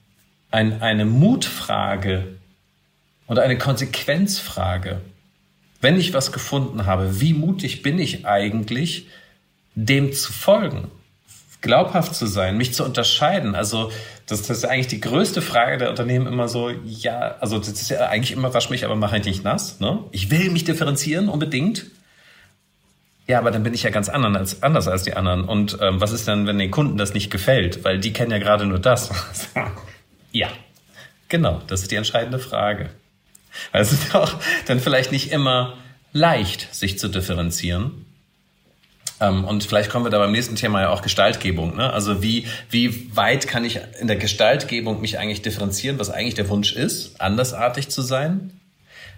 ein, 0.51 0.81
eine 0.81 1.03
Mutfrage 1.03 2.37
und 3.27 3.39
eine 3.39 3.57
Konsequenzfrage. 3.57 5.01
Wenn 5.81 5.99
ich 5.99 6.13
was 6.13 6.31
gefunden 6.31 6.85
habe, 6.85 7.19
wie 7.19 7.33
mutig 7.33 7.81
bin 7.81 7.99
ich 7.99 8.25
eigentlich, 8.25 9.07
dem 9.75 10.13
zu 10.13 10.31
folgen? 10.31 10.89
glaubhaft 11.61 12.15
zu 12.15 12.25
sein, 12.25 12.57
mich 12.57 12.73
zu 12.73 12.83
unterscheiden. 12.83 13.55
Also 13.55 13.91
das, 14.31 14.43
das 14.43 14.59
ist 14.59 14.65
eigentlich 14.65 14.87
die 14.87 15.01
größte 15.01 15.41
Frage 15.41 15.77
der 15.77 15.89
Unternehmen 15.89 16.25
immer 16.25 16.47
so, 16.47 16.69
ja, 16.69 17.35
also 17.39 17.57
das 17.59 17.69
ist 17.69 17.89
ja 17.89 18.07
eigentlich 18.07 18.31
immer, 18.31 18.53
wasch 18.53 18.69
mich, 18.69 18.85
aber 18.85 18.95
mach 18.95 19.13
ich 19.13 19.25
nicht 19.25 19.43
nass. 19.43 19.79
Ne? 19.79 19.99
Ich 20.11 20.31
will 20.31 20.49
mich 20.49 20.63
differenzieren 20.63 21.27
unbedingt. 21.27 21.87
Ja, 23.27 23.39
aber 23.39 23.51
dann 23.51 23.63
bin 23.63 23.73
ich 23.73 23.83
ja 23.83 23.89
ganz 23.89 24.09
anders 24.09 24.35
als, 24.35 24.63
anders 24.63 24.87
als 24.87 25.03
die 25.03 25.13
anderen. 25.13 25.43
Und 25.43 25.77
ähm, 25.81 26.01
was 26.01 26.11
ist 26.11 26.27
denn, 26.27 26.47
wenn 26.47 26.57
den 26.57 26.71
Kunden 26.71 26.97
das 26.97 27.13
nicht 27.13 27.29
gefällt? 27.29 27.83
Weil 27.83 27.99
die 27.99 28.13
kennen 28.13 28.31
ja 28.31 28.39
gerade 28.39 28.65
nur 28.65 28.79
das. 28.79 29.09
ja, 30.31 30.47
genau, 31.27 31.61
das 31.67 31.81
ist 31.81 31.91
die 31.91 31.95
entscheidende 31.95 32.39
Frage. 32.39 32.89
Weil 33.71 33.81
es 33.81 33.91
ist 33.91 34.15
auch 34.15 34.33
dann 34.65 34.79
vielleicht 34.79 35.11
nicht 35.11 35.31
immer 35.31 35.77
leicht, 36.13 36.73
sich 36.73 36.97
zu 36.97 37.09
differenzieren. 37.09 38.05
Ähm, 39.21 39.45
und 39.45 39.63
vielleicht 39.63 39.89
kommen 39.89 40.03
wir 40.03 40.09
da 40.09 40.17
beim 40.17 40.31
nächsten 40.31 40.55
Thema 40.55 40.81
ja 40.81 40.89
auch 40.89 41.03
Gestaltgebung. 41.03 41.77
Ne? 41.77 41.93
Also 41.93 42.21
wie, 42.23 42.47
wie 42.69 43.15
weit 43.15 43.47
kann 43.47 43.63
ich 43.63 43.79
in 43.99 44.07
der 44.07 44.17
Gestaltgebung 44.17 44.99
mich 44.99 45.19
eigentlich 45.19 45.43
differenzieren, 45.43 45.99
was 45.99 46.09
eigentlich 46.09 46.33
der 46.33 46.49
Wunsch 46.49 46.73
ist, 46.73 47.21
andersartig 47.21 47.89
zu 47.89 48.01
sein? 48.01 48.59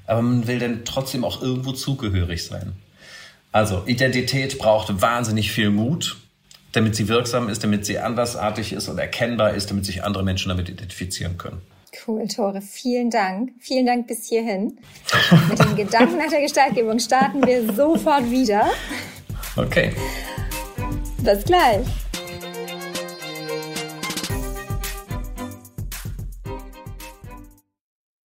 Aber 0.05 0.21
man 0.21 0.47
will 0.47 0.59
dann 0.59 0.83
trotzdem 0.83 1.23
auch 1.23 1.41
irgendwo 1.41 1.71
zugehörig 1.71 2.43
sein. 2.43 2.73
Also 3.53 3.83
Identität 3.85 4.57
braucht 4.57 5.01
wahnsinnig 5.01 5.51
viel 5.51 5.69
Mut, 5.69 6.17
damit 6.73 6.95
sie 6.95 7.07
wirksam 7.07 7.47
ist, 7.47 7.63
damit 7.63 7.85
sie 7.85 7.99
andersartig 7.99 8.73
ist 8.73 8.89
und 8.89 8.97
erkennbar 8.97 9.53
ist, 9.53 9.69
damit 9.69 9.85
sich 9.85 10.03
andere 10.03 10.23
Menschen 10.23 10.49
damit 10.49 10.67
identifizieren 10.67 11.37
können. 11.37 11.61
Cool, 12.05 12.27
Tore. 12.27 12.61
Vielen 12.61 13.11
Dank. 13.11 13.51
Vielen 13.59 13.85
Dank 13.85 14.07
bis 14.07 14.27
hierhin. 14.27 14.79
Mit 15.47 15.59
den 15.59 15.75
Gedanken 15.75 16.17
nach 16.17 16.29
der 16.29 16.41
Gestaltgebung 16.41 16.99
starten 16.99 17.45
wir 17.45 17.71
sofort 17.71 18.29
wieder. 18.31 18.65
Okay. 19.55 19.93
Bis 21.19 21.43
gleich. 21.43 22.02